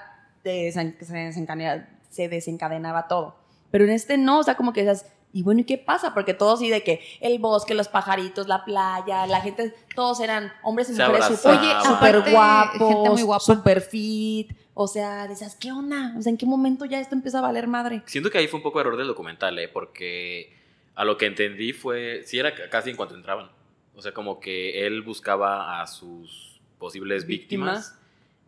[0.43, 3.42] desen- se, desencadena- se desencadenaba todo.
[3.73, 6.13] Pero en este no, o sea, como que esas, y bueno, ¿y qué pasa?
[6.13, 10.53] Porque todos sí de que el bosque, los pajaritos, la playa, la gente, todos eran
[10.61, 13.39] hombres y Se mujeres súper Oye, súper aparte, guapos, gente muy guapa.
[13.43, 14.53] súper fit.
[14.75, 16.13] O sea, decías, ¿qué onda?
[16.15, 18.03] O sea, ¿en qué momento ya esto empieza a valer madre?
[18.05, 19.67] Siento que ahí fue un poco error del documental, ¿eh?
[19.67, 20.55] Porque
[20.93, 23.49] a lo que entendí fue, sí era ca- casi en cuanto entraban.
[23.95, 27.99] O sea, como que él buscaba a sus posibles víctimas, Víctimas.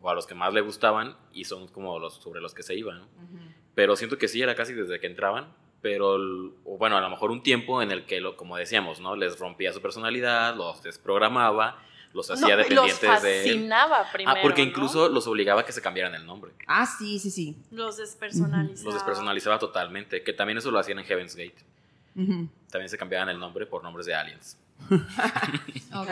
[0.02, 2.76] o a los que más le gustaban y son como los sobre los que se
[2.76, 3.00] iban.
[3.00, 3.08] ¿no?
[3.76, 5.48] Pero siento que sí era casi desde que entraban,
[5.82, 6.16] pero
[6.64, 9.16] o bueno, a lo mejor un tiempo en el que, lo, como decíamos, ¿no?
[9.16, 11.78] Les rompía su personalidad, los desprogramaba,
[12.14, 13.46] los hacía No, dependientes los de él.
[13.50, 14.38] fascinaba primero.
[14.38, 14.70] Ah, porque ¿no?
[14.70, 16.54] incluso los obligaba a que se cambiaran el nombre.
[16.66, 17.58] Ah, sí, sí, sí.
[17.72, 18.86] Los despersonalizaba.
[18.86, 21.58] Los despersonalizaba totalmente, que también eso lo hacían en Heaven's Gate.
[22.16, 22.48] Ujú.
[22.72, 24.58] También se cambiaban el nombre por nombres de aliens.
[25.94, 26.10] Ok.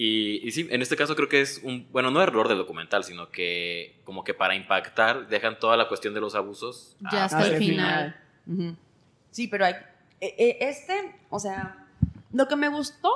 [0.00, 3.02] Y, y sí, en este caso creo que es un, bueno, no error del documental,
[3.02, 6.96] sino que como que para impactar dejan toda la cuestión de los abusos.
[7.10, 8.16] Ya hasta el final.
[9.32, 9.74] Sí, pero hay,
[10.20, 11.84] e- e- este, o sea,
[12.32, 13.10] lo que me gustó,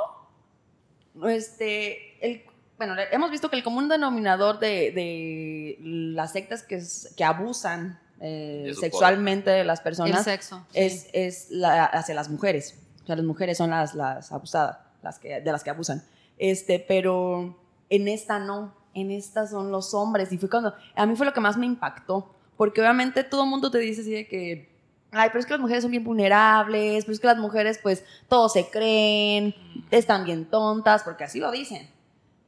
[1.24, 2.42] este, el,
[2.78, 7.98] bueno, hemos visto que el común denominador de, de las sectas que, es- que abusan
[8.20, 10.64] eh, sexualmente de las El personas sexo.
[10.72, 10.78] sí.
[10.80, 12.78] es, es la- hacia las mujeres.
[13.02, 16.02] O sea, las mujeres son las, las abusadas, las que, de las que abusan.
[16.42, 17.56] Este, pero
[17.88, 20.32] en esta no, en esta son los hombres.
[20.32, 23.50] Y fue cuando, a mí fue lo que más me impactó, porque obviamente todo el
[23.50, 24.68] mundo te dice así de que,
[25.12, 28.04] ay, pero es que las mujeres son bien vulnerables, pero es que las mujeres pues
[28.26, 29.54] todos se creen,
[29.92, 31.88] están bien tontas, porque así lo dicen.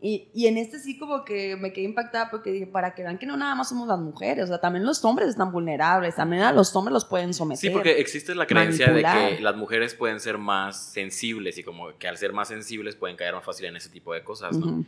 [0.07, 3.17] Y, y en este sí como que me quedé impactada porque dije, para que vean
[3.17, 6.43] que no nada más somos las mujeres, o sea, también los hombres están vulnerables, también
[6.43, 7.59] a los hombres los pueden someter.
[7.59, 11.97] Sí, porque existe la creencia de que las mujeres pueden ser más sensibles y como
[11.97, 14.85] que al ser más sensibles pueden caer más fácil en ese tipo de cosas, ¿no?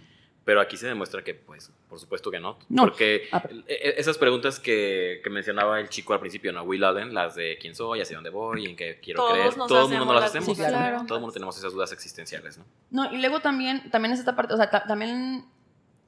[0.46, 2.56] Pero aquí se demuestra que, pues, por supuesto que no.
[2.68, 2.84] No.
[2.84, 3.24] Porque
[3.66, 6.62] e- e- esas preguntas que, que mencionaba el chico al principio, ¿no?
[6.62, 9.66] Will Allen, las de quién soy, hacia dónde voy, en qué quiero Todos creer, nos
[9.66, 10.48] todo el mundo no las hacemos.
[10.50, 11.04] mismas Claro.
[11.04, 12.64] Todo el mundo tenemos esas dudas existenciales, ¿no?
[12.92, 15.46] No, y luego también, también es esta parte, o sea, ta- también,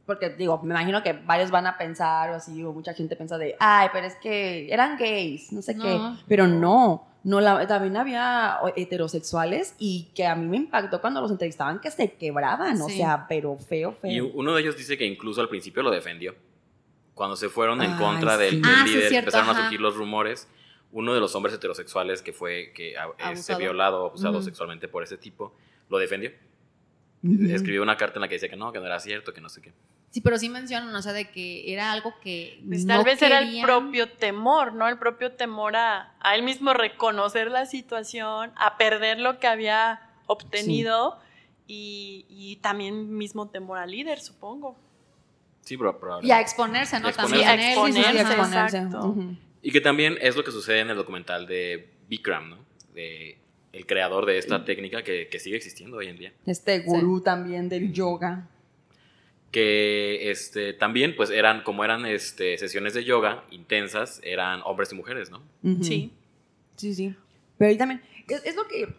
[0.06, 3.38] porque digo, me imagino que varios van a pensar o así, o mucha gente piensa
[3.38, 5.82] de, ay, pero es que eran gays, no sé No.
[5.82, 11.20] qué, pero no, no, la- también había heterosexuales y que a mí me impactó cuando
[11.20, 14.10] los entrevistaban que se quebraban, o sea, pero feo, feo.
[14.10, 16.34] Y uno de ellos dice que incluso al principio lo defendió.
[17.14, 18.56] Cuando se fueron en Ay, contra del, sí.
[18.56, 20.48] del Ah, sí, líder, cierto, empezaron a surgir los rumores.
[20.92, 23.58] Uno de los hombres heterosexuales que fue que este, Abusado.
[23.58, 25.54] violado o abusado sexualmente por ese tipo,
[25.90, 26.30] lo defendió.
[27.50, 29.48] Escribió una carta en la que decía que no, que no era cierto, que no
[29.48, 29.72] sé qué.
[30.10, 33.20] Sí, pero sí mencionan, o sea, de que era algo que Pues no tal vez
[33.20, 34.88] era el propio temor, ¿no?
[34.88, 40.00] El propio temor a, a él mismo reconocer la situación, a perder lo que había
[40.26, 41.18] obtenido
[41.66, 44.78] y, y también mismo temor al líder, supongo.
[45.60, 46.28] Sí, pero probablemente.
[46.28, 47.08] Y a exponerse, ¿no?
[47.08, 47.86] A También exponerse.
[47.86, 47.92] él.
[47.92, 49.38] Sí, a Sí, sí, sí, exponerse.
[49.60, 52.58] Y que también es lo que sucede en el documental de Bikram, ¿no?
[52.94, 53.36] De
[53.72, 56.32] el creador de esta técnica que, que sigue existiendo hoy en día.
[56.46, 58.48] Este gurú también del yoga.
[59.50, 64.94] Que este, también, pues eran, como eran este, sesiones de yoga intensas, eran hombres y
[64.94, 65.40] mujeres, ¿no?
[65.62, 65.82] Ujú.
[65.84, 66.12] Sí.
[66.76, 67.16] Sí, sí.
[67.56, 68.94] Pero ahí también, es, es lo que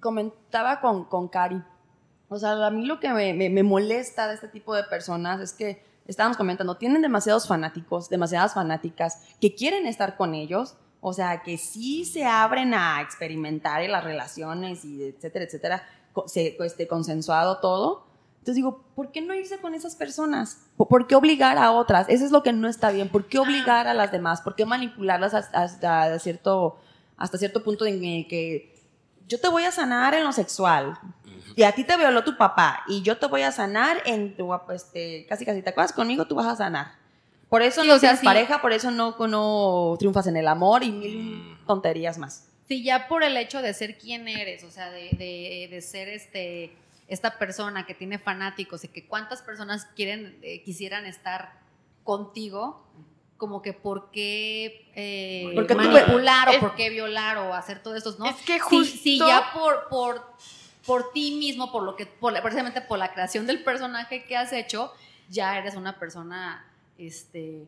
[0.00, 1.62] comentaba con, con Cari.
[2.28, 5.40] O sea, a mí lo que me, me- me molesta de este tipo de personas
[5.40, 10.74] es que, estábamos comentando, tienen demasiados fanáticos, demasiadas fanáticas que quieren estar con ellos.
[11.00, 15.88] O sea, que sí se abren a experimentar en las relaciones y etcétera, etcétera,
[16.26, 18.06] se, este, consensuado todo.
[18.44, 20.58] Entonces digo, ¿por qué no irse con esas personas?
[20.76, 22.06] ¿Por- ¿Por qué obligar a otras?
[22.10, 23.08] Eso es lo que no está bien.
[23.08, 24.42] ¿Por qué obligar a las demás?
[24.42, 26.76] ¿Por qué manipularlas hasta, cierto,
[27.16, 28.74] hasta cierto punto en el que
[29.28, 30.98] yo te voy a sanar en lo sexual
[31.56, 34.50] y a ti te violó tu papá y yo te voy a sanar en tu,
[34.74, 36.92] este, casi casi te acuerdas conmigo, tú vas a sanar.
[37.48, 38.26] Por eso Sí, no o sea, tienes sí.
[38.26, 41.66] pareja, por eso no, no triunfas en el amor y mil Mm.
[41.66, 42.46] tonterías más.
[42.68, 46.10] Sí, ya por el hecho de ser quien eres, o sea, de, de, de ser
[46.10, 46.76] este
[47.08, 51.52] esta persona que tiene fanáticos y que cuántas personas quieren eh, quisieran estar
[52.02, 52.86] contigo,
[53.36, 57.82] como que por qué eh, Porque tú- manipular es- o por qué violar o hacer
[57.82, 58.26] todo esto, ¿no?
[58.26, 58.96] Es que Si, justo...
[59.02, 60.24] si ya por, por,
[60.86, 64.52] por ti mismo, por lo que, por precisamente por la creación del personaje que has
[64.52, 64.92] hecho,
[65.28, 66.64] ya eres una persona,
[66.98, 67.64] este,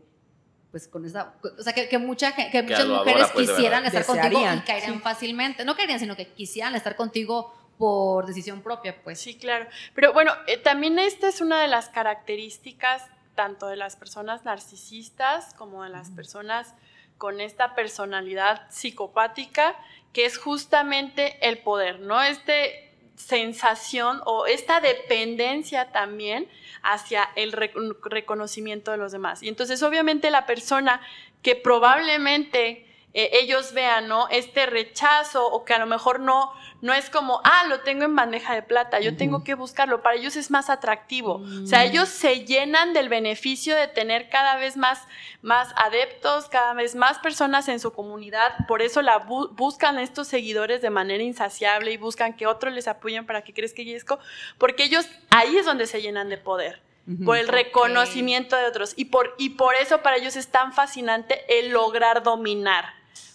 [0.71, 4.41] pues con esa, o sea, que, que, mucha, que muchas mujeres pues, quisieran estar contigo
[4.41, 5.01] y caerían Sí.
[5.01, 9.21] fácilmente, no caerían, sino que quisieran estar contigo por decisión propia, pues.
[9.21, 9.67] Sí, claro.
[9.95, 13.05] Pero bueno, eh, también esta es una de las características
[13.35, 16.75] tanto de las personas narcisistas como de las personas
[17.19, 19.77] con esta personalidad psicopática,
[20.13, 22.23] que es justamente el poder, ¿no?
[22.23, 22.83] Este
[23.17, 26.49] sensación o esta dependencia también
[26.83, 29.43] hacia el rec- reconocimiento de los demás.
[29.43, 31.01] Y entonces obviamente la persona
[31.43, 32.86] que probablemente
[33.19, 34.29] eh, ellos vean, ¿no?
[34.29, 36.53] Este rechazo o que a lo mejor no,
[36.83, 40.17] no es como, ah, lo tengo en bandeja de plata, yo tengo que buscarlo, para
[40.17, 41.41] ellos es más atractivo.
[41.65, 41.89] O sea, Mm.
[41.89, 45.03] ellos se llenan del beneficio de tener cada vez más,
[45.41, 50.29] más adeptos, cada vez más personas en su comunidad, por eso la bu- buscan estos
[50.29, 54.19] seguidores de manera insaciable y buscan que otros les apoyen para que crezca Yesco,
[54.59, 56.83] porque ellos ahí es donde se llenan de poder
[57.25, 61.41] por el reconocimiento de otros y por, y por eso para ellos es tan fascinante
[61.59, 62.85] el lograr dominar.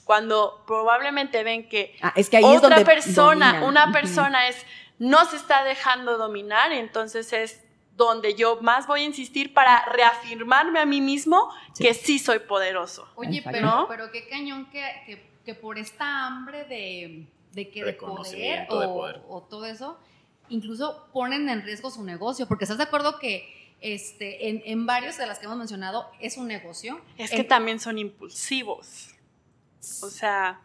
[0.04, 3.64] Cuando probablemente ven que, Ah, es que ahí es otra donde persona, dominan.
[3.70, 4.66] una persona es,
[5.00, 7.62] no se está dejando dominar, entonces es
[7.96, 11.84] donde yo más voy a insistir para reafirmarme a mí mismo Sí.
[11.84, 13.08] que sí soy poderoso.
[13.16, 13.88] Oye, pero, ¿No?
[13.88, 18.80] pero qué cañón que, que, que por esta hambre de, de que de poder, o,
[18.80, 19.22] de poder.
[19.30, 19.98] o todo eso,
[20.50, 25.18] incluso ponen en riesgo su negocio, porque estás de acuerdo que este, en, en varios
[25.18, 27.00] de las que hemos mencionado es un negocio.
[27.18, 29.10] Es que En- también son impulsivos.
[30.04, 30.60] O sea,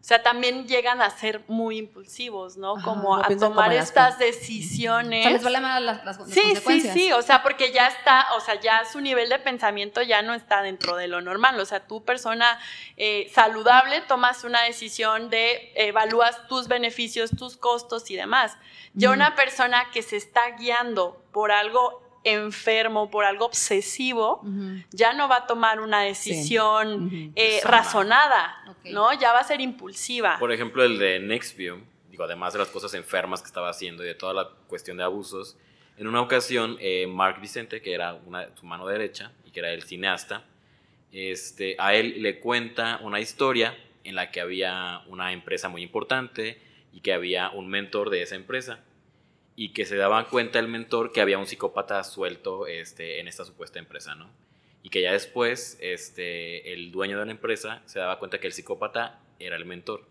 [0.00, 2.74] o sea, también llegan a ser muy impulsivos, ¿no?
[2.76, 5.22] Ajá, como no a tomar como estas o decisiones.
[5.24, 6.94] sea, les vale más las, las- las Sí, sí, consecuencias.
[6.94, 10.32] sí, o sea, porque ya está, o sea, ya su nivel de pensamiento ya no
[10.32, 12.58] está dentro de lo normal, o sea, tú persona
[12.96, 18.56] eh, saludable tomas una decisión de evalúas tus beneficios, tus costos y demás.
[18.94, 24.42] Ya una persona que se está guiando por algo enfermo, por algo obsesivo,
[24.90, 28.56] ya no va a tomar una decisión eh, razonada.
[28.84, 29.12] ¿no?
[29.18, 30.38] Ya va a ser impulsiva.
[30.38, 31.80] Por ejemplo, el de Nextview,
[32.10, 35.04] digo, además de las cosas enfermas que estaba haciendo y de toda la cuestión de
[35.04, 35.56] abusos,
[35.96, 39.70] en una ocasión, eh, Mark Vicente, que era una, su mano derecha y que era
[39.70, 40.44] el cineasta,
[41.12, 46.58] este, a él le cuenta una historia en la que había una empresa muy importante
[46.92, 48.80] y que había un mentor de esa empresa
[49.60, 53.44] y que se daba cuenta el mentor que había un psicópata suelto este, en esta
[53.44, 54.30] supuesta empresa, ¿no?
[54.82, 58.54] Y que ya después este, el dueño de la empresa se daba cuenta que el
[58.54, 60.06] psicópata era el mentor.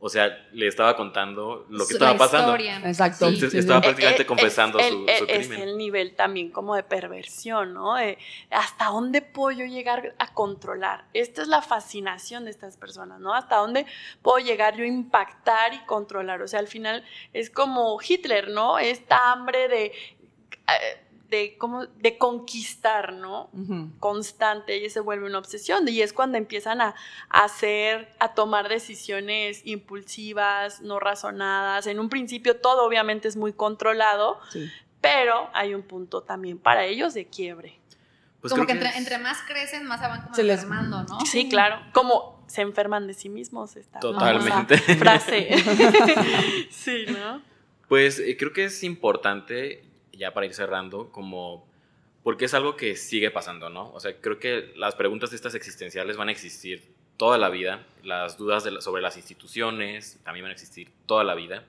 [0.00, 2.46] O sea, le estaba contando lo que Su- estaba la pasando.
[2.56, 2.76] historia.
[2.88, 3.24] Exacto.
[3.26, 5.68] Entonces, Sí, estaba Eh, prácticamente eh, confesando es su, el- su Es crimen.
[5.68, 7.96] el nivel también como de perversión, ¿no?
[7.96, 8.16] De
[8.50, 11.04] hasta dónde puedo yo llegar a controlar.
[11.14, 13.34] Esta es la fascinación de estas personas, ¿no?
[13.34, 13.86] Hasta dónde
[14.22, 16.42] puedo llegar yo a impactar y controlar.
[16.42, 18.78] O sea, al final es como Hitler, ¿no?
[18.78, 21.86] Esta hambre de, eh, de, ¿cómo?
[21.86, 23.50] de conquistar, ¿no?
[24.00, 26.94] Constante y se vuelve una obsesión y es cuando empiezan a,
[27.28, 31.86] a hacer, a tomar decisiones impulsivas, no razonadas.
[31.86, 34.70] En un principio todo obviamente es muy controlado, Sí.
[35.00, 37.78] pero hay un punto también para ellos de quiebre.
[38.40, 41.02] Pues como que, entre, es- entre más crecen, más se van como Se les- enfermando,
[41.02, 41.20] ¿no?
[41.26, 44.78] Sí, claro, como se enferman de sí mismos esta Totalmente.
[44.78, 45.48] famosa frase.
[46.70, 47.42] sí, ¿no?
[47.88, 49.82] Pues eh, creo que es importante,
[50.18, 51.66] ya para ir cerrando, como
[52.22, 53.90] porque es algo que sigue pasando, ¿no?
[53.92, 58.36] O sea, creo que las preguntas estas existenciales van a existir toda la vida, las
[58.36, 61.64] dudas de la- sobre las instituciones también van a existir toda la vida,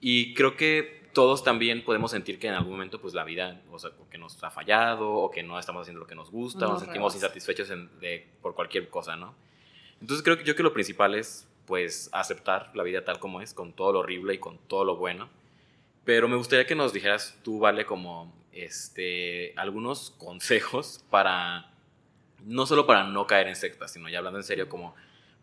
[0.00, 3.78] y creo que todos también podemos sentir que en algún momento, pues la vida, o
[3.78, 6.70] sea, que nos ha fallado, o que no estamos haciendo lo que nos gusta, o
[6.72, 9.34] Nos sentimos insatisfechos en- de- por cualquier cosa, ¿no?
[10.00, 13.54] Entonces creo que yo que lo principal es, pues, aceptar la vida tal como es,
[13.54, 15.28] con todo lo horrible y con todo lo bueno.
[16.04, 21.70] Pero me gustaría que nos dijeras tú, Vale, como este, algunos consejos para,
[22.44, 24.94] no solo para no caer en sectas, sino ya hablando en serio, como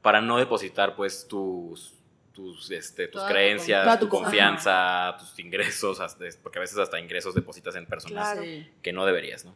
[0.01, 1.93] para no depositar pues tus,
[2.33, 3.99] tus, este, tus Toda creencias, confianza.
[3.99, 8.47] tu confianza, tus ingresos, hasta- porque a veces hasta ingresos depositas en personas Claro.
[8.81, 9.55] Que no deberías, ¿no?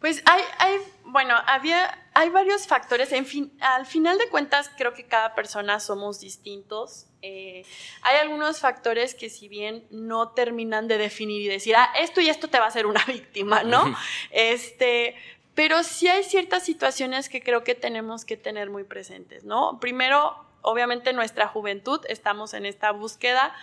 [0.00, 0.76] Pues hay, hay,
[1.06, 3.10] bueno, había, hay varios factores.
[3.12, 7.06] En fin, al final de cuentas, creo que cada persona somos distintos.
[7.22, 7.64] Eh,
[8.02, 12.28] hay algunos factores que si bien no terminan de definir y decir, ah, esto y
[12.28, 13.96] esto te va a hacer una víctima, ¿no?
[14.30, 15.16] este,
[15.54, 19.80] pero sí hay ciertas situaciones que creo que tenemos que tener muy presentes, ¿no?
[19.80, 23.54] Primero, obviamente nuestra juventud, estamos en esta búsqueda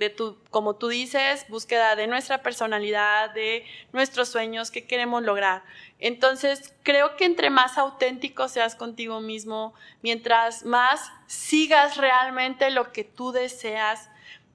[0.00, 5.62] de tu, como tú dices, búsqueda de nuestra personalidad, de nuestros sueños, qué queremos lograr.
[5.98, 13.04] Entonces, creo que entre más auténtico seas contigo mismo, mientras más sigas realmente lo que
[13.04, 14.08] tú deseas,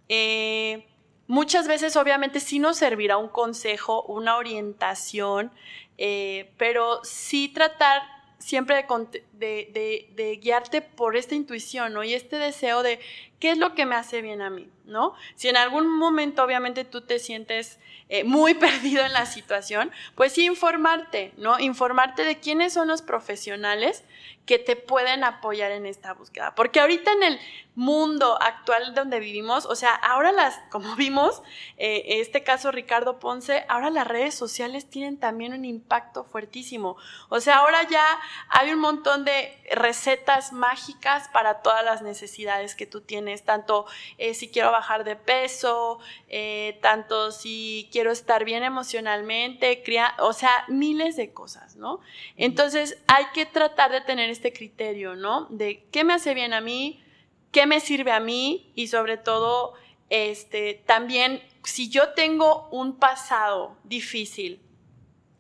[0.10, 0.88] eh,
[1.28, 5.52] muchas veces obviamente sí nos servirá un consejo, una orientación,
[6.00, 8.02] eh, pero sí tratar
[8.40, 8.86] siempre
[9.34, 12.04] de, guiarte por esta intuición, ¿no?
[12.04, 13.00] Y este deseo de
[13.40, 15.14] qué es lo que me hace bien a mí, ¿no?
[15.36, 17.80] Si en algún momento obviamente tú te sientes
[18.10, 21.60] eh, muy perdido en la situación, pues sí informarte, ¿no?
[21.60, 24.04] Informarte de quiénes son los profesionales
[24.46, 26.54] que te pueden apoyar en esta búsqueda.
[26.56, 27.40] Porque ahorita en el
[27.74, 31.42] mundo actual donde vivimos, o sea, ahora las, como vimos,
[31.78, 36.96] eh, este caso Ricardo Ponce, ahora las redes sociales tienen también un impacto fuertísimo.
[37.30, 38.06] O sea, ahora ya
[38.50, 43.86] hay un montón de recetas mágicas para todas las necesidades que tú tienes, tanto
[44.18, 46.00] eh, si quiero bajar de peso,
[46.30, 52.00] eh, tanto si quiero estar bien emocionalmente, cría- o sea, miles de cosas, ¿no?
[52.38, 55.48] Entonces hay que tratar de tener este criterio, ¿no?
[55.50, 57.04] De qué me hace bien a mí,
[57.52, 59.74] qué me sirve a mí y sobre todo,
[60.10, 64.60] este, también si yo tengo un pasado difícil,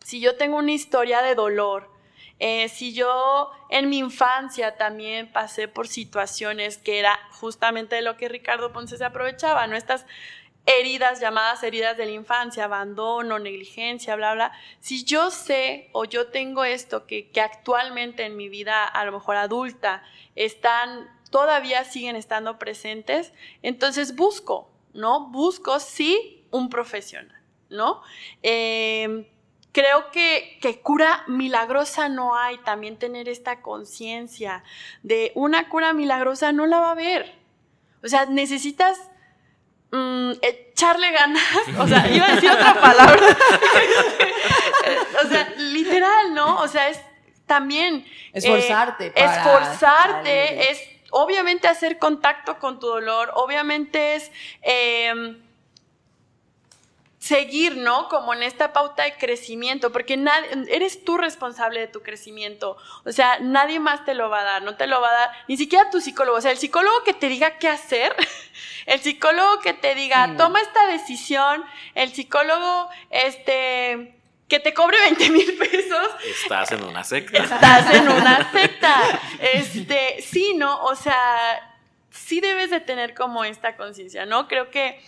[0.03, 1.93] si yo tengo una historia de dolor,
[2.37, 8.17] Eh, si yo en mi infancia también pasé por situaciones que era justamente de lo
[8.17, 9.77] que Ricardo Ponce se aprovechaba, ¿no?
[9.77, 10.05] Estas
[10.65, 14.51] heridas llamadas heridas de la infancia, abandono, negligencia, bla, bla.
[14.79, 19.11] Si yo sé o yo tengo esto que, que actualmente en mi vida, a lo
[19.11, 20.03] mejor adulta,
[20.35, 23.31] están, todavía siguen estando presentes,
[23.61, 25.27] entonces busco, ¿no?
[25.29, 27.39] Busco sí un profesional,
[27.69, 28.01] ¿no?
[28.41, 29.25] Em,
[29.71, 34.63] creo que, que, cura milagrosa no hay, también tener esta conciencia
[35.03, 37.35] de una cura milagrosa no la va a haber.
[38.03, 38.97] O sea, necesitas
[39.95, 41.41] Mm, echarle ganas,
[41.79, 43.15] o sea, iba a decir otra palabra,
[45.23, 46.59] o sea, literal, ¿no?
[46.59, 46.99] O sea, es
[47.45, 48.05] también...
[48.33, 49.13] Eh, esforzarte.
[49.15, 50.81] esforzarte, es
[51.11, 54.33] obviamente hacer contacto con tu dolor, obviamente es...
[54.61, 55.44] Em,
[57.25, 58.07] seguir, ¿no?
[58.07, 62.77] Como en esta pauta de crecimiento, porque nadie, eres tú responsable de tu crecimiento.
[63.03, 65.31] O sea, nadie más te lo va a dar, no te lo va a dar,
[65.47, 66.37] ni siquiera tu psicólogo.
[66.37, 68.15] O sea, el psicólogo que te diga qué hacer,
[68.85, 71.65] el psicólogo que te diga, toma esta decisión,
[71.95, 76.07] el psicólogo, este, que te cobre 20 mil pesos.
[76.43, 77.39] Estás en una secta.
[77.39, 79.01] Estás en una secta.
[79.39, 80.83] Este, sí, ¿no?
[80.83, 81.75] O sea,
[82.11, 84.47] sí debes de tener como esta conciencia, ¿no?
[84.47, 85.01] Creo que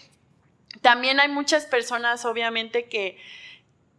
[0.81, 3.17] también hay muchas personas, obviamente, que,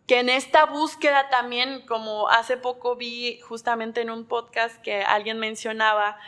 [0.06, 5.38] que en esta búsqueda también, como hace poco vi justamente en un podcast que alguien
[5.38, 6.18] mencionaba,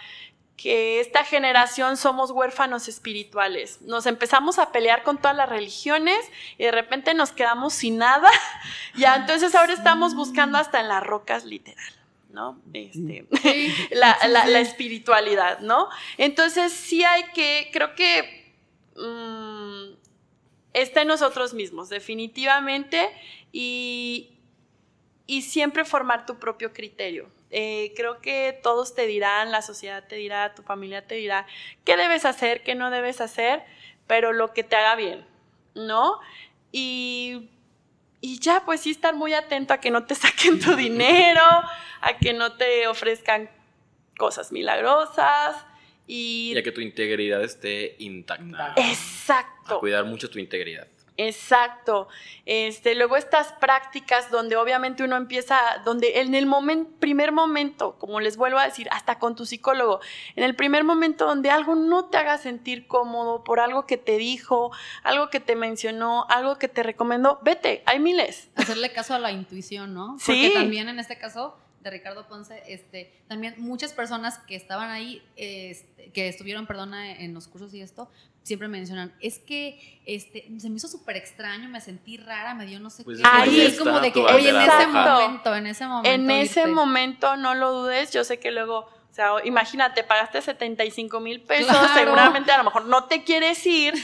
[0.60, 3.81] que esta generación somos huérfanos espirituales.
[3.81, 6.18] Nos empezamos a pelear con todas las religiones
[6.59, 8.31] y de repente nos quedamos sin nada.
[8.97, 11.94] Ya, entonces ahora estamos buscando hasta en las rocas literal.
[12.32, 12.60] ¿no?
[12.72, 13.24] Este,
[13.93, 15.89] la, la, espiritualidad, ¿no?
[16.18, 18.52] Entonces sí hay que, creo que
[18.97, 19.99] mm,
[20.72, 23.10] está en nosotros mismos, definitivamente,
[23.52, 24.30] y,
[25.26, 27.28] y siempre formar tu propio criterio.
[27.51, 31.47] Eh, creo que todos te dirán, la sociedad te dirá, tu familia te dirá
[31.84, 33.64] qué debes hacer, qué no debes hacer,
[34.06, 35.26] pero lo que te haga bien,
[35.74, 36.20] ¿no?
[36.70, 37.51] Y,
[38.20, 41.42] y ya, pues sí estar muy atento a que no te saquen tu dinero,
[42.01, 43.51] a que no te ofrezcan
[44.16, 45.56] cosas milagrosas,
[46.11, 46.53] y...
[46.55, 48.74] Ya que tu integridad esté intacta.
[48.77, 49.77] Exacto.
[49.77, 50.89] A cuidar mucho tu integridad.
[51.16, 52.09] Exacto.
[52.47, 58.20] Este, luego estas prácticas donde obviamente uno empieza, donde en el momento, primer momento, como
[58.20, 60.01] les vuelvo a decir, hasta con tu psicólogo,
[60.35, 64.16] en el primer momento donde algo no te haga sentir cómodo por algo que te
[64.16, 64.73] dijo,
[65.05, 68.51] algo que te mencionó, algo que te recomendó, vete, hay miles.
[68.57, 70.19] Hacerle caso a la intuición, ¿no?
[70.19, 70.49] Sí.
[70.49, 75.23] Porque también en este caso de Ricardo Ponce, este, también muchas personas que estaban ahí,
[75.36, 78.11] este, que estuvieron, perdona, en los cursos y esto,
[78.43, 82.81] siempre mencionan, es que este, se me hizo súper extraño, me sentí rara, me dio
[82.81, 83.24] no sé Pues qué.
[83.27, 86.11] Ahí es como de que, oye, en ese momento, en ese momento.
[86.11, 86.73] En ese irte.
[86.73, 91.66] momento no lo dudes, yo sé que luego, o sea, imagínate, pagaste 75 mil pesos,
[91.77, 91.94] Claro.
[91.94, 93.94] seguramente a lo mejor no te quieres ir,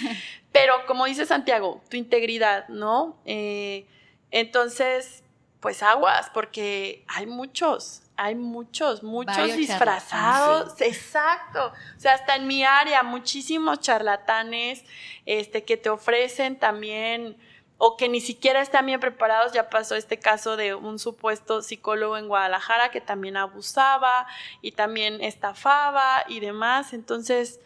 [0.53, 3.19] pero como dice Santiago, tu integridad, ¿no?
[3.27, 3.87] Eh,
[4.31, 5.23] entonces,
[5.61, 11.73] pues aguas, porque hay muchos, hay muchos, muchos Varios disfrazados, exacto.
[11.97, 14.85] O sea, hasta en mi área, muchísimos charlatanes
[15.25, 17.37] este, que te ofrecen también
[17.79, 19.53] o que ni siquiera están bien preparados.
[19.53, 24.27] Ya pasó este caso de un supuesto psicólogo en Guadalajara que también abusaba
[24.63, 26.93] y también estafaba y demás.
[26.93, 27.61] Entonces,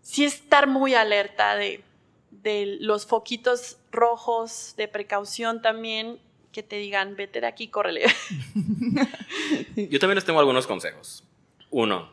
[0.00, 1.84] sí estar muy alerta de,
[2.30, 6.20] de los foquitos rojos de precaución también
[6.52, 8.04] que te digan, vete de aquí, córrele.
[9.76, 11.24] Yo también les tengo algunos consejos.
[11.70, 12.10] Uno,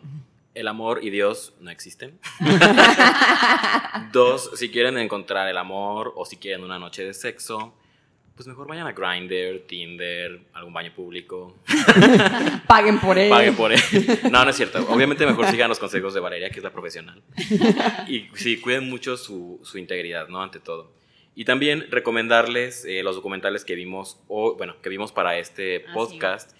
[0.55, 2.19] el amor y Dios no existen.
[4.13, 7.73] Dos, si quieren encontrar el amor o si quieren una noche de sexo,
[8.35, 11.57] pues mejor vayan a Grindr, Tinder, algún baño público.
[12.67, 13.29] Paguen por él.
[13.29, 13.81] Paguen por él.
[14.31, 14.85] No, no es cierto.
[14.89, 17.21] Obviamente mejor sigan los consejos de Valeria, que es la profesional.
[18.07, 20.41] Y sí, cuiden mucho su, su integridad, ¿no?
[20.41, 20.98] Ante todo.
[21.39, 25.93] Y también recomendarles eh, los documentales que vimos, o, bueno, que vimos para este Ah,
[25.93, 26.51] podcast,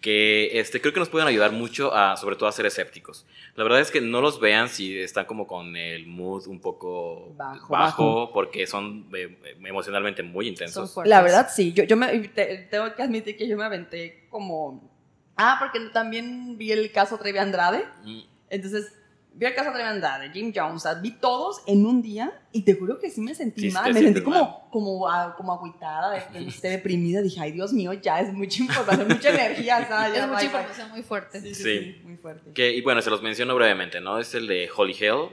[0.00, 3.26] que este, creo que nos pueden ayudar mucho a, sobre todo, a ser escépticos.
[3.56, 7.34] La verdad es que no los vean si están como con el mood un poco
[7.36, 8.32] Bajo, bajo, bajo.
[8.32, 10.94] porque son eh, emocionalmente muy intensos.
[11.04, 11.72] La verdad, sí.
[11.72, 14.88] Yo, yo me, te- tengo que admitir que yo me aventé como...
[15.36, 17.84] Ah, porque también vi el caso Trevi Andrade.
[18.04, 18.20] Mm,
[18.50, 18.92] Entonces,
[19.34, 22.62] vi el caso Trevi Andrade, Jim Jones, o sea, vi todos en un día y
[22.62, 23.92] te juro que sí me sentí Sí, mal.
[23.94, 27.22] Me sentí como, como, ah, como agüitada, de, de- esté deprimida.
[27.22, 29.86] Dije, ay, Dios mío, ya es mucha información, mucha energía.
[29.88, 30.14] ¿sabes?
[30.14, 31.40] Ya, Es mucha información muy fuerte.
[31.40, 31.78] Sí, sí, Sí.
[31.78, 32.52] sí, muy fuerte.
[32.52, 34.18] Que, y bueno, se los menciono brevemente, ¿no?
[34.18, 35.28] Es el de Holy Hell,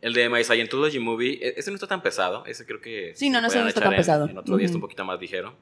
[0.00, 1.38] el de My Scientology Movie.
[1.42, 3.68] e- Ese no está tan pesado, ese creo que Sí, no, no, se ese no
[3.68, 4.28] está tan en- pesado.
[4.28, 5.54] En otro día está un poquito más ligero.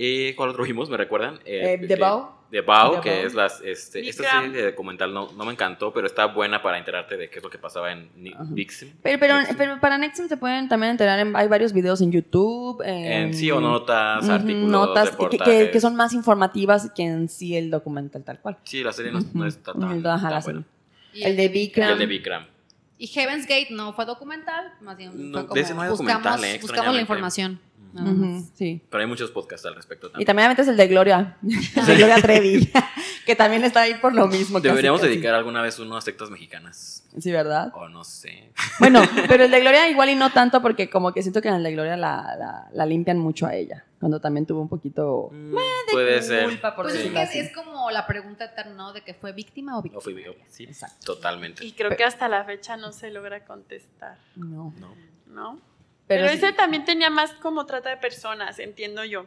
[0.00, 0.88] ¿Y cuál otro vimos?
[0.88, 1.40] ¿Me recuerdan?
[1.44, 2.28] Eh, The Bow.
[2.52, 3.26] The Bow, que Bow.
[3.26, 6.78] es las, este, esta serie de documental no, no me encantó, pero está buena para
[6.78, 8.44] enterarte de qué es lo que pasaba en Ni- Ajá.
[8.48, 8.90] Dixon.
[9.02, 9.56] Pero, pero, Dixon.
[9.56, 12.80] pero para Nexum se pueden también enterar, en, hay varios videos en YouTube.
[12.86, 17.02] En, En sí o notas, Ujú, artículos, notas que- que, que son más informativas que
[17.02, 18.56] en sí el documental tal cual.
[18.62, 20.40] Sí, la serie no, no está tan, ajá, tan la buena.
[20.42, 20.62] serie.
[21.12, 21.90] Y El de Vikram.
[21.94, 22.46] El de Vikram.
[22.98, 25.90] Y Heaven's Gate no fue documental, más bien No, fue como de ese no hay
[25.90, 27.60] buscamos, eh, buscamos la información.
[28.54, 28.82] sí.
[28.90, 30.26] Pero hay muchos podcasts al respecto Y también.
[30.26, 32.70] también es el de Gloria, el de Gloria Trevi,
[33.26, 34.60] que también está ahí por lo mismo.
[34.60, 35.12] Deberíamos casi.
[35.12, 37.04] dedicar alguna vez uno a sectas mexicanas.
[37.18, 37.72] Sí, ¿verdad?
[37.74, 38.50] O no sé.
[38.80, 41.54] Bueno, pero el de Gloria igual y no tanto porque como que siento que en
[41.54, 45.28] el de Gloria la, la, la limpian mucho a ella, cuando también tuvo un poquito
[45.32, 45.54] Mm,
[45.90, 46.44] Puede ser.
[46.44, 48.92] culpa, por Pues es decirlo que es como la pregunta eterna, ¿no?
[48.92, 50.02] De que fue víctima o O víctima.
[50.02, 50.32] fui yo.
[50.48, 51.14] Sí, Exacto.
[51.14, 51.64] totalmente.
[51.64, 54.72] Y creo que hasta la fecha no se logra contestar, No.
[54.78, 54.94] No.
[55.26, 55.60] ¿no?
[56.06, 59.26] Pero, sí- ese también tenía más como trata de personas, entiendo yo.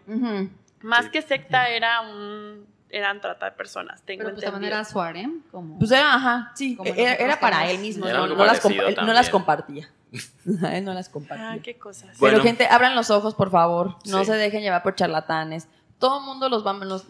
[0.82, 1.12] Más Sí.
[1.12, 5.44] que secta era un eran trata de personas, tengo Pero pues también era su harem,
[5.50, 5.80] como...
[5.80, 9.90] Pues era, ajá, sí, Como era, para él mismo, Era no, las, no compartía.
[10.46, 11.52] no las compartía.
[11.54, 12.18] Ah, qué cosas.
[12.20, 12.38] Bueno.
[12.38, 13.96] Pero gente, abran los ojos, por favor.
[14.06, 14.26] No Sí.
[14.26, 15.68] se dejen llevar por charlatanes.
[16.00, 17.06] Todo el mundo los va, los-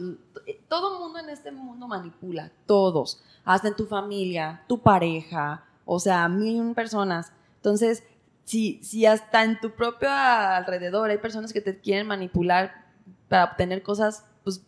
[0.68, 6.28] todo mundo en este mundo manipula, todos, hasta en tu familia, tu pareja, o sea,
[6.28, 7.32] mil personas.
[7.56, 8.03] Entonces,
[8.44, 12.86] si, si hasta en tu propio alrededor hay personas que te quieren manipular
[13.30, 14.61] para obtener cosas pues,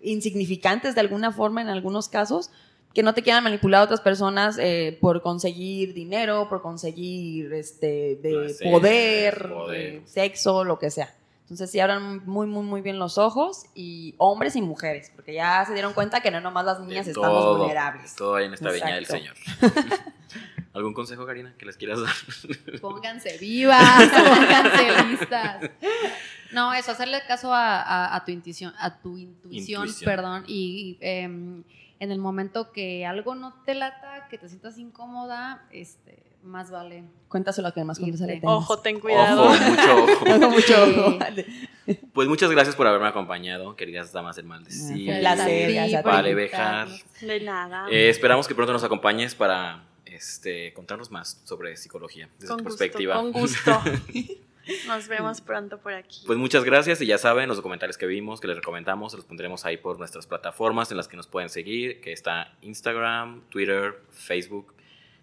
[0.00, 2.50] insignificantes de alguna forma en algunos casos,
[2.94, 8.18] que no te quieran manipular a otras personas eh, por conseguir dinero, por conseguir este
[8.22, 10.02] de Placer, poder, poder.
[10.02, 11.12] de sexo, lo que sea.
[11.42, 15.62] Entonces sí abran muy, muy, muy bien los ojos y hombres y mujeres, porque ya
[15.66, 18.14] se dieron cuenta que no nomás las niñas De estamos todo, vulnerables.
[18.16, 19.34] Todo hay en esta viña del Exacto.
[19.60, 19.94] Señor.
[20.72, 22.80] ¿Algún consejo, Karina, que les quieras dar?
[22.80, 25.70] Pónganse vivas, pónganse listas.
[26.52, 30.04] No, eso, hacerle caso a, a- a tu intuición, a tu intuición, Intuición.
[30.10, 31.62] perdón, y em,
[32.00, 37.04] en el momento que algo no te lata, que te sientas incómoda, este, más vale.
[37.28, 38.56] Cuéntaselo a que más confianza le tengas.
[38.56, 39.44] Ojo, ten cuidado.
[39.44, 40.50] Ojo, mucho ojo.
[40.50, 41.18] Mucho.
[42.14, 45.18] Pues muchas gracias por haberme acompañado, queridas damas del maldecir.
[45.18, 46.02] Placer.
[46.02, 46.88] Vale, Bejar.
[47.20, 47.86] De nada.
[47.90, 52.64] Eh, esperamos que pronto nos acompañes para este, contarnos más sobre psicología desde con tu
[52.64, 53.16] gusto, perspectiva.
[53.16, 53.82] con gusto.
[54.86, 56.22] Nos vemos pronto por aquí.
[56.26, 59.64] Pues muchas gracias y ya saben los documentales que vimos, que les recomendamos, los pondremos
[59.64, 64.74] ahí por nuestras plataformas en las que nos pueden seguir, que está Instagram, Twitter, Facebook,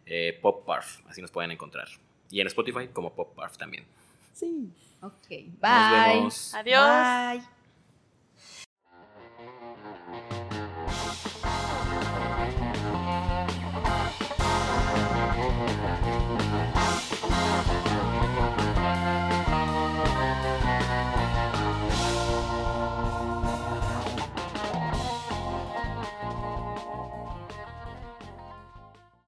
[0.06, 1.88] eh, PopBarf, así nos pueden encontrar.
[2.30, 3.86] Y en Spotify como PopBarf también.
[4.34, 4.70] Sí.
[5.02, 5.50] Ok, bye.
[5.62, 6.54] Nos vemos.
[6.54, 7.42] Adiós.
[7.42, 7.61] Bye.